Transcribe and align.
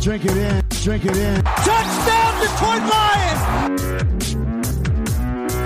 Drink 0.00 0.24
it 0.24 0.36
in, 0.36 0.64
drink 0.82 1.04
it 1.04 1.16
in. 1.16 1.42
Touchdown, 1.44 2.40
Detroit 2.40 2.82
Lions. 2.90 3.42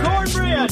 Cornbread. 0.04 0.70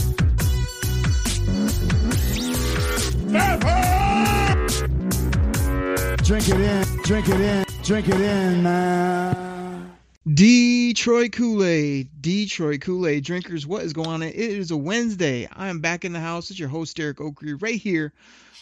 Drink 6.24 6.48
it 6.48 6.60
in, 6.60 6.84
drink 7.04 7.28
it 7.30 7.40
in, 7.40 7.64
drink 7.82 8.08
it 8.08 8.20
in, 8.20 8.62
man. 8.62 9.92
Detroit 10.34 11.32
Kool-Aid, 11.32 12.10
Detroit 12.20 12.82
Kool-Aid 12.82 13.24
drinkers, 13.24 13.66
what 13.66 13.82
is 13.82 13.94
going 13.94 14.08
on? 14.08 14.22
It 14.22 14.34
is 14.34 14.70
a 14.70 14.76
Wednesday. 14.76 15.48
I 15.54 15.68
am 15.68 15.80
back 15.80 16.04
in 16.04 16.12
the 16.12 16.20
house. 16.20 16.50
It's 16.50 16.58
your 16.58 16.68
host 16.68 16.98
Derek 16.98 17.16
Oakrey 17.16 17.60
right 17.62 17.80
here 17.80 18.12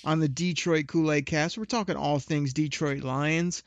on 0.04 0.20
the 0.20 0.28
Detroit 0.28 0.86
Kool-Aid 0.86 1.26
Cast. 1.26 1.58
We're 1.58 1.64
talking 1.64 1.96
all 1.96 2.18
things 2.18 2.52
Detroit 2.52 3.02
Lions, 3.02 3.62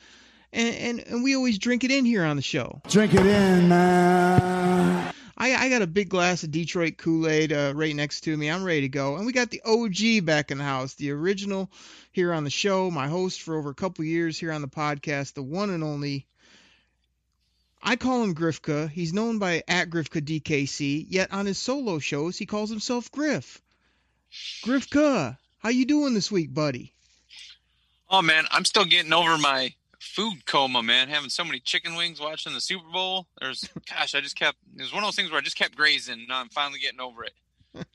and 0.54 0.76
and, 0.76 1.08
and 1.08 1.24
we 1.24 1.36
always 1.36 1.58
drink 1.58 1.84
it 1.84 1.92
in 1.92 2.06
here 2.06 2.24
on 2.24 2.36
the 2.36 2.42
show. 2.42 2.82
Drink 2.90 3.14
it 3.14 3.26
in, 3.26 3.70
man. 3.70 5.14
I, 5.38 5.54
I 5.54 5.70
got 5.70 5.82
a 5.82 5.88
big 5.88 6.10
glass 6.10 6.44
of 6.44 6.52
Detroit 6.52 6.98
Kool-Aid 6.98 7.52
uh, 7.52 7.74
right 7.76 7.96
next 7.96 8.22
to 8.22 8.38
me. 8.38 8.50
I'm 8.50 8.64
ready 8.64 8.82
to 8.82 8.90
go, 8.90 9.18
and 9.18 9.26
we 9.26 9.34
got 9.34 9.50
the 9.50 9.62
OG 9.66 10.26
back 10.26 10.50
in 10.52 10.58
the 10.58 10.64
house, 10.64 10.94
the 10.94 11.12
original 11.12 11.70
here 12.12 12.34
on 12.34 12.46
the 12.46 12.50
show, 12.50 12.90
my 12.90 13.08
host 13.08 13.42
for 13.42 13.58
over 13.58 13.70
a 13.70 13.76
couple 13.76 14.06
years 14.06 14.40
here 14.40 14.52
on 14.52 14.62
the 14.62 14.68
podcast, 14.68 15.34
the 15.34 15.44
one 15.44 15.70
and 15.70 15.84
only 15.84 16.26
I 17.88 17.98
call 17.98 18.24
him 18.24 18.34
Grifka. 18.34 18.90
He's 18.90 19.14
known 19.14 19.38
by 19.38 19.62
at 19.68 19.92
Grifka 19.92 20.20
DKC. 20.20 21.06
Yet 21.08 21.32
on 21.32 21.46
his 21.46 21.60
solo 21.60 22.00
shows, 22.00 22.36
he 22.36 22.48
calls 22.48 22.72
himself 22.72 23.12
Griff. 23.12 23.62
Grifka, 24.64 25.38
how 25.66 25.72
you 25.72 25.86
doing 25.88 26.14
this 26.14 26.32
week, 26.32 26.54
buddy? 26.54 26.94
Oh 28.08 28.22
man, 28.22 28.46
I'm 28.52 28.66
still 28.66 28.86
getting 28.86 29.12
over 29.12 29.36
my 29.36 29.74
food 30.00 30.46
coma, 30.46 30.84
man. 30.84 31.08
Having 31.08 31.32
so 31.32 31.44
many 31.44 31.60
chicken 31.60 31.96
wings 31.96 32.22
watching 32.22 32.54
the 32.54 32.62
Super 32.62 32.88
Bowl. 32.94 33.26
There's, 33.42 33.68
gosh, 33.90 34.14
I 34.14 34.22
just 34.22 34.36
kept. 34.36 34.60
It 34.76 34.84
was 34.84 34.94
one 34.94 35.02
of 35.02 35.08
those 35.08 35.16
things 35.16 35.32
where 35.32 35.40
I 35.40 35.44
just 35.44 35.58
kept 35.58 35.76
grazing. 35.76 36.20
and 36.20 36.32
I'm 36.32 36.50
finally 36.50 36.78
getting 36.78 37.00
over 37.00 37.24
it. 37.24 37.34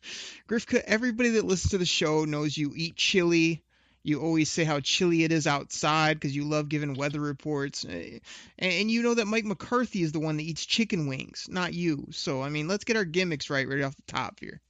Grifka, 0.48 0.82
everybody 0.84 1.30
that 1.30 1.44
listens 1.44 1.70
to 1.70 1.78
the 1.78 1.86
show 1.86 2.24
knows 2.24 2.58
you 2.58 2.72
eat 2.74 2.96
chili. 2.96 3.62
You 4.02 4.20
always 4.20 4.50
say 4.50 4.64
how 4.64 4.80
chilly 4.80 5.22
it 5.22 5.30
is 5.30 5.46
outside 5.46 6.14
because 6.14 6.34
you 6.34 6.46
love 6.46 6.68
giving 6.68 6.94
weather 6.94 7.20
reports. 7.20 7.84
And, 7.84 8.20
and 8.58 8.90
you 8.90 9.04
know 9.04 9.14
that 9.14 9.26
Mike 9.26 9.44
McCarthy 9.44 10.02
is 10.02 10.10
the 10.10 10.18
one 10.18 10.38
that 10.38 10.42
eats 10.42 10.66
chicken 10.66 11.06
wings, 11.06 11.46
not 11.48 11.72
you. 11.72 12.08
So, 12.10 12.42
I 12.42 12.48
mean, 12.48 12.66
let's 12.66 12.82
get 12.82 12.96
our 12.96 13.04
gimmicks 13.04 13.48
right 13.48 13.68
right 13.68 13.82
off 13.82 13.94
the 13.94 14.12
top 14.12 14.40
here. 14.40 14.60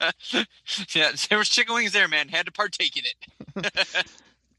yeah, 0.94 1.12
there 1.28 1.38
was 1.38 1.48
chicken 1.48 1.74
wings 1.74 1.92
there, 1.92 2.08
man. 2.08 2.28
Had 2.28 2.46
to 2.46 2.52
partake 2.52 2.96
in 2.96 3.04
it. 3.04 3.66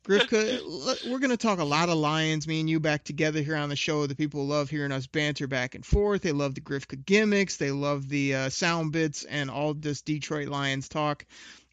Grifka, 0.06 1.08
we're 1.10 1.20
going 1.20 1.30
to 1.30 1.38
talk 1.38 1.60
a 1.60 1.64
lot 1.64 1.90
of 1.90 1.98
Lions, 1.98 2.48
me 2.48 2.62
and 2.62 2.70
you 2.70 2.80
back 2.80 3.04
together 3.04 3.42
here 3.42 3.56
on 3.56 3.70
the 3.70 3.76
show. 3.76 4.08
The 4.08 4.16
people 4.16 4.48
love 4.48 4.70
hearing 4.70 4.92
us 4.92 5.06
banter 5.06 5.46
back 5.46 5.76
and 5.76 5.86
forth. 5.86 6.24
They 6.24 6.32
love 6.32 6.56
the 6.56 6.62
Grifka 6.62 7.06
gimmicks. 7.06 7.58
They 7.58 7.70
love 7.70 8.10
the 8.10 8.34
uh, 8.34 8.50
sound 8.50 8.92
bits 8.92 9.24
and 9.26 9.52
all 9.52 9.74
this 9.76 10.02
Detroit 10.02 10.48
Lions 10.48 10.90
talk 10.90 11.26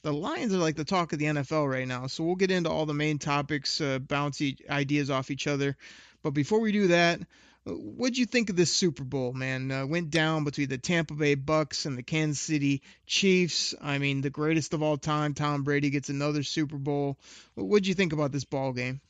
the 0.07 0.13
Lions 0.13 0.55
are 0.55 0.59
like 0.59 0.77
the 0.77 0.85
talk 0.85 1.13
of 1.13 1.19
the 1.19 1.25
NFL 1.25 1.69
right 1.69 1.89
now. 1.89 2.07
So 2.07 2.23
we'll 2.23 2.37
get 2.37 2.53
into 2.53 2.71
all 2.71 2.87
the 2.87 2.95
main 2.95 3.19
topics, 3.19 3.81
uh, 3.81 3.99
bounce 3.99 4.41
ideas 4.71 5.11
off 5.11 5.33
each 5.33 5.49
other. 5.49 5.77
But 6.23 6.31
before 6.31 6.61
we 6.61 6.71
do 6.71 6.87
that, 6.89 7.19
what'd 7.67 8.17
you 8.17 8.27
think 8.27 8.51
of 8.51 8.57
this 8.57 8.73
Super 8.73 9.05
Bowl, 9.05 9.33
man? 9.33 9.71
Uh, 9.71 9.87
went 9.87 10.11
down 10.11 10.45
between 10.45 10.69
the 10.69 10.79
Tampa 10.79 11.15
Bay 11.15 11.35
Bucks 11.35 11.85
and 11.85 11.99
the 11.99 12.03
Kansas 12.03 12.41
City 12.41 12.83
Chiefs. 13.07 13.75
I 13.83 13.99
mean, 13.99 14.21
the 14.21 14.31
greatest 14.31 14.73
of 14.73 14.83
all 14.83 14.97
time. 14.97 15.35
Tom 15.35 15.65
Brady 15.65 15.91
gets 15.91 16.09
another 16.09 16.43
Super 16.43 16.77
Bowl. 16.77 17.19
What'd 17.55 17.87
you 17.87 17.95
think 17.95 18.13
about 18.13 18.33
this 18.33 18.45
ball 18.45 18.73
game? 18.73 19.01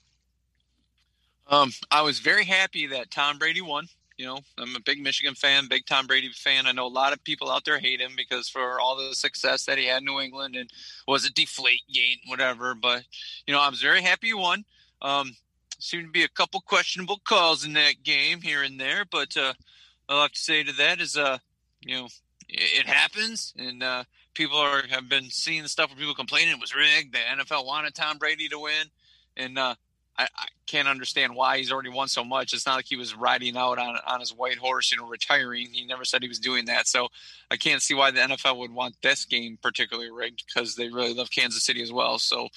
Um, 1.49 1.71
I 1.91 2.03
was 2.03 2.19
very 2.19 2.45
happy 2.45 2.89
that 2.89 3.11
Tom 3.11 3.39
Brady 3.39 3.61
won. 3.61 3.89
You 4.17 4.25
know, 4.25 4.39
I'm 4.57 4.75
a 4.75 4.81
big 4.81 5.03
Michigan 5.03 5.35
fan, 5.35 5.69
big 5.69 5.85
Tom 5.85 6.07
Brady 6.07 6.31
fan. 6.33 6.67
I 6.67 6.73
know 6.73 6.87
a 6.87 6.89
lot 6.89 7.13
of 7.13 7.23
people 7.23 7.51
out 7.51 7.67
there 7.67 7.79
hate 7.79 8.01
him 8.01 8.13
because 8.17 8.49
for 8.49 8.81
all 8.81 8.97
the 8.97 9.15
success 9.15 9.67
that 9.67 9.77
he 9.77 9.87
had 9.87 9.99
in 9.99 10.07
New 10.07 10.21
England 10.21 10.57
and 10.57 10.71
was 11.07 11.27
a 11.27 11.33
deflate 11.33 11.83
gate, 11.93 12.21
whatever. 12.27 12.75
But 12.75 13.05
you 13.47 13.53
know, 13.53 13.61
I 13.61 13.69
was 13.69 13.83
very 13.83 14.01
happy 14.01 14.29
he 14.29 14.35
won. 14.35 14.65
Um, 15.03 15.37
seemed 15.79 16.05
to 16.05 16.11
be 16.11 16.25
a 16.25 16.29
couple 16.29 16.61
questionable 16.61 17.21
calls 17.25 17.65
in 17.65 17.75
that 17.75 18.03
game 18.03 18.41
here 18.41 18.63
and 18.63 18.81
there, 18.81 19.05
but 19.11 19.37
uh, 19.37 19.55
I'll 20.09 20.23
have 20.23 20.33
to 20.33 20.39
say 20.39 20.63
to 20.63 20.73
that 20.73 21.01
is, 21.01 21.17
uh, 21.17 21.39
you 21.81 21.97
know, 21.97 22.07
it, 22.49 22.81
it 22.81 22.87
happens, 22.87 23.53
and 23.57 23.83
uh, 23.83 24.05
people 24.35 24.59
are 24.59 24.87
have 24.89 25.09
been 25.09 25.31
seeing 25.31 25.67
stuff 25.67 25.91
where 25.91 25.99
people 25.99 26.15
complaining 26.15 26.55
it 26.55 26.61
was 26.61 26.75
rigged. 26.75 27.15
The 27.15 27.19
NFL 27.19 27.67
wanted 27.67 27.95
Tom 27.95 28.19
Brady 28.19 28.49
to 28.49 28.59
win, 28.59 28.87
and 29.37 29.59
uh, 29.59 29.75
I, 30.19 30.25
I, 30.25 30.47
can't 30.67 30.89
understand 30.89 31.35
why 31.35 31.59
he's 31.59 31.73
already 31.73 31.91
won 31.91 32.09
so 32.09 32.25
much. 32.25 32.53
It's 32.53 32.67
not 32.67 32.77
like 32.77 32.87
he 32.87 32.97
was 32.97 33.15
riding 33.15 33.57
out 33.57 33.79
on 33.79 33.97
on 34.07 34.21
his 34.21 34.35
white 34.35 34.59
horse, 34.59 34.91
you 34.93 34.99
know, 34.99 35.09
retiring. 35.09 35.69
He 35.73 35.87
never 35.87 36.05
said 36.05 36.23
he 36.23 36.29
was 36.29 36.39
doing 36.39 36.67
that. 36.67 36.87
So 36.87 37.09
I 37.51 37.57
can't 37.57 37.83
see 37.83 37.95
why 37.95 38.11
the 38.11 38.21
NFL 38.21 38.59
would 38.59 38.73
want 38.73 38.97
this 39.03 39.25
game 39.25 39.59
particularly 39.61 40.11
rigged 40.11 40.45
because 40.47 40.75
they 40.75 40.89
really 40.89 41.15
love 41.15 41.31
Kansas 41.31 41.65
City 41.65 41.83
as 41.83 41.93
well. 41.93 42.19
So, 42.19 42.49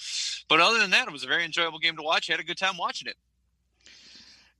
but 0.47 0.59
other 0.59 0.79
than 0.79 0.91
that, 0.91 1.07
it 1.07 1.13
was 1.13 1.23
a 1.23 1.27
very 1.27 1.45
enjoyable 1.45 1.79
game 1.79 1.95
to 1.97 2.03
watch. 2.03 2.29
I 2.29 2.33
had 2.33 2.39
a 2.39 2.43
good 2.43 2.57
time 2.57 2.77
watching 2.77 3.07
it. 3.07 3.15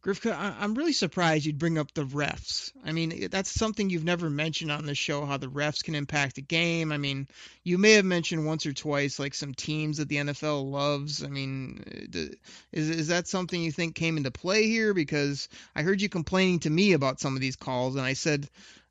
Grifka, 0.02 0.34
I'm 0.34 0.76
really 0.76 0.94
surprised 0.94 1.46
you'd 1.46 1.60
bring 1.60 1.78
up 1.78 1.94
the 1.94 2.06
refs. 2.06 2.72
I 2.86 2.94
mean, 2.94 3.28
that's 3.30 3.52
something 3.52 3.90
you've 3.90 4.06
never 4.06 4.30
mentioned 4.30 4.72
on 4.72 4.86
the 4.86 4.96
show, 4.96 5.26
how 5.26 5.36
the 5.36 5.50
refs 5.50 5.84
can 5.84 5.94
impact 5.94 6.38
a 6.38 6.42
game. 6.42 6.94
I 6.94 6.98
mean, 6.98 7.28
you 7.66 7.78
may 7.78 7.94
have 7.94 8.06
mentioned 8.06 8.46
once 8.46 8.66
or 8.66 8.72
twice 8.72 9.20
like 9.20 9.34
some 9.34 9.54
teams 9.54 9.98
that 9.98 10.08
the 10.08 10.16
NFL 10.16 10.72
loves. 10.72 11.22
I 11.22 11.28
mean, 11.28 11.84
uh, 12.16 12.34
is 12.72 12.90
is 12.90 13.08
that 13.10 13.28
something 13.28 13.62
you 13.62 13.74
think 13.74 13.96
came 13.96 14.16
into 14.16 14.32
play 14.32 14.68
here? 14.68 14.94
Because 14.94 15.50
I 15.76 15.82
heard 15.82 16.02
you 16.02 16.08
complaining 16.08 16.60
to 16.60 16.70
me 16.70 16.94
about 16.94 17.20
some 17.20 17.36
of 17.36 17.42
these 17.42 17.58
calls, 17.58 17.98
and 17.98 18.06
I 18.06 18.14
said 18.14 18.50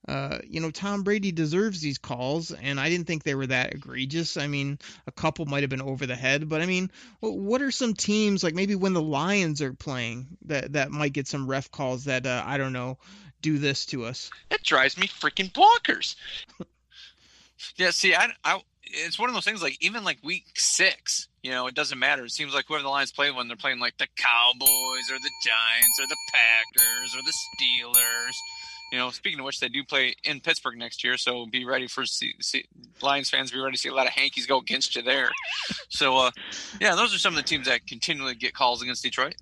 uh, 0.08 0.38
you 0.48 0.58
know, 0.58 0.70
Tom 0.70 1.02
Brady 1.02 1.32
deserves 1.32 1.82
these 1.82 1.98
calls, 1.98 2.50
and 2.50 2.80
I 2.80 2.88
didn't 2.88 3.06
think 3.06 3.22
they 3.22 3.34
were 3.34 3.46
that 3.48 3.74
egregious. 3.74 4.38
I 4.38 4.46
mean, 4.46 4.78
a 5.06 5.12
couple 5.12 5.44
might 5.44 5.62
have 5.62 5.68
been 5.68 5.82
over 5.82 6.06
the 6.06 6.16
head, 6.16 6.48
but 6.48 6.62
I 6.62 6.66
mean, 6.66 6.90
what 7.20 7.60
are 7.60 7.70
some 7.70 7.92
teams 7.92 8.42
like 8.42 8.54
maybe 8.54 8.74
when 8.74 8.94
the 8.94 9.02
Lions 9.02 9.60
are 9.60 9.74
playing 9.74 10.26
that 10.46 10.72
that 10.72 10.90
might 10.90 11.12
get 11.12 11.28
some 11.28 11.46
ref 11.46 11.70
calls 11.70 12.04
that 12.04 12.26
uh, 12.26 12.42
I 12.46 12.56
don't 12.56 12.72
know 12.72 12.96
do 13.42 13.58
this 13.58 13.84
to 13.86 14.06
us? 14.06 14.30
That 14.48 14.62
drives 14.62 14.96
me 14.96 15.08
freaking 15.08 15.52
bonkers. 15.52 16.16
yeah, 17.76 17.90
see, 17.90 18.14
I, 18.14 18.30
I, 18.44 18.62
it's 18.82 19.18
one 19.18 19.28
of 19.28 19.34
those 19.34 19.44
things 19.44 19.62
like 19.62 19.76
even 19.82 20.04
like 20.04 20.18
week 20.24 20.46
six, 20.54 21.28
you 21.42 21.50
know, 21.50 21.66
it 21.66 21.74
doesn't 21.74 21.98
matter. 21.98 22.24
It 22.24 22.32
seems 22.32 22.54
like 22.54 22.64
whoever 22.66 22.82
the 22.82 22.88
Lions 22.88 23.12
play 23.12 23.30
when 23.30 23.46
they're 23.46 23.58
playing 23.58 23.78
like 23.78 23.98
the 23.98 24.08
Cowboys 24.16 25.10
or 25.10 25.18
the 25.18 25.30
Giants 25.44 26.00
or 26.00 26.06
the 26.06 26.16
Packers 26.32 27.14
or 27.14 27.20
the 27.20 27.34
Steelers 27.60 28.34
you 28.92 28.98
know, 28.98 29.10
speaking 29.10 29.38
of 29.38 29.44
which, 29.44 29.60
they 29.60 29.68
do 29.68 29.84
play 29.84 30.14
in 30.24 30.40
Pittsburgh 30.40 30.78
next 30.78 31.04
year, 31.04 31.16
so 31.16 31.46
be 31.46 31.64
ready 31.64 31.86
for 31.86 32.06
see, 32.06 32.34
see, 32.40 32.64
Lions 33.02 33.30
fans. 33.30 33.50
Be 33.50 33.58
ready 33.58 33.76
to 33.76 33.78
see 33.78 33.88
a 33.88 33.94
lot 33.94 34.06
of 34.06 34.12
hankies 34.12 34.46
go 34.46 34.58
against 34.58 34.96
you 34.96 35.02
there. 35.02 35.30
So, 35.88 36.16
uh, 36.18 36.30
yeah, 36.80 36.94
those 36.94 37.14
are 37.14 37.18
some 37.18 37.34
of 37.34 37.36
the 37.36 37.48
teams 37.48 37.66
that 37.66 37.86
continually 37.86 38.34
get 38.34 38.54
calls 38.54 38.82
against 38.82 39.02
Detroit 39.02 39.34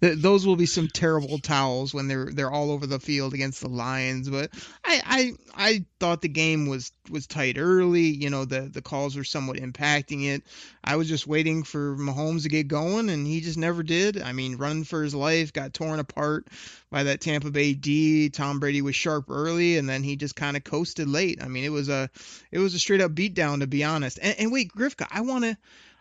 those 0.00 0.46
will 0.46 0.56
be 0.56 0.66
some 0.66 0.88
terrible 0.88 1.38
towels 1.38 1.92
when 1.94 2.08
they're 2.08 2.26
they're 2.26 2.50
all 2.50 2.70
over 2.70 2.86
the 2.86 3.00
field 3.00 3.34
against 3.34 3.60
the 3.60 3.68
Lions. 3.68 4.28
But 4.28 4.50
I 4.84 5.02
I, 5.04 5.32
I 5.54 5.84
thought 6.00 6.22
the 6.22 6.28
game 6.28 6.66
was 6.66 6.92
was 7.10 7.26
tight 7.26 7.56
early. 7.58 8.02
You 8.08 8.30
know 8.30 8.44
the 8.44 8.62
the 8.62 8.82
calls 8.82 9.16
were 9.16 9.24
somewhat 9.24 9.58
impacting 9.58 10.26
it. 10.26 10.42
I 10.82 10.96
was 10.96 11.08
just 11.08 11.26
waiting 11.26 11.62
for 11.64 11.96
Mahomes 11.96 12.42
to 12.42 12.48
get 12.48 12.68
going, 12.68 13.08
and 13.10 13.26
he 13.26 13.40
just 13.40 13.58
never 13.58 13.82
did. 13.82 14.20
I 14.20 14.32
mean, 14.32 14.56
running 14.56 14.84
for 14.84 15.02
his 15.02 15.14
life, 15.14 15.52
got 15.52 15.74
torn 15.74 16.00
apart 16.00 16.48
by 16.90 17.04
that 17.04 17.20
Tampa 17.20 17.50
Bay 17.50 17.74
D. 17.74 18.30
Tom 18.30 18.60
Brady 18.60 18.82
was 18.82 18.96
sharp 18.96 19.26
early, 19.30 19.76
and 19.76 19.88
then 19.88 20.02
he 20.02 20.16
just 20.16 20.36
kind 20.36 20.56
of 20.56 20.64
coasted 20.64 21.08
late. 21.08 21.42
I 21.42 21.48
mean, 21.48 21.64
it 21.64 21.72
was 21.72 21.88
a 21.88 22.08
it 22.50 22.58
was 22.58 22.74
a 22.74 22.78
straight 22.78 23.00
up 23.00 23.12
beatdown 23.12 23.60
to 23.60 23.66
be 23.66 23.84
honest. 23.84 24.18
And, 24.20 24.38
and 24.38 24.52
wait, 24.52 24.72
Grifka, 24.72 25.06
I 25.10 25.22
want 25.22 25.44
to 25.44 25.56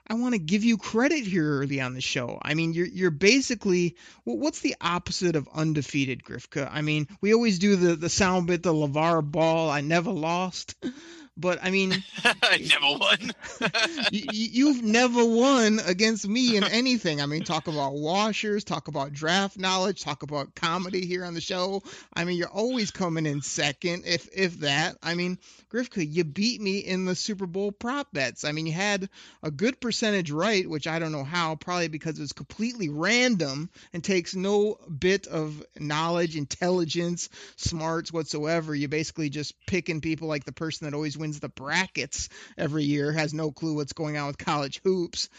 I 0.09 0.13
want 0.13 0.33
to 0.33 0.39
give 0.39 0.63
you 0.63 0.77
credit 0.77 1.25
here 1.25 1.59
early 1.59 1.81
on 1.81 1.94
the 1.94 2.01
show. 2.01 2.39
I 2.42 2.54
mean, 2.54 2.74
you're 2.74 2.88
you're 2.88 3.12
basically 3.12 3.98
well, 4.25 4.38
what's 4.38 4.62
the 4.62 4.75
opposite 4.80 5.36
of 5.36 5.50
undefeated, 5.54 6.24
Grifka? 6.24 6.69
I 6.71 6.81
mean, 6.81 7.07
we 7.21 7.33
always 7.33 7.59
do 7.59 7.75
the 7.75 7.95
the 7.95 8.09
sound 8.09 8.48
bit, 8.48 8.63
the 8.63 8.74
LaVar 8.74 9.21
Ball, 9.30 9.69
I 9.69 9.81
never 9.81 10.12
lost. 10.12 10.75
But 11.38 11.60
I 11.62 11.69
mean, 11.69 11.94
I 12.24 12.57
never 12.57 12.98
won. 12.98 13.72
you, 14.12 14.25
you've 14.31 14.84
never 14.84 15.24
won 15.24 15.80
against 15.86 16.28
me 16.28 16.57
in 16.57 16.63
anything. 16.63 17.22
I 17.22 17.28
mean, 17.28 17.44
talk 17.44 17.68
about 17.68 17.94
washers, 17.94 18.63
talk 18.63 18.88
about 18.88 19.13
draft 19.13 19.57
knowledge, 19.57 20.01
talk 20.01 20.24
about 20.24 20.56
comedy 20.56 21.06
here 21.06 21.24
on 21.24 21.36
the 21.36 21.42
show. 21.42 21.84
I 22.13 22.25
mean, 22.25 22.38
you're 22.38 22.50
always 22.50 22.89
coming 22.89 23.28
in 23.28 23.42
second, 23.42 24.04
if 24.07 24.28
if 24.36 24.62
that. 24.62 24.98
I 25.04 25.13
mean, 25.13 25.38
Grifka, 25.72 26.06
you 26.07 26.24
beat 26.24 26.60
me 26.60 26.80
in 26.80 27.06
the 27.06 27.16
Super 27.16 27.45
Bowl 27.45 27.72
prop 27.72 28.12
bets. 28.12 28.44
I 28.44 28.51
mean, 28.51 28.66
you 28.66 28.74
had 28.74 29.10
a 29.44 29.51
good 29.51 29.80
percentage 29.80 30.31
right, 30.31 30.68
which 30.68 30.88
I 30.88 30.98
don't 30.98 31.12
know 31.12 31.24
how, 31.24 31.56
probably 31.56 31.90
because 31.90 32.19
it's 32.19 32.33
completely 32.33 32.90
random 32.90 33.69
and 33.94 34.04
takes 34.04 34.36
no 34.36 34.78
bit 34.98 35.28
of 35.28 35.62
knowledge, 35.80 36.36
intelligence, 36.36 37.30
smarts 37.57 38.12
whatsoever. 38.12 38.74
You're 38.74 38.90
basically 38.90 39.30
just 39.30 39.54
picking 39.68 40.01
people 40.01 40.28
like 40.28 40.45
the 40.45 40.51
person 40.51 40.86
that 40.86 40.95
always 40.95 41.18
wins 41.18 41.27
the 41.34 41.50
brackets 41.50 42.30
every 42.58 42.84
year, 42.84 43.12
has 43.12 43.34
no 43.34 43.52
clue 43.52 43.76
what's 43.76 43.94
going 43.94 44.18
on 44.18 44.28
with 44.28 44.38
college 44.38 44.82
hoops. 44.84 45.30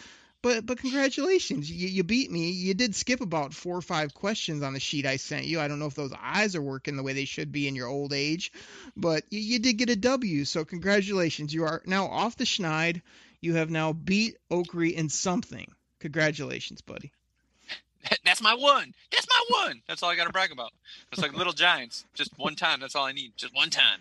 But 0.41 0.65
but 0.65 0.79
congratulations, 0.79 1.71
you, 1.71 1.89
you 1.89 2.05
beat 2.05 2.31
me. 2.31 2.51
You 2.51 2.75
did 2.75 2.95
skip 2.95 3.21
about 3.21 3.53
four 3.53 3.77
or 3.77 3.83
five 3.83 4.15
questions 4.15 4.63
on 4.63 4.73
the 4.73 4.81
sheet 4.81 5.05
I 5.05 5.17
sent 5.17 5.47
you. 5.47 5.61
I 5.61 5.67
don't 5.67 5.81
know 5.81 5.87
if 5.87 5.95
those 5.95 6.13
eyes 6.21 6.55
are 6.55 6.63
working 6.63 6.97
the 6.97 7.03
way 7.03 7.13
they 7.13 7.25
should 7.25 7.51
be 7.51 7.67
in 7.67 7.75
your 7.75 7.89
old 7.89 8.13
age, 8.13 8.53
but 8.97 9.25
you, 9.31 9.41
you 9.41 9.59
did 9.59 9.79
get 9.79 9.91
a 9.91 9.97
W. 9.97 10.45
So 10.45 10.65
congratulations, 10.65 11.53
you 11.53 11.65
are 11.65 11.83
now 11.87 12.07
off 12.07 12.37
the 12.37 12.45
schneid. 12.45 13.03
You 13.41 13.55
have 13.55 13.71
now 13.71 13.93
beat 13.93 14.37
Oakry 14.51 14.93
in 14.93 15.09
something. 15.09 15.67
Congratulations, 16.01 16.81
buddy. 16.81 17.13
That's 18.25 18.41
my 18.41 18.55
one. 18.55 18.95
That's 19.11 19.27
my 19.29 19.65
one. 19.65 19.83
That's 19.87 20.03
all 20.03 20.11
I 20.11 20.17
got 20.17 20.27
to 20.27 20.33
brag 20.33 20.53
about. 20.53 20.73
It's 21.13 21.21
like 21.21 21.35
Little 21.35 21.53
Giants. 21.53 22.05
Just 22.15 22.37
one 22.39 22.55
time. 22.55 22.81
That's 22.81 22.95
all 22.95 23.05
I 23.05 23.13
need. 23.13 23.33
Just 23.37 23.55
one 23.55 23.71
time. 23.71 24.01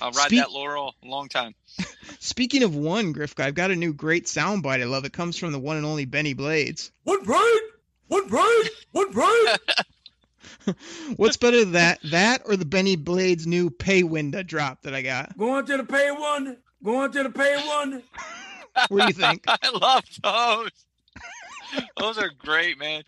I'll 0.00 0.10
ride 0.12 0.26
Speak- 0.26 0.40
that 0.40 0.50
laurel 0.52 0.94
a 1.02 1.06
long 1.06 1.28
time. 1.28 1.54
Speaking 2.20 2.62
of 2.62 2.74
one, 2.74 3.12
Grifka, 3.14 3.44
I've 3.44 3.54
got 3.54 3.70
a 3.70 3.76
new 3.76 3.92
great 3.92 4.24
soundbite. 4.26 4.80
I 4.80 4.84
love 4.84 5.04
it. 5.04 5.12
Comes 5.12 5.36
from 5.38 5.52
the 5.52 5.58
one 5.58 5.76
and 5.76 5.86
only 5.86 6.04
Benny 6.04 6.34
Blades. 6.34 6.90
One 7.04 7.22
brain, 7.24 7.58
one 8.08 8.26
brain, 8.28 8.62
one 8.92 9.10
brain. 9.12 9.46
What's 11.16 11.36
better 11.36 11.60
than 11.60 11.72
that 11.72 12.00
that 12.04 12.42
or 12.44 12.56
the 12.56 12.64
Benny 12.64 12.96
Blades 12.96 13.46
new 13.46 13.70
pay 13.70 14.02
window 14.02 14.42
drop 14.42 14.82
that 14.82 14.94
I 14.94 15.02
got? 15.02 15.36
Going 15.36 15.64
to 15.66 15.76
the 15.76 15.84
pay 15.84 16.10
one. 16.10 16.56
Going 16.84 17.12
to 17.12 17.22
the 17.24 17.30
pay 17.30 17.56
one. 17.66 18.02
What 18.88 19.00
do 19.00 19.06
you 19.06 19.12
think? 19.12 19.44
I 19.48 19.70
love 19.70 20.04
those. 20.22 20.70
Those 21.96 22.18
are 22.18 22.30
great, 22.38 22.78
man. 22.78 23.02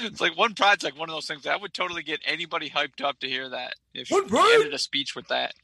It's 0.00 0.20
like 0.20 0.36
one 0.36 0.54
pride's 0.54 0.84
like 0.84 0.98
one 0.98 1.08
of 1.08 1.14
those 1.14 1.26
things 1.26 1.42
that 1.44 1.54
I 1.54 1.56
would 1.56 1.72
totally 1.72 2.02
get 2.02 2.20
anybody 2.26 2.68
hyped 2.68 3.02
up 3.02 3.18
to 3.20 3.28
hear 3.28 3.48
that. 3.48 3.74
If 3.94 4.10
you 4.10 4.16
What 4.16 4.28
pride? 4.28 4.52
ended 4.56 4.74
a 4.74 4.78
speech 4.78 5.14
with 5.16 5.28
that. 5.28 5.54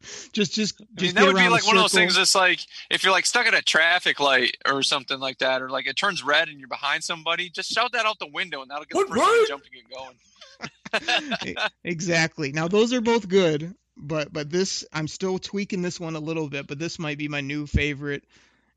just 0.32 0.54
just 0.54 0.80
I 0.80 0.84
mean, 0.84 0.96
just 0.98 1.14
that 1.16 1.24
would 1.26 1.36
be 1.36 1.48
like 1.48 1.66
one 1.66 1.76
of 1.76 1.82
those 1.82 1.92
things 1.92 2.16
that's 2.16 2.34
like 2.34 2.60
if 2.90 3.02
you're 3.04 3.12
like 3.12 3.26
stuck 3.26 3.46
at 3.46 3.54
a 3.54 3.62
traffic 3.62 4.20
light 4.20 4.56
or 4.66 4.82
something 4.82 5.18
like 5.18 5.38
that, 5.38 5.62
or 5.62 5.70
like 5.70 5.86
it 5.86 5.96
turns 5.96 6.22
red 6.22 6.48
and 6.48 6.58
you're 6.58 6.68
behind 6.68 7.02
somebody, 7.04 7.50
just 7.50 7.70
shout 7.72 7.92
that 7.92 8.06
out 8.06 8.18
the 8.18 8.26
window 8.26 8.62
and 8.62 8.70
that'll 8.70 8.84
get 8.84 8.94
What 8.94 9.08
the 9.08 9.14
person 9.14 9.26
pride? 9.26 9.44
jumping 9.48 9.70
and 9.82 9.90
going. 9.90 10.16
Exactly. 11.84 12.52
Now 12.52 12.68
those 12.68 12.92
are 12.92 13.00
both 13.00 13.28
good, 13.28 13.74
but 13.96 14.32
but 14.32 14.50
this 14.50 14.84
I'm 14.92 15.08
still 15.08 15.38
tweaking 15.38 15.82
this 15.82 16.00
one 16.00 16.16
a 16.16 16.20
little 16.20 16.48
bit, 16.48 16.66
but 16.66 16.78
this 16.78 16.98
might 16.98 17.18
be 17.18 17.28
my 17.28 17.40
new 17.40 17.66
favorite. 17.66 18.24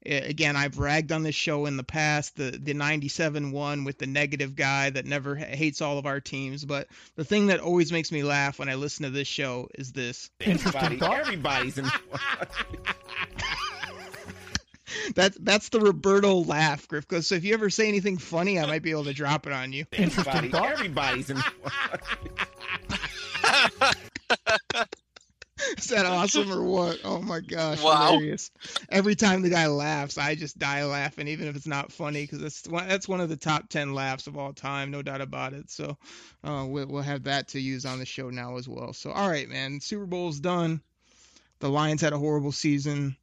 A- 0.06 0.30
Again, 0.30 0.56
I've 0.56 0.77
ragged 0.80 1.12
on 1.12 1.24
this 1.24 1.36
show 1.36 1.65
in 1.65 1.77
the 1.77 1.83
past, 1.83 2.36
the 2.36 2.51
the 2.51 2.74
97 2.74 3.51
one 3.51 3.83
with 3.83 3.98
the 3.98 4.07
negative 4.07 4.56
guy 4.56 4.89
that 4.89 5.06
never 5.06 5.36
hates 5.36 5.81
all 5.81 5.98
of 5.98 6.06
our 6.06 6.19
teams, 6.19 6.65
but 6.65 6.88
the 7.15 7.25
thing 7.25 7.48
that 7.48 7.59
always 7.59 7.92
makes 7.92 8.12
me 8.12 8.24
laugh 8.24 8.59
when 8.59 8.69
I 8.69 8.75
listen 8.75 9.03
to 9.03 9.09
this 9.12 9.27
show 9.27 9.68
is 9.75 9.92
this. 9.92 10.30
Everybody, 10.42 11.00
everybody's 11.01 11.77
in. 11.77 11.86
That's 15.15 15.38
that's 15.39 15.69
the 15.69 15.80
Roberto 15.80 16.36
laugh, 16.44 16.88
Grifka. 16.88 17.24
So 17.24 17.36
if 17.36 17.44
you 17.45 17.53
ever 17.53 17.69
say 17.69 17.88
anything 17.88 18.18
funny, 18.18 18.59
I 18.59 18.65
might 18.65 18.83
be 18.83 18.92
able 18.92 19.06
to 19.06 19.13
drop 19.13 19.48
it 19.48 19.53
on 19.53 19.71
you. 19.71 19.86
Everybody, 19.94 20.51
everybody's 20.53 21.30
in. 21.30 21.38
Is 25.77 25.88
that 25.88 26.06
awesome 26.06 26.51
or 26.51 26.63
what? 26.63 27.00
Oh 27.03 27.21
my 27.21 27.39
gosh, 27.39 27.81
Wow. 27.81 28.12
hilarious! 28.12 28.51
Every 28.89 29.15
time 29.15 29.41
the 29.41 29.50
guy 29.50 29.68
laughs, 29.68 30.18
I 30.18 30.35
just 30.35 30.57
die 30.59 30.83
laughing, 30.85 31.27
even 31.27 31.47
if 31.47 31.56
it's 31.56 31.68
not 31.68 31.91
funny, 31.91 32.23
because 32.23 32.39
that's 32.39 32.68
one, 32.68 32.88
that's 32.88 33.07
one 33.07 33.21
of 33.21 33.29
the 33.29 33.38
top 33.38 33.69
ten 33.69 33.94
laughs 33.94 34.27
of 34.27 34.38
all 34.38 34.53
time, 34.53 34.91
no 34.91 35.01
doubt 35.01 35.21
about 35.21 35.53
it. 35.53 35.69
So 35.69 35.97
uh, 36.44 36.65
we'll, 36.68 36.88
we'll 36.88 37.01
have 37.01 37.23
that 37.23 37.50
to 37.50 37.59
use 37.59 37.85
on 37.85 38.00
the 38.00 38.06
show 38.06 38.29
now 38.29 38.57
as 38.57 38.68
well. 38.68 38.94
So 38.94 39.12
all 39.12 39.29
right, 39.29 39.50
man, 39.50 39.79
Super 39.79 40.06
Bowl's 40.06 40.39
done. 40.39 40.81
The 41.59 41.69
Lions 41.69 42.01
had 42.01 42.13
a 42.13 42.17
horrible 42.17 42.51
season. 42.51 43.15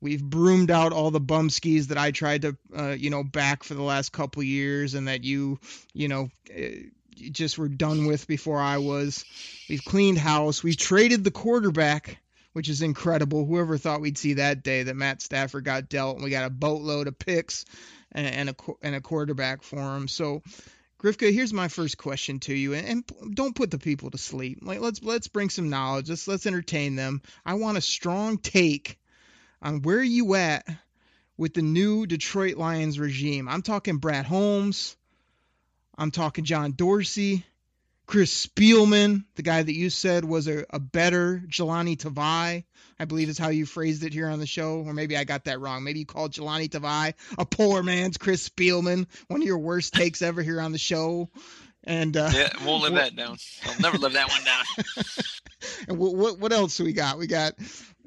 We've 0.00 0.22
broomed 0.22 0.70
out 0.70 0.92
all 0.92 1.10
the 1.10 1.20
bum 1.20 1.50
skis 1.50 1.88
that 1.88 1.98
I 1.98 2.10
tried 2.10 2.42
to, 2.42 2.56
uh, 2.74 2.90
you 2.98 3.10
know, 3.10 3.22
back 3.22 3.62
for 3.62 3.74
the 3.74 3.82
last 3.82 4.12
couple 4.12 4.42
years, 4.42 4.94
and 4.94 5.08
that 5.08 5.24
you, 5.24 5.58
you 5.92 6.08
know, 6.08 6.30
eh, 6.50 6.68
you 6.68 6.90
just 7.28 7.58
were 7.58 7.68
done 7.68 8.06
with 8.06 8.26
before 8.26 8.58
I 8.58 8.78
was. 8.78 9.24
We've 9.68 9.84
cleaned 9.84 10.18
house. 10.18 10.62
We've 10.62 10.76
traded 10.76 11.24
the 11.24 11.30
quarterback, 11.30 12.18
which 12.52 12.68
is 12.68 12.82
incredible. 12.82 13.44
Whoever 13.44 13.78
thought 13.78 14.00
we'd 14.00 14.18
see 14.18 14.34
that 14.34 14.62
day 14.62 14.84
that 14.84 14.96
Matt 14.96 15.22
Stafford 15.22 15.64
got 15.64 15.88
dealt, 15.88 16.16
and 16.16 16.24
we 16.24 16.30
got 16.30 16.46
a 16.46 16.50
boatload 16.50 17.06
of 17.06 17.18
picks 17.18 17.64
and, 18.12 18.26
and 18.26 18.48
a 18.50 18.54
and 18.82 18.94
a 18.94 19.00
quarterback 19.00 19.62
for 19.62 19.96
him. 19.96 20.08
So, 20.08 20.42
Grifka, 20.98 21.32
here's 21.32 21.52
my 21.52 21.68
first 21.68 21.98
question 21.98 22.40
to 22.40 22.54
you, 22.54 22.74
and, 22.74 22.86
and 22.86 23.34
don't 23.34 23.54
put 23.54 23.70
the 23.70 23.78
people 23.78 24.10
to 24.10 24.18
sleep. 24.18 24.58
Like 24.62 24.80
let's 24.80 25.02
let's 25.02 25.28
bring 25.28 25.50
some 25.50 25.70
knowledge. 25.70 26.08
Let's 26.08 26.26
let's 26.26 26.46
entertain 26.46 26.96
them. 26.96 27.22
I 27.44 27.54
want 27.54 27.78
a 27.78 27.82
strong 27.82 28.38
take 28.38 28.98
on 29.62 29.82
where 29.82 30.02
you 30.02 30.34
at 30.34 30.66
with 31.36 31.54
the 31.54 31.62
new 31.62 32.06
Detroit 32.06 32.56
Lions 32.56 32.98
regime. 32.98 33.48
I'm 33.48 33.62
talking 33.62 33.96
Brad 33.96 34.26
Holmes. 34.26 34.96
I'm 36.00 36.10
talking 36.10 36.44
John 36.44 36.72
Dorsey. 36.72 37.44
Chris 38.06 38.46
Spielman, 38.46 39.24
the 39.36 39.42
guy 39.42 39.62
that 39.62 39.74
you 39.74 39.88
said 39.90 40.24
was 40.24 40.48
a, 40.48 40.64
a 40.70 40.80
better 40.80 41.44
Jahlani 41.46 41.96
Tavai, 41.96 42.64
I 42.98 43.04
believe 43.04 43.28
is 43.28 43.38
how 43.38 43.50
you 43.50 43.66
phrased 43.66 44.02
it 44.02 44.12
here 44.12 44.28
on 44.28 44.40
the 44.40 44.46
show, 44.46 44.82
or 44.84 44.94
maybe 44.94 45.16
I 45.16 45.22
got 45.24 45.44
that 45.44 45.60
wrong. 45.60 45.84
Maybe 45.84 46.00
you 46.00 46.06
called 46.06 46.32
Jahlani 46.32 46.70
Tavai 46.70 47.14
a 47.38 47.44
poor 47.44 47.82
man's 47.84 48.16
Chris 48.16 48.48
Spielman, 48.48 49.06
one 49.28 49.42
of 49.42 49.46
your 49.46 49.58
worst 49.58 49.92
takes 49.92 50.22
ever 50.22 50.42
here 50.42 50.60
on 50.60 50.72
the 50.72 50.78
show. 50.78 51.28
And 51.84 52.16
uh, 52.16 52.30
Yeah, 52.32 52.48
we'll 52.64 52.80
live 52.80 52.94
that 52.94 53.14
down. 53.14 53.36
I'll 53.66 53.80
never 53.80 53.98
live 53.98 54.14
that 54.14 54.28
one 54.28 54.44
down. 54.44 54.64
and 55.88 55.98
what, 55.98 56.14
what 56.14 56.38
what 56.40 56.52
else 56.52 56.78
do 56.78 56.84
we 56.84 56.92
got? 56.92 57.18
We 57.18 57.26
got 57.26 57.52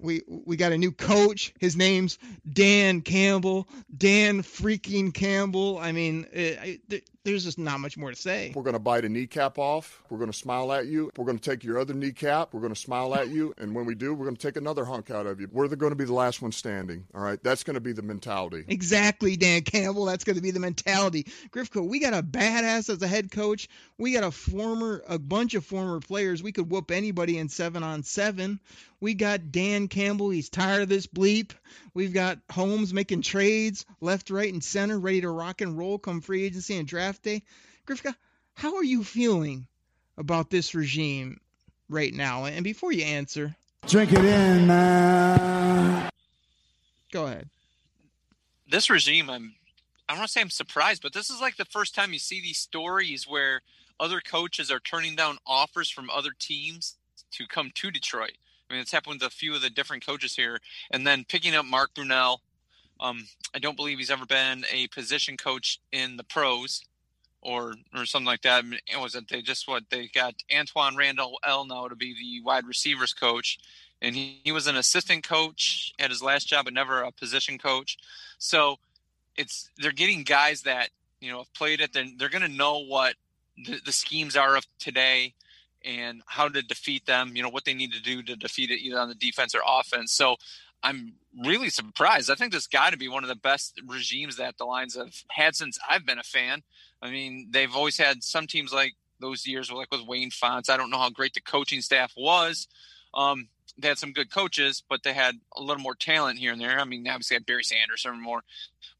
we 0.03 0.21
we 0.27 0.57
got 0.57 0.71
a 0.71 0.77
new 0.77 0.91
coach. 0.91 1.53
His 1.59 1.75
name's 1.75 2.19
Dan 2.51 3.01
Campbell. 3.01 3.67
Dan 3.95 4.43
freaking 4.43 5.13
Campbell. 5.13 5.79
I 5.79 5.91
mean, 5.91 6.27
eh, 6.33 6.55
I, 6.61 6.79
th- 6.89 7.05
there's 7.23 7.45
just 7.45 7.57
not 7.57 7.79
much 7.79 7.97
more 7.97 8.09
to 8.09 8.15
say. 8.15 8.51
We're 8.53 8.63
going 8.63 8.73
to 8.73 8.79
bite 8.79 9.05
a 9.05 9.09
kneecap 9.09 9.57
off. 9.57 10.03
We're 10.09 10.17
going 10.17 10.31
to 10.31 10.37
smile 10.37 10.73
at 10.73 10.87
you. 10.87 11.09
We're 11.17 11.25
going 11.25 11.39
to 11.39 11.49
take 11.49 11.63
your 11.63 11.79
other 11.79 11.93
kneecap. 11.93 12.53
We're 12.53 12.59
going 12.59 12.73
to 12.73 12.79
smile 12.79 13.15
at 13.15 13.29
you. 13.29 13.53
And 13.57 13.73
when 13.73 13.85
we 13.85 13.95
do, 13.95 14.13
we're 14.13 14.25
going 14.25 14.35
to 14.35 14.41
take 14.47 14.57
another 14.57 14.83
hunk 14.83 15.09
out 15.09 15.25
of 15.25 15.39
you. 15.39 15.47
We're 15.51 15.67
going 15.69 15.91
to 15.91 15.95
be 15.95 16.03
the 16.03 16.13
last 16.13 16.41
one 16.41 16.51
standing. 16.51 17.05
All 17.15 17.21
right. 17.21 17.41
That's 17.41 17.63
going 17.63 17.75
to 17.75 17.81
be 17.81 17.93
the 17.93 18.01
mentality. 18.01 18.65
Exactly, 18.67 19.37
Dan 19.37 19.61
Campbell. 19.61 20.03
That's 20.05 20.25
going 20.25 20.35
to 20.35 20.41
be 20.41 20.51
the 20.51 20.59
mentality. 20.59 21.27
Grifka, 21.51 21.85
we 21.87 21.99
got 21.99 22.13
a 22.13 22.21
badass 22.21 22.89
as 22.89 23.01
a 23.01 23.07
head 23.07 23.31
coach. 23.31 23.69
We 23.97 24.11
got 24.11 24.25
a 24.25 24.31
former, 24.31 25.01
a 25.07 25.17
bunch 25.17 25.53
of 25.53 25.65
former 25.65 26.01
players. 26.01 26.43
We 26.43 26.51
could 26.51 26.69
whoop 26.69 26.91
anybody 26.91 27.37
in 27.37 27.47
seven 27.47 27.83
on 27.83 28.03
seven. 28.03 28.59
We 28.99 29.13
got 29.13 29.51
Dan 29.51 29.87
Campbell. 29.93 30.31
He's 30.31 30.49
tired 30.49 30.81
of 30.81 30.89
this 30.89 31.05
bleep. 31.07 31.51
We've 31.93 32.13
got 32.13 32.39
Holmes 32.51 32.93
making 32.93 33.21
trades 33.21 33.85
left, 34.01 34.31
right, 34.31 34.51
and 34.51 34.63
center, 34.63 34.99
ready 34.99 35.21
to 35.21 35.29
rock 35.29 35.61
and 35.61 35.77
roll 35.77 35.99
come 35.99 36.19
free 36.21 36.43
agency 36.43 36.75
and 36.77 36.87
draft 36.87 37.21
day. 37.23 37.43
Grifka, 37.87 38.15
how 38.55 38.75
are 38.75 38.83
you 38.83 39.03
feeling 39.03 39.67
about 40.17 40.49
this 40.49 40.73
regime 40.73 41.39
right 41.89 42.13
now? 42.13 42.45
And 42.45 42.63
before 42.63 42.91
you 42.91 43.03
answer, 43.03 43.55
Drink 43.85 44.13
it 44.13 44.23
in, 44.25 44.65
man. 44.65 46.09
go 47.11 47.25
ahead. 47.25 47.49
this 48.69 48.89
regime, 48.89 49.29
I'm 49.29 49.53
I 50.09 50.13
don't 50.13 50.19
want 50.19 50.29
to 50.29 50.31
say 50.33 50.41
I'm 50.41 50.49
surprised, 50.49 51.01
but 51.01 51.13
this 51.13 51.29
is 51.29 51.39
like 51.39 51.55
the 51.57 51.65
first 51.65 51.93
time 51.95 52.13
you 52.13 52.19
see 52.19 52.41
these 52.41 52.57
stories 52.57 53.25
where 53.27 53.61
other 53.99 54.21
coaches 54.21 54.71
are 54.71 54.79
turning 54.79 55.15
down 55.15 55.37
offers 55.45 55.89
from 55.89 56.09
other 56.09 56.31
teams 56.37 56.95
to 57.31 57.45
come 57.47 57.71
to 57.75 57.91
Detroit. 57.91 58.33
I 58.69 58.73
mean, 58.73 58.81
it's 58.81 58.91
happened 58.91 59.21
with 59.21 59.31
a 59.31 59.35
few 59.35 59.53
of 59.55 59.61
the 59.61 59.69
different 59.69 60.05
coaches 60.05 60.35
here, 60.35 60.59
and 60.91 61.05
then 61.05 61.25
picking 61.27 61.55
up 61.55 61.65
Mark 61.65 61.93
Brunell. 61.93 62.39
Um, 62.99 63.27
I 63.53 63.59
don't 63.59 63.75
believe 63.75 63.97
he's 63.97 64.11
ever 64.11 64.25
been 64.25 64.65
a 64.71 64.87
position 64.87 65.37
coach 65.37 65.79
in 65.91 66.17
the 66.17 66.23
pros, 66.23 66.83
or 67.41 67.73
or 67.93 68.05
something 68.05 68.25
like 68.25 68.41
that. 68.43 68.59
I 68.59 68.61
mean, 68.61 68.79
it 68.87 68.99
was 68.99 69.15
it 69.15 69.27
they 69.29 69.41
just 69.41 69.67
what 69.67 69.83
they 69.89 70.07
got 70.07 70.35
Antwaan 70.51 70.95
Randle 70.95 71.39
El 71.45 71.65
now 71.65 71.87
to 71.87 71.95
be 71.95 72.13
the 72.13 72.41
wide 72.43 72.65
receivers 72.65 73.13
coach, 73.13 73.59
and 74.01 74.15
he, 74.15 74.41
he 74.43 74.51
was 74.51 74.67
an 74.67 74.75
assistant 74.75 75.27
coach 75.27 75.93
at 75.99 76.09
his 76.09 76.23
last 76.23 76.47
job, 76.47 76.65
but 76.65 76.73
never 76.73 77.01
a 77.01 77.11
position 77.11 77.57
coach. 77.57 77.97
So 78.37 78.77
it's 79.35 79.69
they're 79.77 79.91
getting 79.91 80.23
guys 80.23 80.61
that 80.61 80.89
you 81.19 81.31
know 81.31 81.39
have 81.39 81.53
played 81.53 81.81
it. 81.81 81.93
They're, 81.93 82.05
they're 82.17 82.29
going 82.29 82.49
to 82.49 82.57
know 82.57 82.79
what 82.79 83.15
the, 83.57 83.79
the 83.85 83.91
schemes 83.91 84.35
are 84.35 84.55
of 84.55 84.65
today 84.79 85.33
and 85.83 86.21
how 86.27 86.47
to 86.47 86.61
defeat 86.61 87.05
them. 87.05 87.33
You 87.35 87.43
know 87.43 87.49
what 87.49 87.65
they 87.65 87.73
need 87.73 87.93
to 87.93 88.01
do 88.01 88.23
to 88.23 88.35
defeat 88.35 88.71
it, 88.71 88.81
either 88.81 88.99
on 88.99 89.09
the 89.09 89.15
defense 89.15 89.55
or 89.55 89.61
offense. 89.65 90.11
So 90.11 90.37
I'm 90.83 91.13
really 91.43 91.69
surprised. 91.69 92.29
I 92.29 92.35
think 92.35 92.51
this 92.51 92.67
got 92.67 92.91
to 92.91 92.97
be 92.97 93.07
one 93.07 93.23
of 93.23 93.29
the 93.29 93.35
best 93.35 93.81
regimes 93.87 94.37
that 94.37 94.57
the 94.57 94.65
Lions 94.65 94.95
have 94.95 95.13
had 95.29 95.55
since 95.55 95.79
I've 95.89 96.05
been 96.05 96.19
a 96.19 96.23
fan. 96.23 96.63
I 97.01 97.09
mean, 97.09 97.47
they've 97.51 97.73
always 97.75 97.97
had 97.97 98.23
some 98.23 98.47
teams 98.47 98.73
like 98.73 98.93
those 99.19 99.47
years, 99.47 99.71
like 99.71 99.91
with 99.91 100.05
Wayne 100.05 100.31
Fontes. 100.31 100.69
I 100.69 100.77
don't 100.77 100.89
know 100.89 100.97
how 100.97 101.09
great 101.09 101.33
the 101.33 101.41
coaching 101.41 101.81
staff 101.81 102.13
was. 102.17 102.67
Um, 103.13 103.47
they 103.77 103.87
had 103.87 103.97
some 103.97 104.11
good 104.11 104.29
coaches, 104.29 104.83
but 104.87 105.03
they 105.03 105.13
had 105.13 105.35
a 105.55 105.61
little 105.61 105.81
more 105.81 105.95
talent 105.95 106.39
here 106.39 106.51
and 106.51 106.61
there. 106.61 106.79
I 106.79 106.83
mean, 106.83 107.07
obviously 107.07 107.35
had 107.35 107.45
Barry 107.45 107.63
Sanders 107.63 108.05
or 108.05 108.13
more, 108.13 108.43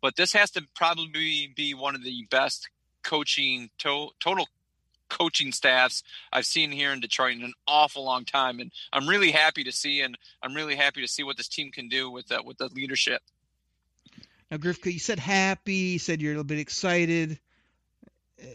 but 0.02 0.16
this 0.16 0.34
has 0.34 0.52
to 0.52 0.63
probably 0.75 1.52
be 1.56 1.74
one 1.74 1.96
of 1.96 2.04
the 2.04 2.25
best 2.32 2.70
coaching 3.04 3.70
to- 3.80 4.12
total 4.20 4.48
coaching 5.13 5.51
staffs 5.51 6.03
I've 6.32 6.46
seen 6.46 6.72
here 6.72 6.91
in 6.91 7.00
Detroit 7.00 7.36
in 7.36 7.43
an 7.43 7.53
awful 7.67 8.03
long 8.03 8.25
time, 8.25 8.60
and 8.60 8.72
I'm 8.91 9.08
really 9.08 9.32
happy 9.32 9.63
to 9.65 9.72
see, 9.72 10.01
and 10.01 10.17
I'm 10.41 10.55
really 10.55 10.75
happy 10.75 11.01
to 11.01 11.08
see 11.08 11.24
what 11.24 11.38
this 11.38 11.48
team 11.48 11.72
can 11.72 11.88
do 11.88 12.10
with 12.10 12.27
that 12.27 12.46
with 12.46 12.58
the 12.58 12.70
leadership. 12.74 13.22
Now, 14.50 14.58
Grifka, 14.58 14.91
you 14.91 15.00
said 15.00 15.20
happy, 15.20 15.74
you 15.74 16.00
said 16.00 16.22
you're 16.22 16.32
a 16.32 16.36
little 16.36 16.43
bit 16.43 16.60
excited. 16.60 17.39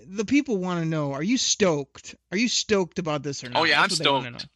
The 0.07 0.25
people 0.25 0.59
want 0.59 0.81
to 0.81 0.87
know: 0.87 1.13
Are 1.13 1.23
you 1.23 1.39
stoked? 1.39 2.17
Are 2.33 2.37
you 2.37 2.49
stoked 2.49 2.99
about 2.99 3.23
this 3.23 3.45
or 3.45 3.49
oh, 3.49 3.51
not? 3.51 3.61
Oh 3.61 3.65
yeah, 3.65 3.81
That's 3.81 4.01
I'm 4.01 4.05
stoked. 4.05 4.49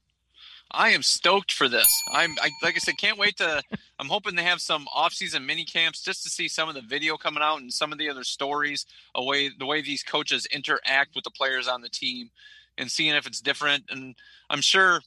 I 0.73 0.91
am 0.91 1.03
stoked 1.03 1.53
for 1.53 1.69
this. 1.69 2.03
I'm 2.11 2.35
I, 2.41 2.51
like 2.63 2.77
I 2.77 2.79
said, 2.79 2.97
can't 2.97 3.19
wait 3.19 3.37
to. 3.39 3.63
I'm 3.99 4.09
hoping 4.09 4.35
they 4.35 4.43
have 4.43 4.61
some 4.61 4.87
off-season 4.93 5.47
mini 5.47 5.65
camps 5.65 6.03
just 6.03 6.25
to 6.25 6.31
see 6.31 6.49
some 6.49 6.69
of 6.69 6.75
the 6.75 6.81
video 6.81 7.17
coming 7.17 7.43
out 7.43 7.61
and 7.61 7.73
some 7.73 7.93
of 7.93 7.99
the 7.99 8.09
other 8.09 8.25
stories, 8.25 8.87
away 9.15 9.51
the 9.57 9.67
way 9.67 9.83
these 9.83 10.03
coaches 10.03 10.47
interact 10.47 11.15
with 11.15 11.25
the 11.25 11.31
players 11.31 11.69
on 11.69 11.83
the 11.83 11.89
team, 11.89 12.31
and 12.79 12.91
seeing 12.91 13.15
if 13.15 13.27
it's 13.27 13.41
different. 13.41 13.85
And 13.91 14.15
I'm 14.51 14.63
sure 14.63 15.03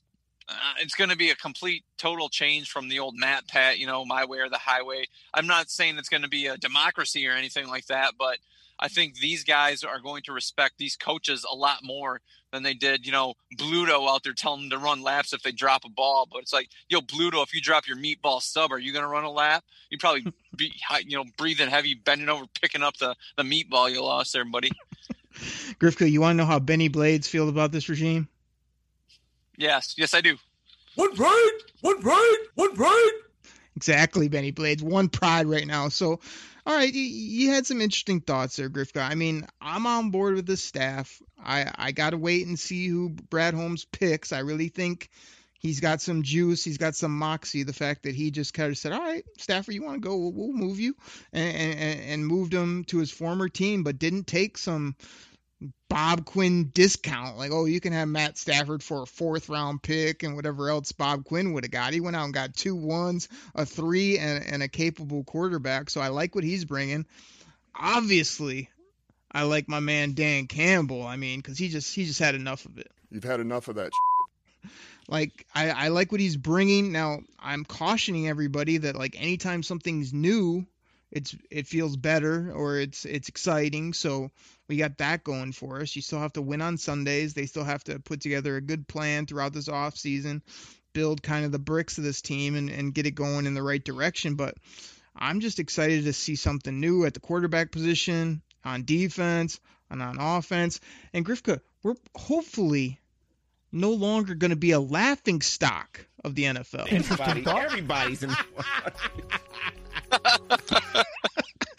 uh, 0.47 0.53
it's 0.79 0.95
going 0.95 1.09
to 1.09 1.17
be 1.17 1.31
a 1.31 1.35
complete 1.35 1.83
total 1.97 2.29
change 2.29 2.69
from 2.69 2.87
the 2.87 2.99
old 2.99 3.15
Matt 3.17 3.47
Pat, 3.47 3.79
you 3.79 3.87
know, 3.87 4.05
my 4.05 4.25
way 4.25 4.39
or 4.39 4.49
the 4.49 4.57
highway. 4.57 5.05
I'm 5.33 5.47
not 5.47 5.69
saying 5.69 5.97
it's 5.97 6.09
going 6.09 6.23
to 6.23 6.29
be 6.29 6.47
a 6.47 6.57
democracy 6.57 7.27
or 7.27 7.31
anything 7.31 7.67
like 7.67 7.87
that, 7.87 8.13
but 8.17 8.37
I 8.79 8.87
think 8.87 9.15
these 9.15 9.43
guys 9.43 9.83
are 9.83 9.99
going 9.99 10.23
to 10.23 10.33
respect 10.33 10.75
these 10.77 10.95
coaches 10.95 11.45
a 11.49 11.55
lot 11.55 11.79
more 11.83 12.21
than 12.55 12.63
they 12.63 12.73
did, 12.73 13.05
you 13.05 13.11
know, 13.11 13.35
Bluto 13.55 14.09
out 14.09 14.23
there 14.23 14.33
telling 14.33 14.61
them 14.61 14.79
to 14.79 14.83
run 14.83 15.03
laps 15.03 15.33
if 15.33 15.43
they 15.43 15.51
drop 15.51 15.85
a 15.85 15.89
ball. 15.89 16.27
But 16.31 16.41
it's 16.41 16.53
like, 16.53 16.69
yo, 16.89 17.01
Bluto, 17.01 17.43
if 17.43 17.53
you 17.53 17.61
drop 17.61 17.87
your 17.87 17.97
meatball 17.97 18.41
sub, 18.41 18.71
are 18.71 18.79
you 18.79 18.91
going 18.93 19.03
to 19.03 19.09
run 19.09 19.23
a 19.23 19.31
lap? 19.31 19.63
You 19.89 19.97
probably 19.97 20.25
be, 20.55 20.73
you 21.05 21.17
know, 21.17 21.25
breathing 21.37 21.69
heavy, 21.69 21.93
bending 21.93 22.29
over, 22.29 22.45
picking 22.61 22.81
up 22.81 22.97
the, 22.97 23.15
the 23.37 23.43
meatball 23.43 23.91
you 23.91 24.01
lost 24.01 24.33
there, 24.33 24.45
buddy. 24.45 24.71
Grifka, 25.79 26.09
you 26.09 26.21
want 26.21 26.33
to 26.33 26.37
know 26.37 26.45
how 26.45 26.59
Benny 26.59 26.87
Blades 26.87 27.27
feel 27.27 27.49
about 27.49 27.71
this 27.71 27.89
regime? 27.89 28.27
Yes, 29.57 29.95
yes, 29.97 30.13
I 30.13 30.21
do. 30.21 30.37
One 30.95 31.13
pride, 31.15 31.57
one 31.81 32.01
pride, 32.01 32.37
one 32.55 32.73
pride. 32.73 33.11
Exactly, 33.75 34.29
Benny 34.29 34.51
Blades. 34.51 34.81
One 34.81 35.09
pride 35.09 35.47
right 35.47 35.67
now. 35.67 35.89
So, 35.89 36.21
all 36.65 36.75
right, 36.75 36.91
you, 36.91 37.01
you 37.01 37.51
had 37.51 37.67
some 37.67 37.81
interesting 37.81 38.21
thoughts 38.21 38.55
there, 38.55 38.69
Grifka. 38.69 39.01
I 39.01 39.15
mean, 39.15 39.45
I'm 39.61 39.85
on 39.85 40.09
board 40.09 40.35
with 40.35 40.47
the 40.47 40.57
staff. 40.57 41.21
I 41.43 41.71
I 41.75 41.91
got 41.91 42.11
to 42.11 42.17
wait 42.17 42.47
and 42.47 42.59
see 42.59 42.87
who 42.87 43.09
Brad 43.09 43.53
Holmes 43.53 43.85
picks. 43.85 44.33
I 44.33 44.39
really 44.39 44.69
think 44.69 45.09
he's 45.59 45.79
got 45.79 46.01
some 46.01 46.23
juice. 46.23 46.63
He's 46.63 46.79
got 46.79 46.95
some 46.95 47.17
moxie. 47.17 47.63
The 47.63 47.73
fact 47.73 48.03
that 48.03 48.15
he 48.15 48.31
just 48.31 48.53
kind 48.53 48.71
of 48.71 48.77
said, 48.77 48.93
"All 48.93 48.99
right, 48.99 49.23
Stafford, 49.37 49.75
you 49.75 49.83
want 49.83 50.01
to 50.01 50.07
go? 50.07 50.17
We'll, 50.17 50.31
we'll 50.31 50.53
move 50.53 50.79
you," 50.79 50.95
and, 51.33 51.55
and 51.55 51.99
and 52.01 52.27
moved 52.27 52.53
him 52.53 52.83
to 52.85 52.97
his 52.97 53.11
former 53.11 53.47
team, 53.47 53.83
but 53.83 53.99
didn't 53.99 54.25
take 54.25 54.57
some 54.57 54.95
Bob 55.89 56.25
Quinn 56.25 56.71
discount. 56.73 57.37
Like, 57.37 57.51
oh, 57.51 57.65
you 57.65 57.79
can 57.79 57.93
have 57.93 58.07
Matt 58.07 58.37
Stafford 58.37 58.83
for 58.83 59.03
a 59.03 59.05
fourth 59.05 59.49
round 59.49 59.81
pick 59.81 60.23
and 60.23 60.35
whatever 60.35 60.69
else 60.69 60.91
Bob 60.91 61.23
Quinn 61.23 61.53
would 61.53 61.63
have 61.63 61.71
got. 61.71 61.93
He 61.93 62.01
went 62.01 62.15
out 62.15 62.25
and 62.25 62.33
got 62.33 62.53
two 62.53 62.75
ones, 62.75 63.29
a 63.53 63.65
three, 63.65 64.17
and, 64.17 64.45
and 64.45 64.63
a 64.63 64.67
capable 64.67 65.23
quarterback. 65.23 65.89
So 65.89 66.01
I 66.01 66.09
like 66.09 66.35
what 66.35 66.43
he's 66.43 66.65
bringing. 66.65 67.05
Obviously, 67.73 68.69
I 69.31 69.43
like 69.43 69.67
my 69.67 69.79
man 69.79 70.13
Dan 70.13 70.47
Campbell. 70.47 71.05
I 71.05 71.15
mean, 71.15 71.39
because 71.39 71.57
he 71.57 71.69
just 71.69 71.93
he 71.93 72.05
just 72.05 72.19
had 72.19 72.35
enough 72.35 72.65
of 72.65 72.77
it. 72.77 72.91
You've 73.09 73.23
had 73.23 73.39
enough 73.39 73.67
of 73.67 73.75
that. 73.75 73.91
Like 75.07 75.45
I, 75.53 75.69
I 75.69 75.87
like 75.89 76.11
what 76.11 76.21
he's 76.21 76.37
bringing. 76.37 76.91
Now 76.91 77.19
I'm 77.39 77.63
cautioning 77.63 78.27
everybody 78.27 78.77
that 78.79 78.95
like 78.95 79.15
anytime 79.19 79.63
something's 79.63 80.13
new, 80.13 80.65
it's 81.11 81.35
it 81.49 81.67
feels 81.67 81.95
better 81.95 82.51
or 82.51 82.77
it's 82.77 83.05
it's 83.05 83.29
exciting. 83.29 83.93
So 83.93 84.31
we 84.67 84.77
got 84.77 84.97
that 84.97 85.23
going 85.23 85.51
for 85.51 85.81
us. 85.81 85.95
You 85.95 86.01
still 86.01 86.19
have 86.19 86.33
to 86.33 86.41
win 86.41 86.61
on 86.61 86.77
Sundays. 86.77 87.33
They 87.33 87.45
still 87.45 87.63
have 87.63 87.83
to 87.85 87.99
put 87.99 88.21
together 88.21 88.55
a 88.55 88.61
good 88.61 88.87
plan 88.87 89.25
throughout 89.25 89.53
this 89.53 89.69
off 89.69 89.97
season, 89.97 90.41
build 90.93 91.21
kind 91.21 91.45
of 91.45 91.51
the 91.51 91.59
bricks 91.59 91.97
of 91.97 92.03
this 92.03 92.21
team 92.21 92.55
and, 92.55 92.69
and 92.69 92.93
get 92.93 93.05
it 93.05 93.11
going 93.11 93.45
in 93.45 93.53
the 93.53 93.63
right 93.63 93.83
direction. 93.83 94.35
But 94.35 94.55
I'm 95.15 95.39
just 95.39 95.59
excited 95.59 96.05
to 96.05 96.13
see 96.13 96.35
something 96.35 96.79
new 96.79 97.05
at 97.05 97.13
the 97.13 97.19
quarterback 97.19 97.71
position, 97.71 98.41
on 98.63 98.83
defense, 98.83 99.59
and 99.89 100.01
on 100.01 100.17
offense. 100.19 100.79
And 101.13 101.25
Grifka, 101.25 101.61
we're 101.83 101.95
hopefully 102.15 102.99
no 103.71 103.91
longer 103.91 104.35
going 104.35 104.49
to 104.49 104.57
be 104.57 104.71
a 104.71 104.79
laughing 104.79 105.41
stock 105.41 106.05
of 106.23 106.33
the 106.33 106.45
NFL. 106.45 106.91
Everybody, 106.91 107.45
everybody's 107.47 108.23
in. 108.23 108.31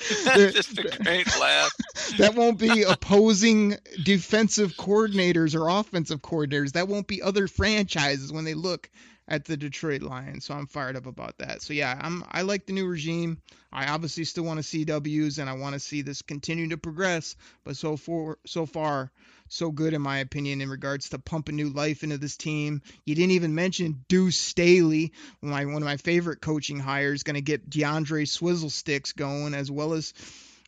Just 0.52 0.78
a 0.78 0.82
great 0.82 1.26
laugh. 1.40 1.70
that 2.18 2.34
won't 2.34 2.58
be 2.58 2.82
opposing 2.82 3.76
defensive 4.02 4.74
coordinators 4.76 5.54
or 5.54 5.68
offensive 5.68 6.22
coordinators. 6.22 6.72
That 6.72 6.88
won't 6.88 7.06
be 7.06 7.22
other 7.22 7.48
franchises 7.48 8.32
when 8.32 8.44
they 8.44 8.54
look 8.54 8.90
at 9.28 9.44
the 9.44 9.56
Detroit 9.56 10.02
Lions. 10.02 10.44
So 10.44 10.54
I'm 10.54 10.66
fired 10.66 10.96
up 10.96 11.06
about 11.06 11.38
that. 11.38 11.62
So 11.62 11.72
yeah, 11.72 11.98
I'm 12.00 12.24
I 12.30 12.42
like 12.42 12.66
the 12.66 12.72
new 12.72 12.86
regime. 12.86 13.40
I 13.72 13.88
obviously 13.88 14.24
still 14.24 14.44
want 14.44 14.58
to 14.58 14.62
see 14.62 14.84
W's 14.84 15.38
and 15.38 15.50
I 15.50 15.54
want 15.54 15.74
to 15.74 15.80
see 15.80 16.02
this 16.02 16.22
continue 16.22 16.68
to 16.68 16.76
progress. 16.76 17.36
But 17.64 17.76
so 17.76 17.96
for 17.96 18.38
so 18.46 18.66
far, 18.66 19.10
so 19.48 19.70
good 19.70 19.94
in 19.94 20.02
my 20.02 20.18
opinion 20.18 20.60
in 20.60 20.68
regards 20.68 21.10
to 21.10 21.18
pumping 21.18 21.56
new 21.56 21.70
life 21.70 22.02
into 22.02 22.18
this 22.18 22.36
team. 22.36 22.82
You 23.04 23.14
didn't 23.14 23.32
even 23.32 23.54
mention 23.54 24.04
Deuce 24.08 24.38
Staley, 24.38 25.12
my 25.42 25.64
one 25.64 25.76
of 25.76 25.84
my 25.84 25.96
favorite 25.96 26.40
coaching 26.40 26.78
hires, 26.78 27.22
going 27.22 27.34
to 27.34 27.40
get 27.40 27.70
D'Andre 27.70 28.24
Swizzle 28.24 28.70
Sticks 28.70 29.12
going 29.12 29.54
as 29.54 29.70
well 29.70 29.92
as 29.92 30.12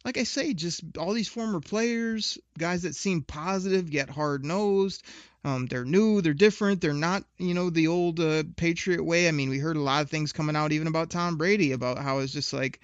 like 0.04 0.16
I 0.16 0.22
say, 0.22 0.54
just 0.54 0.82
all 0.96 1.12
these 1.12 1.28
former 1.28 1.60
players, 1.60 2.38
guys 2.56 2.82
that 2.82 2.94
seem 2.94 3.22
positive 3.22 3.90
yet 3.90 4.08
hard 4.08 4.44
nosed. 4.44 5.02
Um, 5.44 5.66
they're 5.66 5.84
new, 5.84 6.20
they're 6.20 6.34
different, 6.34 6.80
they're 6.80 6.92
not, 6.92 7.24
you 7.38 7.54
know, 7.54 7.70
the 7.70 7.88
old 7.88 8.18
uh, 8.18 8.42
Patriot 8.56 9.02
way. 9.02 9.28
I 9.28 9.32
mean, 9.32 9.50
we 9.50 9.58
heard 9.58 9.76
a 9.76 9.82
lot 9.82 10.02
of 10.02 10.10
things 10.10 10.32
coming 10.32 10.56
out 10.56 10.72
even 10.72 10.86
about 10.86 11.10
Tom 11.10 11.36
Brady 11.36 11.72
about 11.72 11.98
how 11.98 12.18
it's 12.18 12.32
just 12.32 12.52
like 12.52 12.80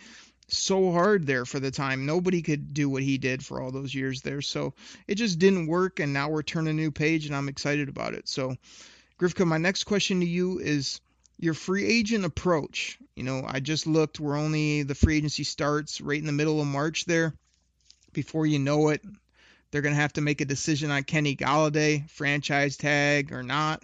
so 0.48 0.92
hard 0.92 1.26
there 1.26 1.44
for 1.44 1.60
the 1.60 1.70
time. 1.70 2.06
Nobody 2.06 2.42
could 2.42 2.74
do 2.74 2.88
what 2.88 3.02
he 3.02 3.18
did 3.18 3.44
for 3.44 3.60
all 3.60 3.70
those 3.70 3.94
years 3.94 4.22
there. 4.22 4.42
So 4.42 4.74
it 5.08 5.16
just 5.16 5.38
didn't 5.38 5.66
work, 5.66 6.00
and 6.00 6.12
now 6.12 6.28
we're 6.28 6.42
turning 6.42 6.78
a 6.78 6.82
new 6.82 6.90
page, 6.90 7.26
and 7.26 7.34
I'm 7.34 7.48
excited 7.48 7.88
about 7.88 8.14
it. 8.14 8.28
So, 8.28 8.56
Grifka, 9.18 9.46
my 9.46 9.58
next 9.58 9.84
question 9.84 10.20
to 10.20 10.26
you 10.26 10.58
is 10.58 11.00
your 11.38 11.54
free 11.54 11.86
agent 11.86 12.24
approach. 12.24 12.98
You 13.16 13.24
know, 13.24 13.44
I 13.46 13.60
just 13.60 13.86
looked, 13.86 14.20
we're 14.20 14.38
only 14.38 14.82
the 14.82 14.94
free 14.94 15.16
agency 15.16 15.44
starts 15.44 16.00
right 16.00 16.18
in 16.18 16.26
the 16.26 16.32
middle 16.32 16.60
of 16.60 16.66
March 16.66 17.04
there. 17.04 17.34
Before 18.12 18.46
you 18.46 18.58
know 18.58 18.88
it, 18.90 19.02
they're 19.70 19.82
going 19.82 19.94
to 19.94 20.00
have 20.00 20.12
to 20.14 20.20
make 20.20 20.40
a 20.40 20.44
decision 20.44 20.90
on 20.90 21.02
Kenny 21.02 21.34
Golladay, 21.34 22.08
franchise 22.10 22.76
tag 22.76 23.32
or 23.32 23.42
not. 23.42 23.82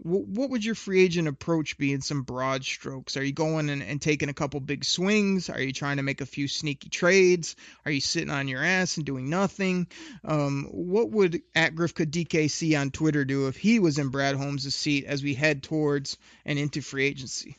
What 0.00 0.50
would 0.50 0.64
your 0.64 0.76
free 0.76 1.02
agent 1.02 1.26
approach 1.26 1.76
be 1.76 1.92
in 1.92 2.00
some 2.02 2.22
broad 2.22 2.64
strokes? 2.64 3.16
Are 3.16 3.24
you 3.24 3.32
going 3.32 3.68
and, 3.68 3.82
and 3.82 4.00
taking 4.00 4.28
a 4.28 4.34
couple 4.34 4.60
big 4.60 4.84
swings? 4.84 5.50
Are 5.50 5.60
you 5.60 5.72
trying 5.72 5.96
to 5.96 6.04
make 6.04 6.20
a 6.20 6.26
few 6.26 6.46
sneaky 6.46 6.88
trades? 6.88 7.56
Are 7.84 7.90
you 7.90 8.00
sitting 8.00 8.30
on 8.30 8.46
your 8.46 8.62
ass 8.62 8.96
and 8.96 9.04
doing 9.04 9.28
nothing? 9.28 9.88
Um, 10.24 10.68
what 10.70 11.10
would 11.10 11.42
at 11.56 11.74
Grifka 11.74 12.06
DKC 12.06 12.80
on 12.80 12.92
Twitter 12.92 13.24
do 13.24 13.48
if 13.48 13.56
he 13.56 13.80
was 13.80 13.98
in 13.98 14.10
Brad 14.10 14.36
Holmes' 14.36 14.72
seat 14.72 15.04
as 15.04 15.24
we 15.24 15.34
head 15.34 15.64
towards 15.64 16.16
and 16.44 16.60
into 16.60 16.80
free 16.80 17.06
agency? 17.06 17.56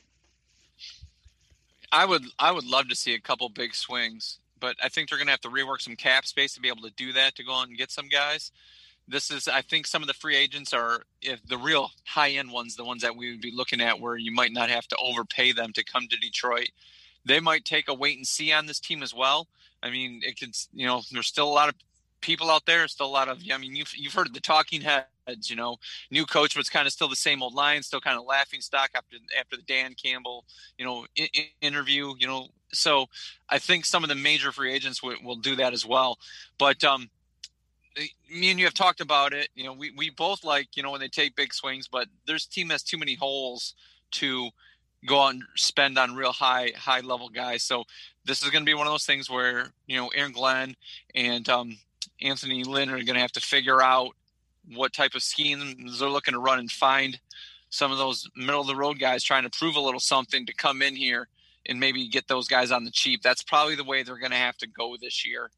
I 1.91 2.05
would 2.05 2.23
I 2.37 2.51
would 2.51 2.65
love 2.65 2.87
to 2.87 2.95
see 2.95 3.15
a 3.15 3.19
couple 3.19 3.49
big 3.49 3.75
swings, 3.75 4.39
but 4.61 4.77
I 4.81 4.87
think 4.87 5.09
they're 5.09 5.17
going 5.17 5.27
to 5.27 5.31
have 5.31 5.41
to 5.41 5.49
rework 5.49 5.81
some 5.81 5.97
cap 5.97 6.25
space 6.25 6.53
to 6.53 6.61
be 6.61 6.69
able 6.69 6.83
to 6.83 6.91
do 6.91 7.13
that 7.13 7.35
to 7.35 7.43
go 7.43 7.53
out 7.53 7.67
and 7.67 7.77
get 7.77 7.91
some 7.91 8.07
guys. 8.07 8.51
This 9.09 9.31
is 9.31 9.47
I 9.47 9.61
think 9.61 9.87
some 9.87 10.03
of 10.03 10.07
the 10.07 10.13
free 10.13 10.35
agents 10.35 10.73
are 10.73 11.03
if 11.21 11.45
the 11.47 11.57
real 11.57 11.91
high 12.05 12.31
end 12.31 12.51
ones, 12.51 12.75
the 12.75 12.85
ones 12.85 13.01
that 13.01 13.15
we 13.15 13.31
would 13.31 13.41
be 13.41 13.51
looking 13.53 13.81
at 13.81 13.99
where 13.99 14.15
you 14.15 14.31
might 14.31 14.51
not 14.53 14.69
have 14.69 14.87
to 14.89 14.97
overpay 14.97 15.51
them 15.51 15.73
to 15.73 15.83
come 15.83 16.07
to 16.07 16.17
Detroit. 16.17 16.69
They 17.25 17.39
might 17.39 17.65
take 17.65 17.89
a 17.89 17.93
wait 17.93 18.17
and 18.17 18.27
see 18.27 18.51
on 18.51 18.67
this 18.67 18.79
team 18.79 19.01
as 19.01 19.13
well. 19.13 19.47
I 19.81 19.89
mean, 19.89 20.21
it 20.23 20.39
could 20.39 20.55
you 20.73 20.85
know, 20.85 21.01
there's 21.11 21.27
still 21.27 21.49
a 21.49 21.51
lot 21.51 21.69
of 21.69 21.75
people 22.21 22.51
out 22.51 22.65
there, 22.65 22.87
still 22.87 23.07
a 23.07 23.07
lot 23.07 23.29
of 23.29 23.41
I 23.51 23.57
mean, 23.57 23.75
you've 23.75 23.93
you've 23.95 24.13
heard 24.13 24.33
the 24.33 24.39
talking 24.39 24.81
heads 24.81 25.49
you 25.49 25.55
know, 25.55 25.77
new 26.11 26.25
coach, 26.25 26.57
it's 26.57 26.69
kind 26.69 26.87
of 26.87 26.93
still 26.93 27.07
the 27.07 27.15
same 27.15 27.43
old 27.43 27.53
line, 27.53 27.83
still 27.83 28.01
kind 28.01 28.17
of 28.17 28.25
laughing 28.25 28.61
stock 28.61 28.91
after 28.95 29.17
after 29.39 29.57
the 29.57 29.63
Dan 29.63 29.93
Campbell, 29.93 30.45
you 30.77 30.85
know, 30.85 31.05
in, 31.15 31.27
in 31.33 31.45
interview. 31.61 32.13
You 32.17 32.27
know, 32.27 32.47
so 32.73 33.07
I 33.49 33.59
think 33.59 33.85
some 33.85 34.03
of 34.03 34.09
the 34.09 34.15
major 34.15 34.51
free 34.51 34.73
agents 34.73 35.01
will, 35.01 35.15
will 35.23 35.35
do 35.35 35.55
that 35.57 35.73
as 35.73 35.85
well. 35.85 36.17
But 36.57 36.83
um, 36.83 37.09
me 37.95 38.51
and 38.51 38.59
you 38.59 38.65
have 38.65 38.73
talked 38.73 39.01
about 39.01 39.33
it. 39.33 39.49
You 39.55 39.65
know, 39.65 39.73
we 39.73 39.91
we 39.91 40.09
both 40.09 40.43
like 40.43 40.75
you 40.75 40.83
know 40.83 40.91
when 40.91 41.01
they 41.01 41.07
take 41.07 41.35
big 41.35 41.53
swings, 41.53 41.87
but 41.87 42.07
there's 42.25 42.45
team 42.45 42.69
has 42.69 42.83
too 42.83 42.97
many 42.97 43.15
holes 43.15 43.73
to 44.11 44.49
go 45.05 45.21
out 45.21 45.33
and 45.33 45.43
spend 45.55 45.97
on 45.97 46.15
real 46.15 46.31
high 46.31 46.71
high 46.75 47.01
level 47.01 47.29
guys. 47.29 47.63
So 47.63 47.83
this 48.25 48.43
is 48.43 48.49
going 48.49 48.63
to 48.63 48.69
be 48.69 48.73
one 48.73 48.87
of 48.87 48.93
those 48.93 49.05
things 49.05 49.29
where 49.29 49.71
you 49.87 49.97
know 49.97 50.09
Aaron 50.09 50.31
Glenn 50.31 50.75
and 51.15 51.47
um, 51.49 51.77
Anthony 52.21 52.63
Lynn 52.63 52.89
are 52.89 53.03
going 53.03 53.15
to 53.15 53.21
have 53.21 53.31
to 53.33 53.41
figure 53.41 53.81
out 53.81 54.09
what 54.75 54.93
type 54.93 55.15
of 55.15 55.23
schemes 55.23 55.99
they're 55.99 56.09
looking 56.09 56.33
to 56.33 56.39
run 56.39 56.59
and 56.59 56.71
find 56.71 57.19
some 57.69 57.91
of 57.91 57.97
those 57.97 58.27
middle 58.35 58.61
of 58.61 58.67
the 58.67 58.75
road 58.75 58.99
guys 58.99 59.23
trying 59.23 59.43
to 59.43 59.49
prove 59.49 59.75
a 59.75 59.79
little 59.79 59.99
something 59.99 60.45
to 60.45 60.53
come 60.53 60.81
in 60.81 60.95
here 60.95 61.27
and 61.65 61.79
maybe 61.79 62.07
get 62.07 62.27
those 62.27 62.47
guys 62.47 62.71
on 62.71 62.83
the 62.83 62.91
cheap. 62.91 63.21
That's 63.21 63.43
probably 63.43 63.75
the 63.75 63.83
way 63.83 64.03
they're 64.03 64.17
going 64.17 64.31
to 64.31 64.37
have 64.37 64.57
to 64.57 64.67
go 64.67 64.95
this 64.99 65.25
year 65.25 65.51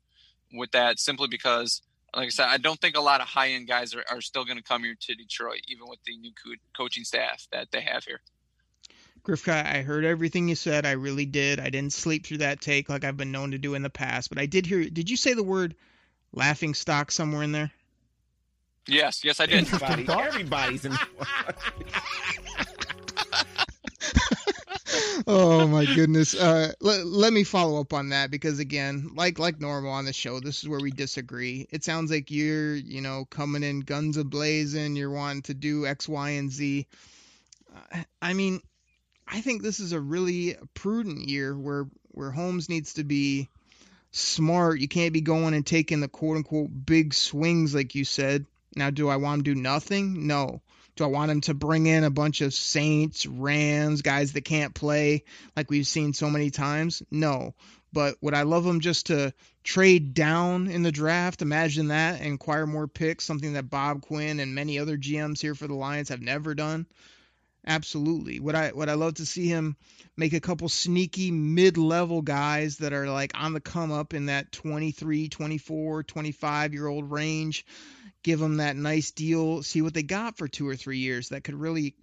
with 0.53 0.71
that, 0.71 0.99
simply 0.99 1.27
because, 1.27 1.81
like 2.15 2.27
I 2.27 2.29
said, 2.29 2.47
I 2.47 2.57
don't 2.57 2.79
think 2.79 2.97
a 2.97 3.01
lot 3.01 3.21
of 3.21 3.27
high 3.27 3.49
end 3.49 3.67
guys 3.67 3.95
are, 3.95 4.03
are 4.09 4.21
still 4.21 4.43
going 4.43 4.57
to 4.57 4.63
come 4.63 4.83
here 4.83 4.95
to 4.99 5.15
Detroit, 5.15 5.61
even 5.67 5.87
with 5.87 5.99
the 6.05 6.17
new 6.17 6.31
co- 6.31 6.55
coaching 6.75 7.03
staff 7.03 7.47
that 7.51 7.71
they 7.71 7.81
have 7.81 8.03
here. 8.03 8.21
Grifka, 9.23 9.65
I 9.65 9.81
heard 9.83 10.03
everything 10.03 10.49
you 10.49 10.55
said. 10.55 10.85
I 10.85 10.91
really 10.91 11.25
did. 11.25 11.59
I 11.59 11.69
didn't 11.69 11.93
sleep 11.93 12.25
through 12.25 12.39
that 12.39 12.59
take 12.59 12.89
like 12.89 13.03
I've 13.03 13.17
been 13.17 13.31
known 13.31 13.51
to 13.51 13.57
do 13.57 13.75
in 13.75 13.83
the 13.83 13.89
past, 13.89 14.29
but 14.29 14.39
I 14.39 14.45
did 14.47 14.65
hear. 14.65 14.83
Did 14.89 15.09
you 15.09 15.17
say 15.17 15.33
the 15.33 15.43
word 15.43 15.75
laughing 16.33 16.73
stock 16.73 17.11
somewhere 17.11 17.43
in 17.43 17.51
there? 17.51 17.71
Yes, 18.87 19.23
yes, 19.23 19.39
I 19.39 19.45
did. 19.45 19.71
Everybody, 19.71 20.07
everybody's 20.09 20.85
in. 20.85 20.93
oh 25.27 25.67
my 25.67 25.85
goodness. 25.85 26.35
Uh, 26.35 26.73
let, 26.81 27.05
let 27.05 27.33
me 27.33 27.43
follow 27.43 27.79
up 27.79 27.93
on 27.93 28.09
that 28.09 28.31
because 28.31 28.59
again, 28.59 29.11
like 29.15 29.39
like 29.39 29.59
normal 29.59 29.91
on 29.91 30.05
the 30.05 30.13
show, 30.13 30.39
this 30.39 30.61
is 30.61 30.69
where 30.69 30.79
we 30.79 30.91
disagree. 30.91 31.67
It 31.71 31.83
sounds 31.83 32.11
like 32.11 32.31
you're, 32.31 32.75
you 32.75 33.01
know, 33.01 33.25
coming 33.29 33.63
in 33.63 33.81
guns 33.81 34.17
a 34.17 34.23
blazing. 34.23 34.95
You're 34.95 35.11
wanting 35.11 35.43
to 35.43 35.53
do 35.53 35.85
X, 35.85 36.07
Y, 36.07 36.29
and 36.31 36.51
Z. 36.51 36.87
Uh, 37.73 38.03
I 38.21 38.33
mean, 38.33 38.61
I 39.27 39.41
think 39.41 39.61
this 39.61 39.79
is 39.79 39.93
a 39.93 39.99
really 39.99 40.55
prudent 40.73 41.27
year 41.27 41.57
where 41.57 41.85
where 42.09 42.31
Holmes 42.31 42.69
needs 42.69 42.93
to 42.93 43.03
be 43.03 43.49
smart. 44.11 44.79
You 44.79 44.87
can't 44.87 45.13
be 45.13 45.21
going 45.21 45.53
and 45.53 45.65
taking 45.65 46.01
the 46.01 46.07
quote 46.07 46.37
unquote 46.37 46.69
big 46.85 47.13
swings 47.13 47.73
like 47.73 47.95
you 47.95 48.05
said. 48.05 48.45
Now, 48.75 48.89
do 48.89 49.09
I 49.09 49.17
want 49.17 49.39
him 49.39 49.43
to 49.43 49.55
do 49.55 49.61
nothing? 49.61 50.27
No. 50.27 50.61
Do 50.95 51.03
I 51.03 51.07
want 51.07 51.31
him 51.31 51.41
to 51.41 51.53
bring 51.53 51.87
in 51.87 52.03
a 52.03 52.09
bunch 52.09 52.41
of 52.41 52.53
Saints, 52.53 53.25
Rams, 53.25 54.01
guys 54.01 54.33
that 54.33 54.45
can't 54.45 54.75
play 54.75 55.23
like 55.55 55.69
we've 55.69 55.87
seen 55.87 56.13
so 56.13 56.29
many 56.29 56.49
times? 56.49 57.01
No. 57.09 57.53
But 57.93 58.15
would 58.21 58.33
I 58.33 58.43
love 58.43 58.65
him 58.65 58.79
just 58.79 59.07
to 59.07 59.33
trade 59.63 60.13
down 60.13 60.67
in 60.67 60.83
the 60.83 60.91
draft? 60.91 61.41
Imagine 61.41 61.89
that 61.89 62.21
and 62.21 62.35
acquire 62.35 62.65
more 62.65 62.87
picks, 62.87 63.25
something 63.25 63.53
that 63.53 63.69
Bob 63.69 64.01
Quinn 64.01 64.39
and 64.39 64.55
many 64.55 64.79
other 64.79 64.97
GMs 64.97 65.41
here 65.41 65.55
for 65.55 65.67
the 65.67 65.75
Lions 65.75 66.09
have 66.09 66.21
never 66.21 66.55
done. 66.55 66.85
Absolutely. 67.65 68.39
Would 68.39 68.55
I 68.55 68.71
would 68.71 68.89
I 68.89 68.95
love 68.95 69.15
to 69.15 69.25
see 69.25 69.47
him 69.47 69.75
make 70.17 70.33
a 70.33 70.39
couple 70.39 70.67
sneaky 70.67 71.29
mid-level 71.31 72.23
guys 72.23 72.77
that 72.77 72.91
are 72.91 73.07
like 73.09 73.31
on 73.35 73.53
the 73.53 73.59
come 73.59 73.91
up 73.91 74.13
in 74.13 74.27
that 74.27 74.51
23, 74.51 75.29
24, 75.29 76.03
25 76.03 76.73
year 76.73 76.87
old 76.87 77.11
range 77.11 77.65
give 78.23 78.39
them 78.39 78.57
that 78.57 78.75
nice 78.75 79.11
deal, 79.11 79.63
see 79.63 79.81
what 79.81 79.93
they 79.93 80.03
got 80.03 80.37
for 80.37 80.47
two 80.47 80.67
or 80.67 80.75
three 80.75 80.99
years 80.99 81.29
that 81.29 81.43
could 81.43 81.55
really 81.55 81.95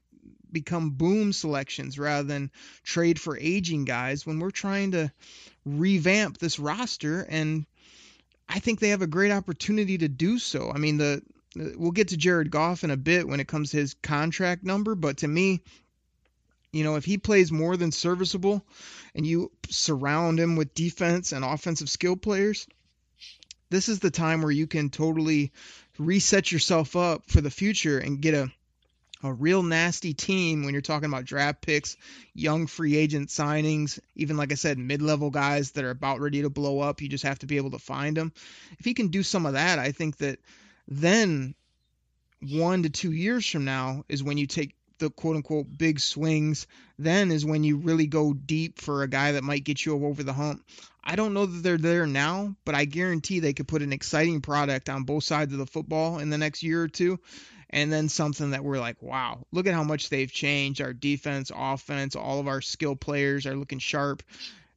become 0.51 0.91
boom 0.91 1.33
selections 1.33 1.99
rather 1.99 2.27
than 2.27 2.51
trade 2.83 3.21
for 3.21 3.39
aging 3.39 3.85
guys 3.85 4.27
when 4.27 4.39
we're 4.39 4.51
trying 4.51 4.93
to 4.93 5.13
revamp 5.65 6.39
this 6.39 6.59
roster 6.59 7.27
and 7.29 7.67
I 8.49 8.61
think 8.61 8.81
they 8.81 8.89
have 8.89 9.03
a 9.03 9.07
great 9.07 9.31
opportunity 9.31 9.99
to 9.99 10.09
do 10.09 10.39
so. 10.39 10.73
I 10.75 10.79
mean 10.79 10.97
the 10.97 11.23
we'll 11.55 11.91
get 11.91 12.09
to 12.09 12.17
Jared 12.17 12.51
Goff 12.51 12.85
in 12.85 12.91
a 12.91 12.97
bit 12.97 13.29
when 13.29 13.41
it 13.41 13.49
comes 13.49 13.71
to 13.71 13.79
his 13.79 13.95
contract 13.95 14.65
number, 14.65 14.95
but 14.95 15.19
to 15.19 15.29
me, 15.29 15.63
you 16.73 16.85
know, 16.85 16.97
if 16.97 17.05
he 17.05 17.19
plays 17.19 17.51
more 17.51 17.77
than 17.77 17.93
serviceable 17.93 18.65
and 19.15 19.27
you 19.27 19.51
surround 19.69 20.39
him 20.39 20.57
with 20.57 20.75
defense 20.75 21.33
and 21.33 21.45
offensive 21.45 21.89
skill 21.89 22.17
players, 22.17 22.67
this 23.71 23.89
is 23.89 24.01
the 24.01 24.11
time 24.11 24.43
where 24.43 24.51
you 24.51 24.67
can 24.67 24.91
totally 24.91 25.53
reset 25.99 26.53
yourself 26.53 26.97
up 26.97 27.25
for 27.29 27.41
the 27.41 27.51
future 27.51 27.99
and 27.99 28.21
get 28.21 28.35
a 28.35 28.51
a 29.23 29.33
real 29.33 29.63
nasty 29.63 30.15
team 30.15 30.65
when 30.65 30.73
you're 30.73 30.81
talking 30.81 31.09
about 31.09 31.25
draft 31.25 31.61
picks, 31.61 31.97
young 32.35 32.67
free 32.67 32.97
agent 32.97 33.31
signings, 33.31 33.99
even 34.15 34.37
like 34.37 34.53
I 34.53 34.55
said, 34.55 34.79
mid-level 34.79 35.31
guys 35.31 35.73
that 35.73 35.85
are 35.85 35.91
about 35.91 36.21
ready 36.21 36.43
to 36.43 36.51
blow 36.51 36.81
up. 36.81 37.03
You 37.03 37.09
just 37.09 37.25
have 37.25 37.41
to 37.41 37.47
be 37.47 37.57
able 37.57 37.73
to 37.73 37.79
find 37.79 38.17
them. 38.17 38.33
If 38.79 38.85
he 38.85 38.95
can 38.95 39.09
do 39.09 39.23
some 39.23 39.47
of 39.47 39.55
that, 39.55 39.79
I 39.79 39.91
think 39.91 40.19
that 40.19 40.39
then 40.87 41.55
one 42.41 42.85
to 42.85 42.91
two 42.91 43.13
years 43.13 43.49
from 43.49 43.65
now 43.65 44.05
is 44.09 44.23
when 44.23 44.39
you 44.39 44.47
take 44.47 44.77
the 44.99 45.11
quote 45.11 45.37
unquote 45.37 45.67
big 45.77 46.01
swings. 46.01 46.67
Then 46.99 47.31
is 47.31 47.45
when 47.45 47.65
you 47.65 47.79
really 47.79 48.07
go 48.07 48.33
deep 48.33 48.81
for 48.81 49.03
a 49.03 49.09
guy 49.09 49.33
that 49.33 49.45
might 49.45 49.65
get 49.65 49.85
you 49.85 49.95
over 50.07 50.23
the 50.23 50.33
hump. 50.33 50.65
I 51.09 51.17
don't 51.17 51.33
know 51.33 51.47
that 51.47 51.63
they're 51.63 51.79
there 51.79 52.07
now, 52.07 52.55
but 52.67 52.75
I 52.75 52.85
guarantee 52.85 53.41
they 53.41 53.55
could 53.55 53.67
put 53.67 53.81
an 53.81 53.95
exciting 53.95 54.43
product 54.43 54.91
on 54.91 55.05
both 55.05 55.25
sides 55.25 55.55
of 55.55 55.59
the 55.59 55.65
football 55.65 56.19
in 56.19 56.29
the 56.29 56.37
next 56.37 56.63
year 56.63 56.83
or 56.83 56.89
two. 56.89 57.19
And 57.71 57.91
then 57.91 58.11
something 58.11 58.51
that 58.51 58.63
we're 58.63 58.79
like, 58.79 59.03
wow, 59.03 59.47
look 59.51 59.67
at 59.67 59.73
how 59.73 59.85
much 59.85 60.11
they've 60.11 60.31
changed. 60.31 60.83
Our 60.83 60.93
defense, 60.93 61.51
offense, 61.55 62.15
all 62.15 62.41
of 62.41 62.47
our 62.47 62.61
skill 62.61 62.95
players 62.95 63.47
are 63.47 63.57
looking 63.57 63.79
sharp. 63.79 64.23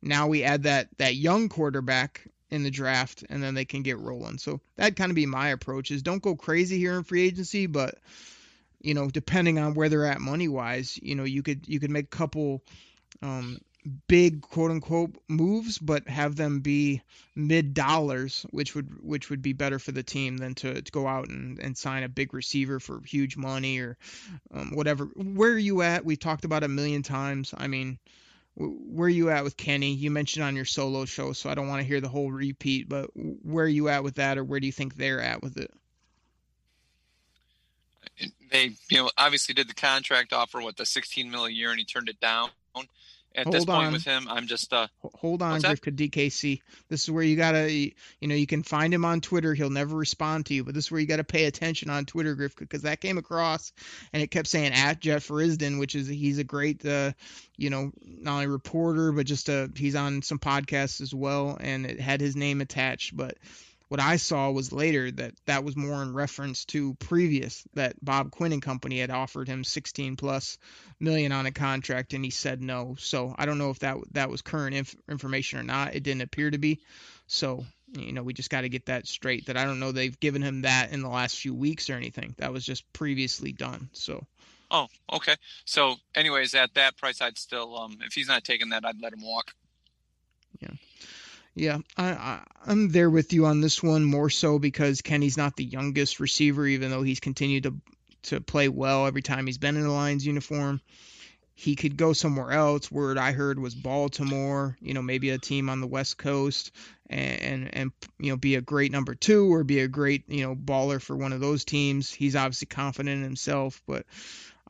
Now 0.01 0.27
we 0.27 0.43
add 0.43 0.63
that 0.63 0.87
that 0.99 1.15
young 1.15 1.49
quarterback 1.49 2.25
in 2.49 2.63
the 2.63 2.71
draft, 2.71 3.25
and 3.29 3.43
then 3.43 3.53
they 3.53 3.65
can 3.65 3.81
get 3.81 3.99
rolling. 3.99 4.37
So 4.37 4.61
that 4.77 4.95
kind 4.95 5.11
of 5.11 5.15
be 5.15 5.25
my 5.25 5.49
approach: 5.49 5.91
is 5.91 6.01
don't 6.01 6.23
go 6.23 6.35
crazy 6.35 6.77
here 6.77 6.97
in 6.97 7.03
free 7.03 7.23
agency, 7.27 7.65
but 7.65 7.95
you 8.81 8.93
know, 8.93 9.09
depending 9.09 9.59
on 9.59 9.73
where 9.73 9.89
they're 9.89 10.05
at 10.05 10.21
money 10.21 10.47
wise, 10.47 10.97
you 11.01 11.15
know, 11.15 11.25
you 11.25 11.43
could 11.43 11.67
you 11.67 11.79
could 11.79 11.91
make 11.91 12.05
a 12.05 12.17
couple 12.17 12.61
um, 13.21 13.59
big 14.07 14.41
quote 14.41 14.71
unquote 14.71 15.15
moves, 15.27 15.77
but 15.77 16.07
have 16.07 16.35
them 16.35 16.59
be 16.59 17.01
mid 17.35 17.73
dollars, 17.73 18.45
which 18.51 18.75
would 18.75 19.03
which 19.03 19.29
would 19.29 19.41
be 19.41 19.53
better 19.53 19.79
for 19.79 19.91
the 19.91 20.03
team 20.03 20.37
than 20.37 20.55
to, 20.55 20.81
to 20.81 20.91
go 20.91 21.07
out 21.07 21.29
and, 21.29 21.59
and 21.59 21.77
sign 21.77 22.03
a 22.03 22.09
big 22.09 22.33
receiver 22.33 22.79
for 22.79 23.01
huge 23.03 23.37
money 23.37 23.79
or 23.79 23.97
um, 24.53 24.71
whatever. 24.75 25.05
Where 25.15 25.51
are 25.51 25.57
you 25.57 25.81
at? 25.81 26.05
We 26.05 26.15
talked 26.15 26.45
about 26.45 26.63
a 26.63 26.67
million 26.67 27.01
times. 27.01 27.53
I 27.57 27.67
mean, 27.67 27.97
where 28.55 29.07
are 29.07 29.09
you 29.09 29.29
at 29.29 29.43
with 29.43 29.57
Kenny? 29.57 29.93
You 29.93 30.11
mentioned 30.11 30.45
on 30.45 30.55
your 30.55 30.65
solo 30.65 31.05
show, 31.05 31.33
so 31.33 31.49
I 31.49 31.55
don't 31.55 31.67
want 31.67 31.81
to 31.81 31.87
hear 31.87 32.01
the 32.01 32.09
whole 32.09 32.31
repeat, 32.31 32.87
but 32.87 33.09
where 33.15 33.65
are 33.65 33.69
you 33.69 33.89
at 33.89 34.03
with 34.03 34.15
that, 34.15 34.37
or 34.37 34.43
where 34.43 34.59
do 34.59 34.67
you 34.67 34.73
think 34.73 34.95
they're 34.95 35.21
at 35.21 35.41
with 35.41 35.57
it? 35.57 35.71
They, 38.51 38.75
you 38.89 38.97
know, 38.97 39.09
obviously 39.17 39.55
did 39.55 39.69
the 39.69 39.73
contract 39.73 40.33
offer, 40.33 40.61
what 40.61 40.77
the 40.77 40.85
16 40.85 41.31
mil 41.31 41.45
a 41.45 41.49
year, 41.49 41.71
and 41.71 41.79
he 41.79 41.85
turned 41.85 42.09
it 42.09 42.19
down 42.19 42.49
at 43.35 43.45
Hold 43.45 43.55
this 43.55 43.65
point 43.65 43.87
on. 43.87 43.93
with 43.93 44.03
him. 44.03 44.27
I'm 44.29 44.47
just 44.47 44.73
uh 44.73 44.87
Hold 45.15 45.41
on, 45.41 45.59
that? 45.59 45.79
Grifka 45.81 45.95
DKC. 45.95 46.61
This 46.89 47.03
is 47.03 47.11
where 47.11 47.23
you 47.23 47.35
gotta, 47.35 47.71
you 47.71 47.93
know, 48.21 48.35
you 48.35 48.47
can 48.47 48.63
find 48.63 48.93
him 48.93 49.05
on 49.05 49.21
Twitter. 49.21 49.53
He'll 49.53 49.69
never 49.69 49.95
respond 49.95 50.47
to 50.47 50.53
you, 50.53 50.63
but 50.63 50.73
this 50.73 50.85
is 50.85 50.91
where 50.91 50.99
you 50.99 51.07
gotta 51.07 51.23
pay 51.23 51.45
attention 51.45 51.89
on 51.89 52.05
Twitter, 52.05 52.35
Grifka, 52.35 52.59
because 52.59 52.83
that 52.83 53.01
came 53.01 53.17
across, 53.17 53.71
and 54.13 54.21
it 54.21 54.31
kept 54.31 54.47
saying 54.47 54.73
at 54.73 54.99
Jeff 54.99 55.27
Risdon, 55.27 55.79
which 55.79 55.95
is 55.95 56.07
he's 56.07 56.39
a 56.39 56.43
great, 56.43 56.85
uh, 56.85 57.11
you 57.57 57.69
know, 57.69 57.91
not 58.03 58.33
only 58.33 58.47
reporter 58.47 59.11
but 59.11 59.25
just 59.25 59.49
uh 59.49 59.67
he's 59.75 59.95
on 59.95 60.21
some 60.21 60.39
podcasts 60.39 61.01
as 61.01 61.13
well, 61.13 61.57
and 61.59 61.85
it 61.85 61.99
had 61.99 62.21
his 62.21 62.35
name 62.35 62.61
attached, 62.61 63.15
but. 63.15 63.37
What 63.91 63.99
I 63.99 64.15
saw 64.15 64.49
was 64.49 64.71
later 64.71 65.11
that 65.11 65.33
that 65.47 65.65
was 65.65 65.75
more 65.75 66.01
in 66.01 66.13
reference 66.13 66.63
to 66.67 66.93
previous 66.93 67.65
that 67.73 67.97
Bob 68.01 68.31
Quinn 68.31 68.53
and 68.53 68.61
company 68.61 68.99
had 68.99 69.11
offered 69.11 69.49
him 69.49 69.65
16 69.65 70.15
plus 70.15 70.57
million 71.01 71.33
on 71.33 71.45
a 71.45 71.51
contract 71.51 72.13
and 72.13 72.23
he 72.23 72.31
said 72.31 72.61
no. 72.61 72.95
So 72.97 73.35
I 73.37 73.45
don't 73.45 73.57
know 73.57 73.69
if 73.69 73.79
that 73.79 73.97
that 74.13 74.29
was 74.29 74.41
current 74.41 74.77
inf- 74.77 74.95
information 75.09 75.59
or 75.59 75.63
not. 75.63 75.93
It 75.93 76.03
didn't 76.03 76.21
appear 76.21 76.49
to 76.49 76.57
be. 76.57 76.79
So 77.27 77.65
you 77.91 78.13
know 78.13 78.23
we 78.23 78.33
just 78.33 78.49
got 78.49 78.61
to 78.61 78.69
get 78.69 78.85
that 78.85 79.07
straight. 79.07 79.47
That 79.47 79.57
I 79.57 79.65
don't 79.65 79.81
know 79.81 79.91
they've 79.91 80.17
given 80.21 80.41
him 80.41 80.61
that 80.61 80.93
in 80.93 81.01
the 81.01 81.09
last 81.09 81.37
few 81.37 81.53
weeks 81.53 81.89
or 81.89 81.95
anything. 81.95 82.33
That 82.37 82.53
was 82.53 82.65
just 82.65 82.89
previously 82.93 83.51
done. 83.51 83.89
So 83.91 84.25
oh 84.71 84.87
okay. 85.11 85.35
So 85.65 85.97
anyways, 86.15 86.55
at 86.55 86.75
that 86.75 86.95
price, 86.95 87.19
I'd 87.19 87.37
still 87.37 87.77
um 87.77 87.97
if 88.05 88.13
he's 88.13 88.29
not 88.29 88.45
taking 88.45 88.69
that, 88.69 88.85
I'd 88.85 89.01
let 89.01 89.11
him 89.11 89.21
walk. 89.21 89.51
yeah, 90.61 90.75
I, 91.97 92.11
I 92.11 92.43
I'm 92.65 92.89
there 92.89 93.09
with 93.09 93.33
you 93.33 93.45
on 93.45 93.61
this 93.61 93.83
one 93.83 94.03
more 94.03 94.29
so 94.29 94.59
because 94.59 95.01
Kenny's 95.01 95.37
not 95.37 95.55
the 95.55 95.65
youngest 95.65 96.19
receiver, 96.19 96.65
even 96.65 96.91
though 96.91 97.03
he's 97.03 97.19
continued 97.19 97.63
to 97.63 97.75
to 98.23 98.41
play 98.41 98.69
well 98.69 99.07
every 99.07 99.21
time 99.21 99.47
he's 99.47 99.57
been 99.57 99.75
in 99.75 99.83
the 99.83 99.91
Lions 99.91 100.25
uniform. 100.25 100.81
He 101.53 101.75
could 101.75 101.97
go 101.97 102.13
somewhere 102.13 102.51
else. 102.51 102.91
Word 102.91 103.17
I 103.17 103.33
heard 103.33 103.59
was 103.59 103.75
Baltimore, 103.75 104.77
you 104.81 104.93
know, 104.93 105.01
maybe 105.01 105.29
a 105.29 105.37
team 105.37 105.69
on 105.69 105.79
the 105.79 105.87
West 105.87 106.17
Coast, 106.17 106.71
and, 107.07 107.41
and 107.41 107.69
and 107.73 107.91
you 108.19 108.31
know 108.31 108.37
be 108.37 108.55
a 108.55 108.61
great 108.61 108.91
number 108.91 109.13
two 109.15 109.53
or 109.53 109.63
be 109.63 109.81
a 109.81 109.87
great 109.87 110.23
you 110.27 110.43
know 110.45 110.55
baller 110.55 111.01
for 111.01 111.15
one 111.15 111.33
of 111.33 111.39
those 111.39 111.65
teams. 111.65 112.11
He's 112.11 112.35
obviously 112.35 112.67
confident 112.67 113.17
in 113.17 113.23
himself, 113.23 113.81
but 113.85 114.05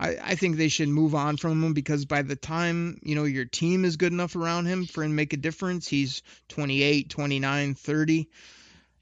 I, 0.01 0.17
I 0.21 0.35
think 0.35 0.57
they 0.57 0.67
should 0.67 0.89
move 0.89 1.13
on 1.13 1.37
from 1.37 1.63
him 1.63 1.73
because 1.73 2.05
by 2.05 2.23
the 2.23 2.35
time 2.35 2.99
you 3.03 3.13
know 3.13 3.25
your 3.25 3.45
team 3.45 3.85
is 3.85 3.97
good 3.97 4.11
enough 4.11 4.35
around 4.35 4.65
him 4.65 4.87
for 4.87 5.03
him 5.03 5.11
to 5.11 5.15
make 5.15 5.33
a 5.33 5.37
difference, 5.37 5.87
he's 5.87 6.23
28, 6.49 7.09
29, 7.09 7.75
30. 7.75 8.29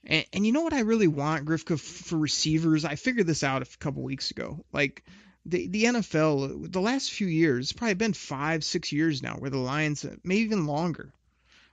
And, 0.06 0.26
and 0.34 0.46
you 0.46 0.52
know 0.52 0.62
what 0.62 0.74
I 0.74 0.82
really 0.82 1.08
want, 1.08 1.46
Grifka, 1.46 1.80
for 1.80 2.18
receivers? 2.18 2.84
I 2.84 2.96
figured 2.96 3.28
this 3.28 3.44
out 3.44 3.62
a 3.62 3.78
couple 3.78 4.04
weeks 4.04 4.32
ago. 4.32 4.66
Like 4.74 5.06
the 5.46 5.68
the 5.68 5.86
NFL 5.86 6.70
the 6.70 6.82
last 6.82 7.12
few 7.12 7.28
years, 7.28 7.72
probably 7.72 7.94
been 7.94 8.14
five 8.14 8.66
six 8.66 8.92
years 8.92 9.24
now, 9.24 9.36
where 9.36 9.50
the 9.50 9.58
Lions 9.58 10.06
maybe 10.26 10.42
even 10.42 10.68
longer, 10.68 11.14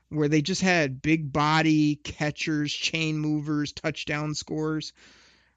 where 0.08 0.28
they 0.28 0.40
just 0.40 0.62
had 0.62 1.02
big 1.02 1.32
body 1.32 1.96
catchers, 1.96 2.72
chain 2.72 3.18
movers, 3.18 3.72
touchdown 3.72 4.34
scorers. 4.34 4.92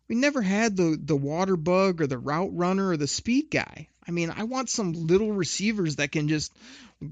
We 0.09 0.15
never 0.15 0.41
had 0.41 0.75
the 0.75 0.99
the 0.99 1.15
water 1.15 1.55
bug 1.55 2.01
or 2.01 2.07
the 2.07 2.17
route 2.17 2.57
runner 2.57 2.89
or 2.89 2.97
the 2.97 3.07
speed 3.07 3.51
guy. 3.51 3.87
I 4.07 4.11
mean, 4.11 4.33
I 4.35 4.43
want 4.45 4.71
some 4.71 4.93
little 4.93 5.31
receivers 5.31 5.97
that 5.97 6.11
can 6.11 6.27
just 6.27 6.51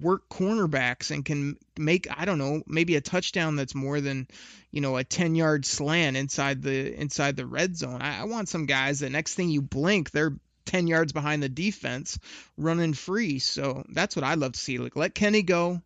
work 0.01 0.27
cornerbacks 0.29 1.11
and 1.11 1.23
can 1.23 1.57
make 1.77 2.07
I 2.09 2.25
don't 2.25 2.39
know 2.39 2.63
maybe 2.65 2.95
a 2.95 3.01
touchdown 3.01 3.55
that's 3.55 3.75
more 3.75 4.01
than 4.01 4.27
you 4.71 4.81
know 4.81 4.97
a 4.97 5.03
10 5.03 5.35
yard 5.35 5.65
slant 5.65 6.17
inside 6.17 6.63
the 6.63 6.99
inside 6.99 7.35
the 7.35 7.45
red 7.45 7.77
zone. 7.77 8.01
I, 8.01 8.21
I 8.21 8.23
want 8.23 8.49
some 8.49 8.65
guys 8.65 8.99
that 8.99 9.11
next 9.11 9.35
thing 9.35 9.49
you 9.49 9.61
blink 9.61 10.09
they're 10.09 10.35
10 10.65 10.87
yards 10.87 11.13
behind 11.13 11.43
the 11.43 11.49
defense 11.49 12.17
running 12.57 12.93
free. 12.93 13.37
So 13.37 13.85
that's 13.89 14.15
what 14.15 14.25
I'd 14.25 14.39
love 14.39 14.53
to 14.53 14.59
see. 14.59 14.79
Like 14.79 14.95
let 14.95 15.13
Kenny 15.13 15.43
go. 15.43 15.83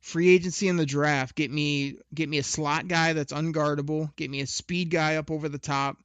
Free 0.00 0.30
agency 0.30 0.68
in 0.68 0.78
the 0.78 0.86
draft. 0.86 1.34
Get 1.34 1.50
me 1.50 1.98
get 2.14 2.30
me 2.30 2.38
a 2.38 2.42
slot 2.42 2.88
guy 2.88 3.12
that's 3.12 3.34
unguardable. 3.34 4.16
Get 4.16 4.30
me 4.30 4.40
a 4.40 4.46
speed 4.46 4.88
guy 4.88 5.16
up 5.16 5.30
over 5.30 5.50
the 5.50 5.58
top 5.58 5.98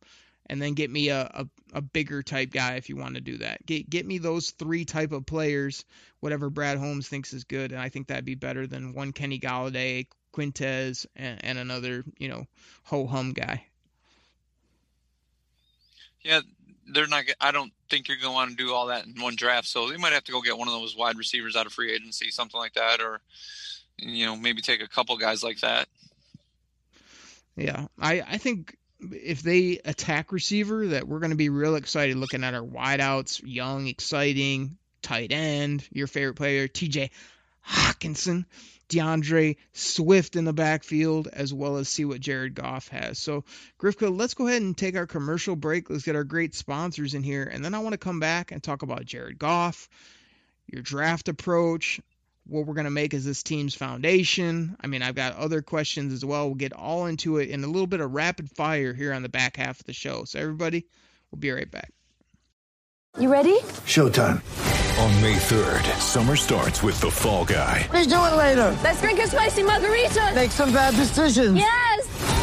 and 0.47 0.62
then 0.62 0.73
get 0.73 0.89
me 0.89 1.10
a, 1.10 1.21
a, 1.34 1.47
a, 1.73 1.81
bigger 1.81 2.21
type 2.21 2.51
guy 2.51 2.75
if 2.75 2.89
you 2.89 2.95
want 2.95 3.15
to 3.15 3.21
do 3.21 3.38
that. 3.38 3.65
Get 3.65 3.89
get 3.89 4.05
me 4.05 4.17
those 4.17 4.51
three 4.51 4.86
type 4.86 5.12
of 5.12 5.25
players, 5.25 5.86
whatever 6.19 6.49
Brad 6.49 6.77
Holmes 6.77 7.08
thinks 7.08 7.34
is 7.34 7.43
good, 7.43 7.71
and 7.71 7.81
I 7.81 7.89
think 7.89 8.08
that'd 8.08 8.25
be 8.25 8.36
better 8.36 8.67
than 8.67 8.93
one 8.93 9.12
Kenny 9.12 9.39
Golladay, 9.39 10.08
Quintez, 10.34 11.05
and, 11.15 11.43
and 11.43 11.58
another 11.58 12.03
you 12.17 12.27
know 12.27 12.45
ho 12.84 13.08
hum 13.08 13.34
guy. 13.34 13.65
Yeah, 16.21 16.41
they're 16.88 17.08
not. 17.08 17.25
I 17.39 17.51
don't 17.51 17.71
think 17.89 18.08
you're 18.08 18.17
going 18.17 18.31
to 18.31 18.36
want 18.36 18.49
to 18.51 18.55
do 18.55 18.73
all 18.73 18.88
that 18.88 19.05
in 19.05 19.21
one 19.21 19.36
draft. 19.36 19.67
So 19.67 19.89
they 19.89 19.97
might 19.97 20.13
have 20.13 20.23
to 20.25 20.31
go 20.31 20.41
get 20.41 20.58
one 20.58 20.67
of 20.67 20.73
those 20.73 20.95
wide 20.95 21.17
receivers 21.17 21.55
out 21.55 21.65
of 21.65 21.73
free 21.73 21.93
agency, 21.93 22.31
something 22.31 22.60
like 22.60 22.73
that, 22.73 23.01
or 23.01 23.21
you 23.97 24.25
know 24.25 24.36
maybe 24.36 24.62
take 24.62 24.81
a 24.81 24.88
couple 24.88 25.17
guys 25.17 25.43
like 25.43 25.60
that. 25.60 25.88
Yeah, 27.55 27.88
I 27.99 28.21
I 28.27 28.38
think 28.38 28.77
if 29.12 29.41
they 29.41 29.80
attack 29.84 30.32
receiver, 30.32 30.88
that 30.88 31.08
we're 31.08 31.20
going 31.20 31.32
to 31.32 31.36
be 31.36 31.50
real 31.50 31.76
excited 31.76 32.18
looking 32.18 32.44
at 32.44 32.54
our 32.54 32.63
wideouts, 32.63 33.41
young, 33.44 33.88
exciting, 33.88 34.78
tight 35.02 35.32
end, 35.32 35.88
your 35.91 36.08
favorite 36.08 36.36
player, 36.36 36.68
T.J. 36.68 37.12
Hockenson, 37.68 38.46
D'Andre 38.88 39.56
Swift 39.74 40.36
in 40.36 40.46
the 40.46 40.54
backfield, 40.54 41.28
as 41.28 41.54
well 41.54 41.78
as 41.78 41.89
see 41.89 42.06
what 42.06 42.20
Jared 42.20 42.54
Goff 42.54 42.88
has. 42.89 43.18
So, 43.18 43.44
Grifka, 43.80 44.15
let's 44.15 44.36
go 44.36 44.48
ahead 44.48 44.62
and 44.62 44.78
take 44.78 44.96
our 44.96 45.08
commercial 45.08 45.56
break. 45.56 45.89
Let's 45.89 46.04
get 46.04 46.15
our 46.15 46.24
great 46.24 46.54
sponsors 46.54 47.13
in 47.13 47.24
here, 47.24 47.44
and 47.44 47.65
then 47.65 47.74
I 47.74 47.80
want 47.80 47.94
to 47.94 47.98
come 47.98 48.20
back 48.20 48.52
and 48.52 48.62
talk 48.62 48.84
about 48.84 49.06
Jared 49.06 49.39
Goff, 49.39 49.89
your 50.68 50.82
draft 50.82 51.28
approach, 51.28 52.00
what 52.47 52.65
we're 52.65 52.73
going 52.73 52.86
to 52.86 52.91
make 52.91 53.13
as 53.13 53.25
this 53.25 53.43
team's 53.43 53.75
foundation. 53.75 54.75
I 54.81 54.88
mean, 54.88 55.01
I've 55.01 55.15
got 55.15 55.36
other 55.36 55.62
questions 55.62 56.13
as 56.13 56.23
well. 56.23 56.45
We'll 56.47 56.55
get 56.55 56.73
all 56.73 57.05
into 57.05 57.38
it 57.38 57.49
in 57.49 57.63
a 57.63 57.67
little 57.67 57.88
bit 57.88 58.01
of 58.01 58.13
rapid 58.13 58.49
fire 58.51 58.93
here 58.93 59.13
on 59.13 59.23
the 59.23 59.29
back 59.29 59.58
half 59.58 59.79
of 59.79 59.86
the 59.86 59.93
show. 59.93 60.25
So, 60.25 60.39
everybody, 60.39 60.86
we'll 61.31 61.39
be 61.39 61.51
right 61.51 61.69
back. 61.69 61.91
You 63.19 63.31
ready? 63.31 63.58
Showtime. 63.86 64.41
On 64.99 65.21
May 65.21 65.36
3rd, 65.36 65.99
summer 65.99 66.36
starts 66.36 66.81
with 66.81 66.99
The 67.01 67.12
Fall 67.12 67.45
Guy. 67.45 67.88
Let's 67.91 68.08
do 68.08 68.15
it 68.15 68.36
later. 68.36 68.77
Let's 68.84 69.01
drink 69.01 69.19
a 69.19 69.27
spicy 69.27 69.63
margarita. 69.63 70.31
Make 70.36 70.51
some 70.51 70.71
bad 70.71 70.95
decisions. 70.95 71.58
Yes. 71.58 72.35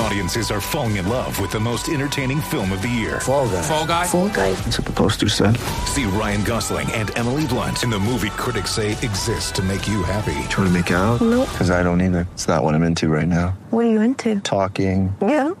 Audiences 0.00 0.50
are 0.50 0.60
falling 0.62 0.96
in 0.96 1.08
love 1.08 1.38
with 1.40 1.50
the 1.50 1.60
most 1.60 1.90
entertaining 1.90 2.40
film 2.40 2.72
of 2.72 2.80
the 2.80 2.88
year. 2.88 3.20
Fall 3.20 3.46
guy. 3.48 3.62
Fall 3.62 3.86
guy. 3.86 4.06
Fall 4.06 4.28
guy. 4.30 4.52
That's 4.52 4.78
what 4.78 4.86
the 4.86 4.92
poster 4.92 5.28
said. 5.28 5.58
See 5.86 6.04
Ryan 6.06 6.42
Gosling 6.42 6.90
and 6.92 7.16
Emily 7.18 7.46
Blunt 7.46 7.82
in 7.82 7.90
the 7.90 7.98
movie 7.98 8.30
critics 8.30 8.70
say 8.70 8.92
exists 8.92 9.52
to 9.52 9.62
make 9.62 9.86
you 9.86 10.02
happy. 10.02 10.32
Trying 10.48 10.68
to 10.68 10.70
make 10.70 10.90
it 10.90 10.94
out? 10.94 11.20
Nope. 11.20 11.50
Because 11.52 11.70
I 11.70 11.82
don't 11.82 12.00
either. 12.00 12.26
It's 12.32 12.48
not 12.48 12.64
what 12.64 12.74
I'm 12.74 12.82
into 12.82 13.08
right 13.08 13.28
now. 13.28 13.50
What 13.68 13.84
are 13.84 13.90
you 13.90 14.00
into? 14.00 14.40
Talking. 14.40 15.14
Yeah. 15.20 15.50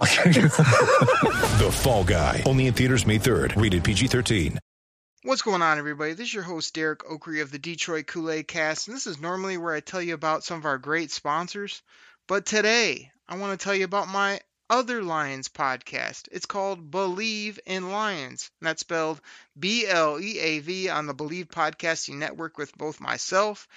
The 1.60 1.70
Fall 1.70 2.04
Guy. 2.04 2.42
Only 2.46 2.66
in 2.66 2.72
theaters 2.72 3.06
May 3.06 3.18
3rd. 3.18 3.60
Rated 3.60 3.84
PG-13. 3.84 4.56
What's 5.24 5.42
going 5.42 5.60
on, 5.60 5.76
everybody? 5.76 6.14
This 6.14 6.28
is 6.28 6.34
your 6.34 6.42
host, 6.42 6.72
Derek 6.74 7.00
Oakrey 7.00 7.42
of 7.42 7.52
the 7.52 7.58
Detroit 7.58 8.06
Kool-Aid 8.06 8.48
Cast, 8.48 8.88
and 8.88 8.96
this 8.96 9.06
is 9.06 9.20
normally 9.20 9.58
where 9.58 9.74
I 9.74 9.80
tell 9.80 10.00
you 10.00 10.14
about 10.14 10.44
some 10.44 10.56
of 10.56 10.64
our 10.64 10.78
great 10.78 11.10
sponsors. 11.10 11.82
But 12.26 12.46
today, 12.46 13.10
I 13.30 13.36
want 13.36 13.58
to 13.58 13.64
tell 13.64 13.76
you 13.76 13.84
about 13.84 14.08
my 14.08 14.40
other 14.68 15.04
Lions 15.04 15.48
podcast. 15.48 16.26
It's 16.32 16.46
called 16.46 16.90
Bleav 16.90 17.60
in 17.64 17.92
Lions. 17.92 18.50
And 18.60 18.66
that's 18.66 18.80
spelled 18.80 19.20
B 19.56 19.86
L 19.86 20.18
E 20.20 20.40
A 20.40 20.58
V 20.58 20.88
on 20.88 21.06
the 21.06 21.14
Bleav 21.14 21.46
Podcasting 21.46 22.16
Network 22.16 22.58
with 22.58 22.76
both 22.76 23.00
myself 23.00 23.68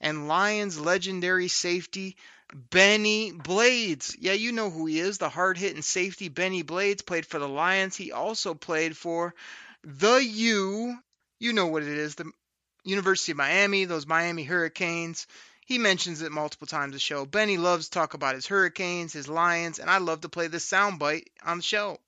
and 0.00 0.26
Lions 0.26 0.80
legendary 0.80 1.48
safety 1.48 2.16
Benny 2.70 3.30
Blades. 3.32 4.16
Yeah, 4.18 4.32
you 4.32 4.52
know 4.52 4.70
who 4.70 4.86
he 4.86 5.00
is, 5.00 5.18
the 5.18 5.28
hard 5.28 5.58
hitting 5.58 5.82
safety 5.82 6.30
Benny 6.30 6.62
Blades 6.62 7.02
played 7.02 7.26
for 7.26 7.38
the 7.38 7.48
Lions. 7.48 7.96
He 7.96 8.10
also 8.10 8.54
played 8.54 8.96
for 8.96 9.34
the 9.82 10.16
U. 10.16 10.96
You 11.38 11.52
know 11.52 11.66
what 11.66 11.82
it 11.82 11.88
is, 11.88 12.14
the 12.14 12.32
University 12.84 13.32
of 13.32 13.38
Miami, 13.38 13.84
those 13.84 14.06
Miami 14.06 14.44
Hurricanes. 14.44 15.26
He 15.66 15.78
mentions 15.78 16.22
it 16.22 16.32
multiple 16.32 16.66
times 16.66 16.92
the 16.94 16.98
show. 16.98 17.26
Benny 17.26 17.56
loves 17.58 17.86
to 17.86 17.90
talk 17.90 18.14
about 18.14 18.34
his 18.34 18.46
Hurricanes, 18.46 19.12
his 19.12 19.28
Lions, 19.28 19.78
and 19.78 19.90
I 19.90 19.98
love 19.98 20.22
to 20.22 20.28
play 20.28 20.46
this 20.46 20.68
soundbite 20.68 21.26
on 21.44 21.58
the 21.58 21.62
show. 21.62 21.98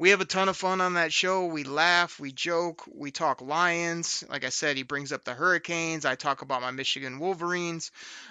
We 0.00 0.10
have 0.10 0.20
a 0.20 0.24
ton 0.24 0.48
of 0.48 0.56
fun 0.56 0.80
on 0.80 0.94
that 0.94 1.12
show. 1.12 1.46
We 1.46 1.64
laugh, 1.64 2.20
we 2.20 2.30
joke, 2.30 2.84
we 2.86 3.10
talk 3.10 3.40
Lions. 3.40 4.22
Like 4.28 4.44
I 4.44 4.48
said, 4.50 4.76
he 4.76 4.84
brings 4.84 5.10
up 5.10 5.24
the 5.24 5.34
Hurricanes. 5.34 6.04
I 6.04 6.14
talk 6.14 6.42
about 6.42 6.62
my 6.62 6.70
Michigan 6.70 7.18
Wolverines. 7.18 7.90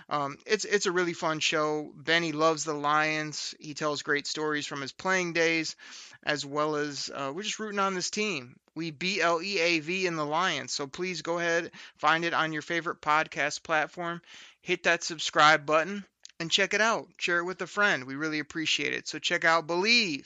Um, 0.09 0.37
it's 0.45 0.63
it's 0.63 0.85
a 0.85 0.93
really 0.93 1.11
fun 1.11 1.39
show. 1.39 1.91
Benny 1.93 2.31
loves 2.31 2.63
the 2.63 2.73
Lions. 2.73 3.53
He 3.59 3.73
tells 3.73 4.01
great 4.01 4.27
stories 4.27 4.65
from 4.65 4.79
his 4.79 4.93
playing 4.93 5.33
days, 5.33 5.75
as 6.23 6.45
well 6.45 6.75
as 6.75 7.09
uh, 7.13 7.31
we're 7.33 7.43
just 7.43 7.59
rooting 7.59 7.79
on 7.79 7.93
this 7.93 8.09
team. 8.09 8.55
We 8.75 8.91
B 8.91 9.21
L 9.21 9.41
E 9.41 9.59
A 9.59 9.79
V 9.79 10.05
in 10.05 10.15
the 10.15 10.25
Lions. 10.25 10.73
So 10.73 10.87
please 10.87 11.21
go 11.21 11.39
ahead, 11.39 11.71
find 11.97 12.25
it 12.25 12.33
on 12.33 12.53
your 12.53 12.61
favorite 12.61 13.01
podcast 13.01 13.63
platform, 13.63 14.21
hit 14.61 14.83
that 14.83 15.03
subscribe 15.03 15.65
button, 15.65 16.05
and 16.39 16.51
check 16.51 16.73
it 16.73 16.81
out. 16.81 17.07
Share 17.17 17.39
it 17.39 17.45
with 17.45 17.61
a 17.61 17.67
friend. 17.67 18.05
We 18.05 18.15
really 18.15 18.39
appreciate 18.39 18.93
it. 18.93 19.07
So 19.07 19.19
check 19.19 19.45
out 19.45 19.67
Bleav. 19.67 20.25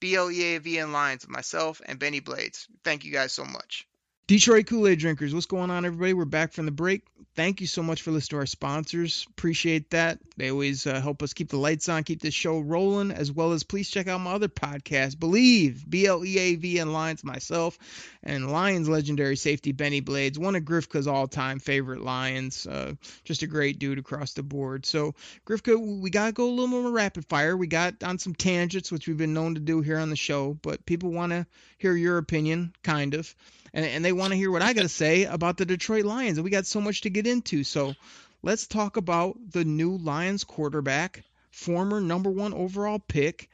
B 0.00 0.16
L 0.16 0.32
E 0.32 0.42
A 0.42 0.58
V 0.58 0.78
in 0.78 0.90
Lions 0.90 1.28
myself 1.28 1.80
and 1.86 1.98
Benny 1.98 2.18
Blades. 2.18 2.66
Thank 2.82 3.04
you 3.04 3.12
guys 3.12 3.32
so 3.32 3.44
much. 3.44 3.86
Detroit 4.32 4.66
Kool 4.66 4.88
Aid 4.88 4.98
drinkers, 4.98 5.34
what's 5.34 5.44
going 5.44 5.70
on, 5.70 5.84
everybody? 5.84 6.14
We're 6.14 6.24
back 6.24 6.54
from 6.54 6.64
the 6.64 6.72
break. 6.72 7.02
Thank 7.36 7.60
you 7.60 7.66
so 7.66 7.82
much 7.82 8.00
for 8.00 8.12
listening 8.12 8.38
to 8.38 8.40
our 8.40 8.46
sponsors. 8.46 9.26
Appreciate 9.28 9.90
that. 9.90 10.20
They 10.38 10.50
always 10.50 10.86
uh, 10.86 11.02
help 11.02 11.22
us 11.22 11.34
keep 11.34 11.50
the 11.50 11.58
lights 11.58 11.90
on, 11.90 12.02
keep 12.02 12.22
this 12.22 12.32
show 12.32 12.58
rolling, 12.58 13.10
as 13.10 13.30
well 13.30 13.52
as 13.52 13.62
please 13.62 13.90
check 13.90 14.08
out 14.08 14.22
my 14.22 14.32
other 14.32 14.48
podcast, 14.48 15.16
Bleav, 15.16 15.86
B 15.86 16.06
L 16.06 16.24
E 16.24 16.38
A 16.38 16.54
V, 16.54 16.78
and 16.78 16.94
Lions, 16.94 17.22
myself, 17.22 17.78
and 18.22 18.50
Lions 18.50 18.88
legendary 18.88 19.36
safety 19.36 19.72
Benny 19.72 20.00
Blades, 20.00 20.38
one 20.38 20.56
of 20.56 20.62
Grifka's 20.62 21.06
all 21.06 21.28
time 21.28 21.58
favorite 21.58 22.00
Lions. 22.00 22.66
Uh, 22.66 22.94
just 23.24 23.42
a 23.42 23.46
great 23.46 23.78
dude 23.78 23.98
across 23.98 24.32
the 24.32 24.42
board. 24.42 24.86
So, 24.86 25.14
Grifka, 25.44 25.78
we 25.78 26.08
got 26.08 26.28
to 26.28 26.32
go 26.32 26.48
a 26.48 26.50
little 26.50 26.68
more 26.68 26.90
rapid 26.90 27.26
fire. 27.26 27.54
We 27.54 27.66
got 27.66 28.02
on 28.02 28.18
some 28.18 28.34
tangents, 28.34 28.90
which 28.90 29.06
we've 29.06 29.18
been 29.18 29.34
known 29.34 29.56
to 29.56 29.60
do 29.60 29.82
here 29.82 29.98
on 29.98 30.08
the 30.08 30.16
show, 30.16 30.54
but 30.62 30.86
people 30.86 31.10
want 31.10 31.32
to 31.32 31.46
hear 31.76 31.94
your 31.94 32.16
opinion, 32.16 32.72
kind 32.82 33.12
of 33.12 33.34
and, 33.74 33.84
and 33.84 34.04
they 34.04 34.12
want 34.12 34.32
to 34.32 34.36
hear 34.36 34.50
what 34.50 34.62
I 34.62 34.72
got 34.72 34.82
to 34.82 34.88
say 34.88 35.24
about 35.24 35.56
the 35.56 35.66
Detroit 35.66 36.04
Lions. 36.04 36.38
And 36.38 36.44
we 36.44 36.50
got 36.50 36.66
so 36.66 36.80
much 36.80 37.02
to 37.02 37.10
get 37.10 37.26
into. 37.26 37.64
So 37.64 37.94
let's 38.42 38.66
talk 38.66 38.96
about 38.96 39.36
the 39.50 39.64
new 39.64 39.96
Lions 39.96 40.44
quarterback, 40.44 41.22
former 41.50 42.00
number 42.00 42.30
one 42.30 42.54
overall 42.54 42.98
pick. 42.98 43.48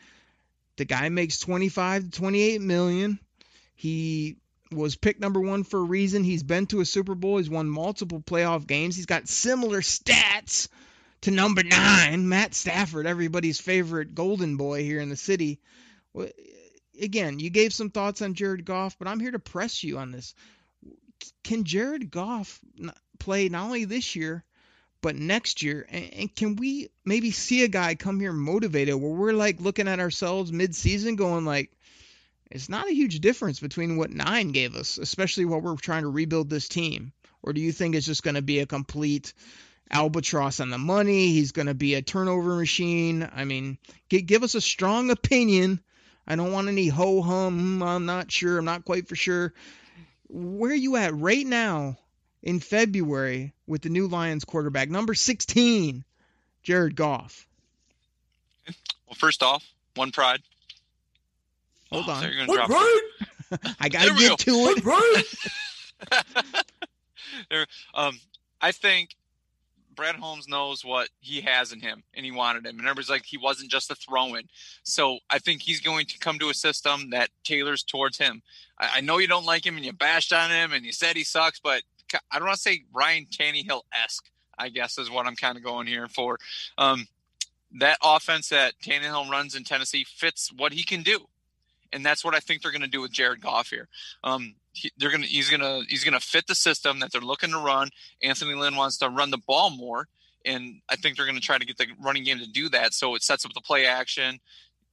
The 0.76 0.84
guy 0.84 1.08
makes 1.08 1.38
25 1.38 2.04
to 2.04 2.10
28 2.10 2.60
million. 2.60 3.18
He 3.74 4.36
was 4.70 4.96
picked 4.96 5.20
number 5.20 5.40
one 5.40 5.64
for 5.64 5.80
a 5.80 5.84
reason. 5.84 6.24
He's 6.24 6.42
been 6.42 6.66
to 6.66 6.80
a 6.80 6.84
Super 6.84 7.14
Bowl. 7.14 7.38
He's 7.38 7.50
won 7.50 7.68
multiple 7.68 8.20
playoff 8.20 8.66
games. 8.66 8.96
He's 8.96 9.06
got 9.06 9.28
similar 9.28 9.80
stats 9.80 10.68
to 11.22 11.30
number 11.32 11.64
nine, 11.64 12.28
Matt 12.28 12.54
Stafford, 12.54 13.06
everybody's 13.06 13.60
favorite 13.60 14.14
golden 14.14 14.56
boy 14.56 14.84
here 14.84 15.00
in 15.00 15.08
the 15.08 15.16
city 15.16 15.58
again, 17.00 17.38
you 17.38 17.50
gave 17.50 17.72
some 17.72 17.90
thoughts 17.90 18.22
on 18.22 18.34
Jared 18.34 18.64
Goff, 18.64 18.96
but 18.98 19.08
I'm 19.08 19.20
here 19.20 19.30
to 19.30 19.38
press 19.38 19.82
you 19.82 19.98
on 19.98 20.12
this. 20.12 20.34
Can 21.44 21.64
Jared 21.64 22.10
Goff 22.10 22.60
play 23.18 23.48
not 23.48 23.64
only 23.64 23.84
this 23.84 24.14
year, 24.14 24.44
but 25.00 25.16
next 25.16 25.62
year? 25.62 25.86
And, 25.90 26.34
can 26.34 26.56
we 26.56 26.88
maybe 27.04 27.30
see 27.30 27.64
a 27.64 27.68
guy 27.68 27.94
come 27.94 28.20
here 28.20 28.32
motivated 28.32 28.94
where 28.94 29.10
we're 29.10 29.32
like 29.32 29.60
looking 29.60 29.88
at 29.88 30.00
ourselves 30.00 30.52
mid-season 30.52 31.16
going 31.16 31.44
like, 31.44 31.70
it's 32.50 32.68
not 32.68 32.88
a 32.88 32.94
huge 32.94 33.20
difference 33.20 33.60
between 33.60 33.96
what 33.96 34.10
nine 34.10 34.52
gave 34.52 34.74
us, 34.74 34.98
especially 34.98 35.44
while 35.44 35.60
we're 35.60 35.76
trying 35.76 36.02
to 36.02 36.08
rebuild 36.08 36.48
this 36.48 36.68
team. 36.68 37.12
Or 37.42 37.52
do 37.52 37.60
you 37.60 37.72
think 37.72 37.94
it's 37.94 38.06
just 38.06 38.22
going 38.22 38.36
to 38.36 38.42
be 38.42 38.60
a 38.60 38.66
complete 38.66 39.34
albatross 39.90 40.60
on 40.60 40.70
the 40.70 40.78
money? 40.78 41.28
He's 41.28 41.52
going 41.52 41.66
to 41.66 41.74
be 41.74 41.94
a 41.94 42.02
turnover 42.02 42.56
machine. 42.56 43.28
I 43.34 43.44
mean, 43.44 43.78
give 44.08 44.42
us 44.42 44.54
a 44.54 44.60
strong 44.60 45.10
opinion 45.10 45.80
I 46.28 46.36
don't 46.36 46.52
want 46.52 46.68
any 46.68 46.88
ho 46.88 47.22
hum. 47.22 47.82
I'm 47.82 48.04
not 48.06 48.30
sure. 48.30 48.58
I'm 48.58 48.64
not 48.66 48.84
quite 48.84 49.08
for 49.08 49.16
sure. 49.16 49.54
Where 50.28 50.70
are 50.72 50.74
you 50.74 50.96
at 50.96 51.14
right 51.16 51.46
now 51.46 51.96
in 52.42 52.60
February 52.60 53.54
with 53.66 53.80
the 53.82 53.88
new 53.88 54.06
Lions 54.08 54.44
quarterback, 54.44 54.90
number 54.90 55.14
16, 55.14 56.04
Jared 56.62 56.94
Goff? 56.94 57.46
Well, 59.06 59.14
first 59.16 59.42
off, 59.42 59.64
one 59.94 60.12
pride. 60.12 60.42
Hold 61.90 62.04
Oh, 62.08 62.12
on. 62.12 62.20
so 62.22 62.28
you're 62.28 62.46
gonna 62.46 62.66
drop 62.66 62.70
I 63.80 63.88
got 63.88 64.02
to 64.02 64.06
There 64.08 64.14
we 64.14 64.28
get 64.28 64.38
to 64.40 64.74
it. 64.76 65.26
there, 67.50 67.66
um, 67.94 68.20
I 68.60 68.72
think 68.72 69.16
Brad 69.98 70.14
Holmes 70.14 70.46
knows 70.46 70.84
what 70.84 71.08
he 71.18 71.40
has 71.40 71.72
in 71.72 71.80
him, 71.80 72.04
and 72.14 72.24
he 72.24 72.30
wanted 72.30 72.64
him. 72.64 72.78
And 72.78 72.86
everybody's 72.86 73.10
like, 73.10 73.24
he 73.24 73.36
wasn't 73.36 73.68
just 73.68 73.90
a 73.90 73.96
throw-in. 73.96 74.44
So 74.84 75.18
I 75.28 75.40
think 75.40 75.60
he's 75.60 75.80
going 75.80 76.06
to 76.06 76.18
come 76.20 76.38
to 76.38 76.50
a 76.50 76.54
system 76.54 77.10
that 77.10 77.30
tailors 77.42 77.82
towards 77.82 78.16
him. 78.16 78.42
I, 78.78 78.90
I 78.94 79.00
know 79.00 79.18
you 79.18 79.26
don't 79.26 79.44
like 79.44 79.66
him, 79.66 79.74
and 79.74 79.84
you 79.84 79.92
bashed 79.92 80.32
on 80.32 80.52
him, 80.52 80.72
and 80.72 80.86
you 80.86 80.92
said 80.92 81.16
he 81.16 81.24
sucks, 81.24 81.58
but 81.58 81.82
I 82.30 82.38
don't 82.38 82.46
want 82.46 82.58
to 82.58 82.62
say 82.62 82.84
Ryan 82.94 83.26
Tannehill 83.26 83.82
esque. 84.04 84.30
I 84.56 84.68
guess 84.68 84.98
is 84.98 85.10
what 85.10 85.26
I'm 85.26 85.36
kind 85.36 85.56
of 85.56 85.64
going 85.64 85.88
here 85.88 86.06
for. 86.06 86.38
Um, 86.78 87.08
that 87.80 87.98
offense 88.02 88.50
that 88.50 88.74
Tannehill 88.80 89.28
runs 89.28 89.56
in 89.56 89.64
Tennessee 89.64 90.04
fits 90.04 90.52
what 90.56 90.72
he 90.72 90.84
can 90.84 91.02
do, 91.02 91.26
and 91.92 92.06
that's 92.06 92.24
what 92.24 92.36
I 92.36 92.38
think 92.38 92.62
they're 92.62 92.72
going 92.72 92.82
to 92.82 92.88
do 92.88 93.00
with 93.00 93.10
Jared 93.10 93.40
Goff 93.40 93.68
here. 93.68 93.88
Um, 94.22 94.54
he, 94.78 94.92
they're 94.96 95.10
gonna 95.10 95.26
he's 95.26 95.50
gonna 95.50 95.82
he's 95.88 96.04
gonna 96.04 96.20
fit 96.20 96.46
the 96.46 96.54
system 96.54 97.00
that 97.00 97.12
they're 97.12 97.20
looking 97.20 97.50
to 97.50 97.58
run. 97.58 97.90
Anthony 98.22 98.54
Lynn 98.54 98.76
wants 98.76 98.98
to 98.98 99.08
run 99.08 99.30
the 99.30 99.38
ball 99.38 99.70
more, 99.70 100.08
and 100.44 100.80
I 100.88 100.96
think 100.96 101.16
they're 101.16 101.26
gonna 101.26 101.40
try 101.40 101.58
to 101.58 101.66
get 101.66 101.78
the 101.78 101.86
running 102.00 102.24
game 102.24 102.38
to 102.38 102.46
do 102.48 102.68
that. 102.70 102.94
So 102.94 103.14
it 103.14 103.22
sets 103.22 103.44
up 103.44 103.52
the 103.54 103.60
play 103.60 103.86
action, 103.86 104.40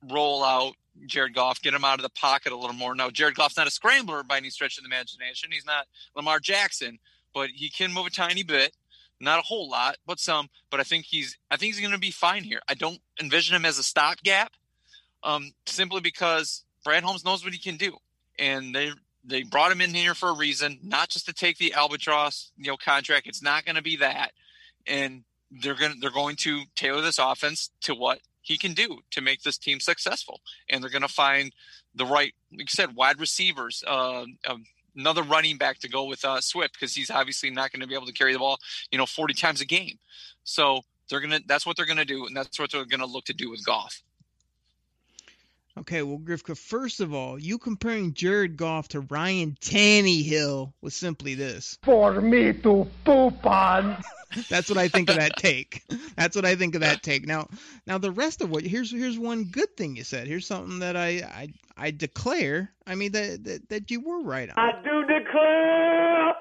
roll 0.09 0.43
out 0.43 0.73
Jared 1.05 1.33
Goff, 1.33 1.61
get 1.61 1.73
him 1.73 1.85
out 1.85 1.99
of 1.99 2.03
the 2.03 2.09
pocket 2.09 2.51
a 2.51 2.57
little 2.57 2.75
more. 2.75 2.95
Now 2.95 3.09
Jared 3.09 3.35
Goff's 3.35 3.57
not 3.57 3.67
a 3.67 3.71
scrambler 3.71 4.23
by 4.23 4.37
any 4.37 4.49
stretch 4.49 4.77
of 4.77 4.83
the 4.83 4.89
imagination. 4.89 5.49
He's 5.51 5.65
not 5.65 5.85
Lamar 6.15 6.39
Jackson, 6.39 6.99
but 7.33 7.49
he 7.49 7.69
can 7.69 7.93
move 7.93 8.07
a 8.07 8.11
tiny 8.11 8.43
bit. 8.43 8.75
Not 9.19 9.39
a 9.39 9.43
whole 9.43 9.69
lot, 9.69 9.95
but 10.05 10.19
some. 10.19 10.49
But 10.69 10.79
I 10.79 10.83
think 10.83 11.05
he's 11.05 11.37
I 11.49 11.57
think 11.57 11.73
he's 11.73 11.81
going 11.81 11.93
to 11.93 11.99
be 11.99 12.11
fine 12.11 12.43
here. 12.43 12.59
I 12.67 12.73
don't 12.73 12.99
envision 13.21 13.55
him 13.55 13.65
as 13.65 13.77
a 13.79 13.83
stopgap, 13.83 14.51
um, 15.23 15.51
simply 15.65 16.01
because 16.01 16.63
Brad 16.83 17.03
Holmes 17.03 17.23
knows 17.23 17.43
what 17.43 17.53
he 17.53 17.59
can 17.59 17.77
do, 17.77 17.97
and 18.37 18.75
they 18.75 18.91
they 19.25 19.43
brought 19.43 19.71
him 19.71 19.81
in 19.81 19.93
here 19.93 20.13
for 20.13 20.29
a 20.29 20.35
reason, 20.35 20.79
not 20.83 21.09
just 21.09 21.25
to 21.25 21.33
take 21.33 21.57
the 21.57 21.73
albatross 21.73 22.51
you 22.57 22.67
know 22.67 22.77
contract. 22.77 23.27
It's 23.27 23.41
not 23.41 23.65
going 23.65 23.75
to 23.75 23.81
be 23.81 23.97
that, 23.97 24.31
and 24.87 25.23
they're 25.51 25.75
going 25.75 25.99
they're 25.99 26.11
going 26.11 26.35
to 26.37 26.63
tailor 26.75 27.01
this 27.01 27.19
offense 27.19 27.69
to 27.81 27.95
what 27.95 28.19
he 28.41 28.57
can 28.57 28.73
do 28.73 28.99
to 29.11 29.21
make 29.21 29.41
this 29.41 29.57
team 29.57 29.79
successful, 29.79 30.41
and 30.69 30.81
they're 30.83 30.91
going 30.91 31.01
to 31.01 31.07
find 31.07 31.53
the 31.95 32.05
right, 32.05 32.33
like 32.51 32.61
you 32.61 32.65
said, 32.67 32.95
wide 32.95 33.19
receivers. 33.19 33.83
Uh, 33.85 34.25
another 34.95 35.23
running 35.23 35.57
back 35.57 35.79
to 35.79 35.89
go 35.89 36.05
with 36.05 36.23
uh, 36.23 36.39
Swift 36.41 36.73
because 36.73 36.93
he's 36.93 37.11
obviously 37.11 37.49
not 37.49 37.71
going 37.71 37.81
to 37.81 37.87
be 37.87 37.95
able 37.95 38.05
to 38.05 38.13
carry 38.13 38.33
the 38.33 38.39
ball, 38.39 38.57
you 38.91 38.97
know, 38.97 39.05
40 39.05 39.33
times 39.33 39.61
a 39.61 39.65
game. 39.65 39.97
So 40.43 40.81
they're 41.09 41.19
gonna. 41.19 41.39
That's 41.45 41.65
what 41.65 41.77
they're 41.77 41.85
gonna 41.85 42.05
do, 42.05 42.25
and 42.25 42.35
that's 42.35 42.59
what 42.59 42.71
they're 42.71 42.85
gonna 42.85 43.05
look 43.05 43.25
to 43.25 43.33
do 43.33 43.49
with 43.49 43.65
Goff. 43.65 44.01
Okay, 45.77 46.03
well, 46.03 46.17
Grifka, 46.17 46.57
first 46.57 47.01
of 47.01 47.13
all, 47.13 47.37
you 47.37 47.57
comparing 47.57 48.13
Jared 48.13 48.55
Goff 48.55 48.87
to 48.89 49.01
Ryan 49.01 49.57
Tannehill 49.59 50.71
was 50.81 50.95
simply 50.95 51.35
this. 51.35 51.77
For 51.83 52.21
me 52.21 52.53
to 52.53 52.87
poop 53.03 53.45
on. 53.45 54.01
That's 54.49 54.69
what 54.69 54.77
I 54.77 54.87
think 54.87 55.09
of 55.09 55.17
that 55.17 55.35
take. 55.37 55.83
That's 56.15 56.35
what 56.35 56.45
I 56.45 56.55
think 56.55 56.75
of 56.75 56.81
that 56.81 57.03
take. 57.03 57.27
Now, 57.27 57.49
now 57.85 57.97
the 57.97 58.11
rest 58.11 58.41
of 58.41 58.49
what 58.49 58.63
here's 58.63 58.91
here's 58.91 59.19
one 59.19 59.45
good 59.45 59.75
thing 59.75 59.95
you 59.97 60.03
said. 60.03 60.27
Here's 60.27 60.47
something 60.47 60.79
that 60.79 60.95
I 60.95 61.07
I, 61.07 61.47
I 61.77 61.91
declare. 61.91 62.71
I 62.87 62.95
mean 62.95 63.11
that, 63.11 63.43
that 63.43 63.69
that 63.69 63.91
you 63.91 64.01
were 64.01 64.21
right 64.21 64.49
on. 64.49 64.55
I 64.57 64.71
do 64.81 65.01
declare. 65.01 66.33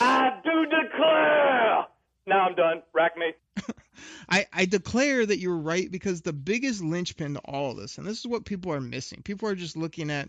I 0.00 0.40
do 0.44 0.64
declare. 0.66 1.86
Now 2.26 2.46
I'm 2.48 2.54
done. 2.54 2.82
Rack 2.92 3.16
me. 3.16 3.32
I, 4.28 4.46
I 4.52 4.64
declare 4.64 5.24
that 5.24 5.38
you're 5.38 5.56
right 5.56 5.90
because 5.90 6.22
the 6.22 6.32
biggest 6.32 6.82
linchpin 6.82 7.34
to 7.34 7.40
all 7.40 7.72
of 7.72 7.76
this, 7.76 7.98
and 7.98 8.06
this 8.06 8.18
is 8.18 8.26
what 8.26 8.44
people 8.44 8.72
are 8.72 8.80
missing. 8.80 9.22
People 9.22 9.48
are 9.48 9.54
just 9.54 9.76
looking 9.76 10.10
at, 10.10 10.28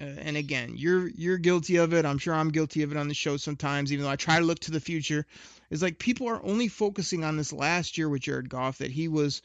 uh, 0.00 0.04
and 0.04 0.36
again, 0.36 0.74
you're 0.76 1.08
you're 1.08 1.38
guilty 1.38 1.76
of 1.76 1.92
it. 1.94 2.04
I'm 2.04 2.18
sure 2.18 2.34
I'm 2.34 2.50
guilty 2.50 2.82
of 2.82 2.90
it 2.90 2.96
on 2.96 3.08
the 3.08 3.14
show 3.14 3.36
sometimes, 3.36 3.92
even 3.92 4.04
though 4.04 4.10
I 4.10 4.16
try 4.16 4.38
to 4.38 4.44
look 4.44 4.60
to 4.60 4.70
the 4.70 4.80
future. 4.80 5.26
Is 5.70 5.82
like 5.82 5.98
people 5.98 6.28
are 6.28 6.44
only 6.44 6.68
focusing 6.68 7.24
on 7.24 7.36
this 7.36 7.52
last 7.52 7.98
year 7.98 8.08
with 8.08 8.22
Jared 8.22 8.48
Goff 8.48 8.78
that 8.78 8.90
he 8.90 9.08
was 9.08 9.42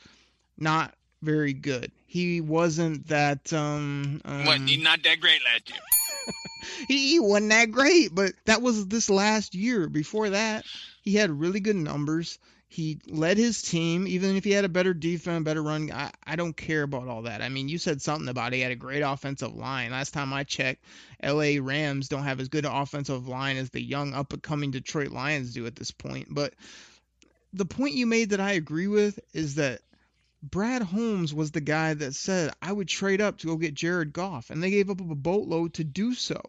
not 0.58 0.94
very 1.22 1.54
good. 1.54 1.92
He 2.06 2.42
wasn't 2.42 3.08
that. 3.08 3.52
Um, 3.54 4.22
um, 4.26 4.46
What, 4.46 4.62
he's 4.62 4.82
not 4.82 5.04
that 5.04 5.20
great 5.20 5.42
last 5.44 5.70
year. 5.70 5.80
he, 6.88 7.12
he 7.12 7.20
wasn't 7.20 7.52
that 7.52 7.72
great, 7.72 8.14
but 8.14 8.34
that 8.46 8.62
was 8.62 8.88
this 8.88 9.10
last 9.10 9.56
year. 9.56 9.88
Before 9.88 10.30
that, 10.30 10.66
he 11.02 11.16
had 11.16 11.32
really 11.32 11.60
good 11.60 11.76
numbers. 11.76 12.40
He 12.72 13.00
led 13.08 13.38
his 13.38 13.64
team, 13.64 14.06
even 14.06 14.36
if 14.36 14.44
he 14.44 14.52
had 14.52 14.64
a 14.64 14.70
better 14.70 14.94
defense, 14.94 15.44
better 15.44 15.64
run. 15.64 15.92
I, 15.92 16.12
I 16.24 16.36
don't 16.36 16.56
care 16.56 16.84
about 16.84 17.08
all 17.08 17.24
that. 17.24 17.42
I 17.42 17.50
mean, 17.50 17.68
you 17.68 17.80
said 17.80 18.00
something 18.00 18.30
about 18.30 18.54
he 18.54 18.62
had 18.62 18.72
a 18.72 18.76
great 18.76 19.02
offensive 19.02 19.56
line. 19.56 19.90
Last 19.90 20.14
time 20.14 20.32
I 20.32 20.44
checked, 20.44 20.84
LA 21.24 21.54
Rams 21.60 22.10
don't 22.10 22.24
have 22.24 22.40
as 22.40 22.48
good 22.48 22.66
an 22.66 22.72
offensive 22.72 23.28
line 23.28 23.58
as 23.58 23.72
the 23.72 23.82
young 23.82 24.14
up 24.14 24.34
and 24.34 24.44
coming 24.44 24.70
Detroit 24.70 25.10
Lions 25.10 25.52
do 25.54 25.66
at 25.66 25.76
this 25.76 25.90
point. 25.90 26.28
But 26.30 26.54
the 27.54 27.66
point 27.66 27.96
you 27.96 28.06
made 28.06 28.30
that 28.30 28.40
I 28.40 28.52
agree 28.52 28.88
with 28.88 29.20
is 29.34 29.56
that 29.56 29.82
Brad 30.42 30.82
Holmes 30.82 31.34
was 31.34 31.52
the 31.52 31.62
guy 31.62 31.94
that 31.94 32.16
said 32.16 32.54
I 32.62 32.72
would 32.72 32.88
trade 32.88 33.20
up 33.20 33.40
to 33.40 33.48
go 33.48 33.58
get 33.58 33.74
Jared 33.74 34.14
Goff, 34.14 34.50
and 34.50 34.64
they 34.64 34.70
gave 34.70 34.90
up 34.90 35.02
a 35.02 35.16
boatload 35.16 35.74
to 35.76 35.84
do 35.84 36.14
so. 36.14 36.42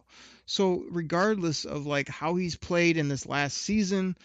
So 0.45 0.85
regardless 0.89 1.65
of 1.65 1.85
like 1.85 2.07
how 2.07 2.35
he's 2.35 2.55
played 2.55 2.97
in 2.97 3.09
this 3.09 3.25
last 3.25 3.57
season 3.57 4.17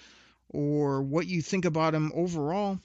or 0.49 1.03
what 1.03 1.27
you 1.27 1.43
think 1.43 1.65
about 1.65 1.95
him 1.95 2.13
overall, 2.15 2.79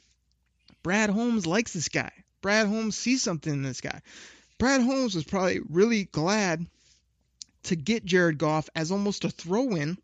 Brad 0.82 1.12
Holmes 1.12 1.46
likes 1.46 1.74
this 1.74 1.89
guy. 1.89 2.12
Brad 2.41 2.65
Holmes 2.65 2.98
sees 2.98 3.22
something 3.22 3.54
in 3.54 3.63
this 3.63 3.82
guy. 3.82 4.02
Brad 4.58 4.82
Holmes 4.82 5.13
was 5.13 5.24
probably 5.24 5.60
really 5.70 6.06
glad 6.06 6.65
to 7.63 7.76
get 7.76 8.06
Jared 8.06 8.39
Goff 8.39 8.70
as 8.76 8.91
almost 8.91 9.24
a 9.24 9.30
throw-in 9.30 10.00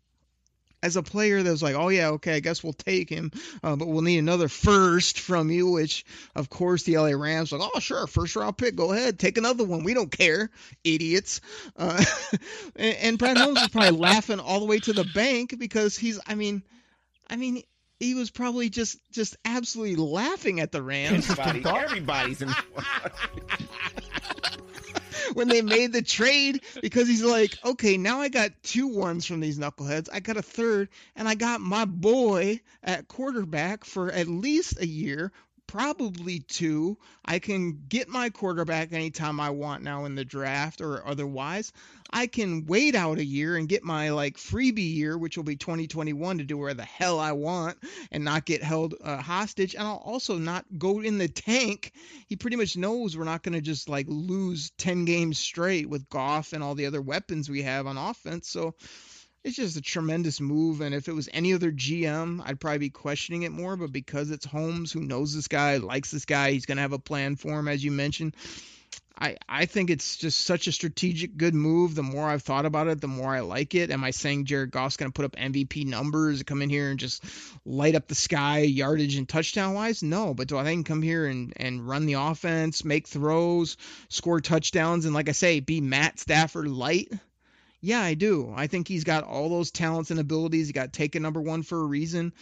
as 0.82 0.96
a 0.96 1.02
player 1.02 1.42
that 1.42 1.50
was 1.50 1.62
like, 1.62 1.74
oh 1.74 1.88
yeah, 1.88 2.10
okay, 2.10 2.36
I 2.36 2.40
guess 2.40 2.62
we'll 2.62 2.72
take 2.72 3.08
him, 3.08 3.32
uh, 3.62 3.76
but 3.76 3.88
we'll 3.88 4.02
need 4.02 4.18
another 4.18 4.48
first 4.48 5.18
from 5.20 5.50
you. 5.50 5.70
Which, 5.70 6.04
of 6.34 6.48
course, 6.48 6.84
the 6.84 6.98
LA 6.98 7.10
Rams 7.10 7.52
like, 7.52 7.70
oh 7.74 7.80
sure, 7.80 8.06
first 8.06 8.36
round 8.36 8.56
pick, 8.56 8.76
go 8.76 8.92
ahead, 8.92 9.18
take 9.18 9.38
another 9.38 9.64
one. 9.64 9.84
We 9.84 9.94
don't 9.94 10.10
care, 10.10 10.50
idiots. 10.84 11.40
Uh, 11.76 12.02
and, 12.76 12.96
and 12.96 13.18
Brad 13.18 13.38
Holmes 13.38 13.60
was 13.60 13.68
probably 13.68 13.98
laughing 13.98 14.40
all 14.40 14.60
the 14.60 14.66
way 14.66 14.78
to 14.80 14.92
the 14.92 15.04
bank 15.14 15.58
because 15.58 15.96
he's, 15.96 16.20
I 16.26 16.34
mean, 16.34 16.62
I 17.28 17.36
mean. 17.36 17.62
He 18.00 18.14
was 18.14 18.30
probably 18.30 18.68
just 18.68 18.96
just 19.10 19.36
absolutely 19.44 19.96
laughing 19.96 20.60
at 20.60 20.70
the 20.70 20.80
Rams 20.80 21.28
Everybody, 21.28 21.64
everybody's 21.66 22.40
in. 22.40 22.48
when 25.38 25.48
they 25.48 25.62
made 25.62 25.92
the 25.92 26.02
trade 26.02 26.62
because 26.82 27.06
he's 27.06 27.24
like, 27.24 27.56
okay, 27.64 27.96
now 27.96 28.20
I 28.20 28.28
got 28.28 28.50
two 28.64 28.88
ones 28.88 29.24
from 29.24 29.38
these 29.38 29.56
knuckleheads. 29.56 30.08
I 30.12 30.18
got 30.18 30.36
a 30.36 30.42
third, 30.42 30.88
and 31.14 31.28
I 31.28 31.36
got 31.36 31.60
my 31.60 31.84
boy 31.84 32.60
at 32.82 33.06
quarterback 33.06 33.84
for 33.84 34.10
at 34.10 34.26
least 34.26 34.80
a 34.80 34.86
year, 34.86 35.30
probably 35.68 36.40
two. 36.40 36.98
I 37.24 37.38
can 37.38 37.84
get 37.88 38.08
my 38.08 38.30
quarterback 38.30 38.92
anytime 38.92 39.38
I 39.38 39.50
want 39.50 39.84
now 39.84 40.06
in 40.06 40.16
the 40.16 40.24
draft 40.24 40.80
or 40.80 41.06
otherwise. 41.06 41.72
I 42.10 42.26
can 42.26 42.64
wait 42.66 42.94
out 42.94 43.18
a 43.18 43.24
year 43.24 43.56
and 43.56 43.68
get 43.68 43.84
my 43.84 44.10
like 44.10 44.36
freebie 44.36 44.94
year, 44.94 45.18
which 45.18 45.36
will 45.36 45.44
be 45.44 45.56
2021, 45.56 46.38
to 46.38 46.44
do 46.44 46.56
where 46.56 46.74
the 46.74 46.84
hell 46.84 47.20
I 47.20 47.32
want 47.32 47.78
and 48.10 48.24
not 48.24 48.46
get 48.46 48.62
held 48.62 48.94
uh, 49.02 49.18
hostage. 49.18 49.74
And 49.74 49.86
I'll 49.86 50.02
also 50.04 50.38
not 50.38 50.64
go 50.78 51.00
in 51.00 51.18
the 51.18 51.28
tank. 51.28 51.92
He 52.26 52.36
pretty 52.36 52.56
much 52.56 52.76
knows 52.76 53.16
we're 53.16 53.24
not 53.24 53.42
going 53.42 53.54
to 53.54 53.60
just 53.60 53.88
like 53.88 54.06
lose 54.08 54.70
10 54.78 55.04
games 55.04 55.38
straight 55.38 55.88
with 55.88 56.08
Goff 56.08 56.52
and 56.52 56.62
all 56.62 56.74
the 56.74 56.86
other 56.86 57.02
weapons 57.02 57.50
we 57.50 57.62
have 57.62 57.86
on 57.86 57.98
offense. 57.98 58.48
So 58.48 58.74
it's 59.44 59.56
just 59.56 59.76
a 59.76 59.82
tremendous 59.82 60.40
move. 60.40 60.80
And 60.80 60.94
if 60.94 61.08
it 61.08 61.14
was 61.14 61.28
any 61.32 61.52
other 61.52 61.70
GM, 61.70 62.42
I'd 62.44 62.60
probably 62.60 62.78
be 62.78 62.90
questioning 62.90 63.42
it 63.42 63.52
more. 63.52 63.76
But 63.76 63.92
because 63.92 64.30
it's 64.30 64.46
Holmes, 64.46 64.92
who 64.92 65.00
knows 65.00 65.34
this 65.34 65.48
guy, 65.48 65.76
likes 65.76 66.10
this 66.10 66.24
guy, 66.24 66.52
he's 66.52 66.66
going 66.66 66.76
to 66.76 66.82
have 66.82 66.92
a 66.92 66.98
plan 66.98 67.36
for 67.36 67.58
him, 67.58 67.68
as 67.68 67.84
you 67.84 67.90
mentioned. 67.90 68.34
I, 69.20 69.36
I 69.48 69.66
think 69.66 69.90
it's 69.90 70.16
just 70.16 70.40
such 70.46 70.68
a 70.68 70.72
strategic 70.72 71.36
good 71.36 71.54
move. 71.54 71.94
The 71.94 72.04
more 72.04 72.28
I've 72.28 72.42
thought 72.42 72.66
about 72.66 72.86
it, 72.86 73.00
the 73.00 73.08
more 73.08 73.34
I 73.34 73.40
like 73.40 73.74
it. 73.74 73.90
Am 73.90 74.04
I 74.04 74.12
saying 74.12 74.44
Jared 74.44 74.70
Goff's 74.70 74.96
going 74.96 75.10
to 75.10 75.14
put 75.14 75.24
up 75.24 75.34
MVP 75.34 75.86
numbers, 75.86 76.42
come 76.44 76.62
in 76.62 76.70
here 76.70 76.90
and 76.90 77.00
just 77.00 77.24
light 77.64 77.96
up 77.96 78.06
the 78.06 78.14
sky, 78.14 78.60
yardage 78.60 79.16
and 79.16 79.28
touchdown 79.28 79.74
wise? 79.74 80.04
No, 80.04 80.34
but 80.34 80.46
do 80.46 80.56
I 80.56 80.62
think 80.62 80.86
come 80.86 81.02
here 81.02 81.26
and, 81.26 81.52
and 81.56 81.86
run 81.86 82.06
the 82.06 82.14
offense, 82.14 82.84
make 82.84 83.08
throws, 83.08 83.76
score 84.08 84.40
touchdowns, 84.40 85.04
and 85.04 85.14
like 85.14 85.28
I 85.28 85.32
say, 85.32 85.58
be 85.58 85.80
Matt 85.80 86.20
Stafford 86.20 86.68
light? 86.68 87.12
Yeah, 87.80 88.00
I 88.00 88.14
do. 88.14 88.52
I 88.54 88.68
think 88.68 88.86
he's 88.86 89.04
got 89.04 89.24
all 89.24 89.48
those 89.48 89.70
talents 89.70 90.10
and 90.10 90.20
abilities. 90.20 90.68
He 90.68 90.72
got 90.72 90.92
taken 90.92 91.22
number 91.22 91.40
one 91.40 91.62
for 91.62 91.80
a 91.80 91.86
reason. 91.86 92.32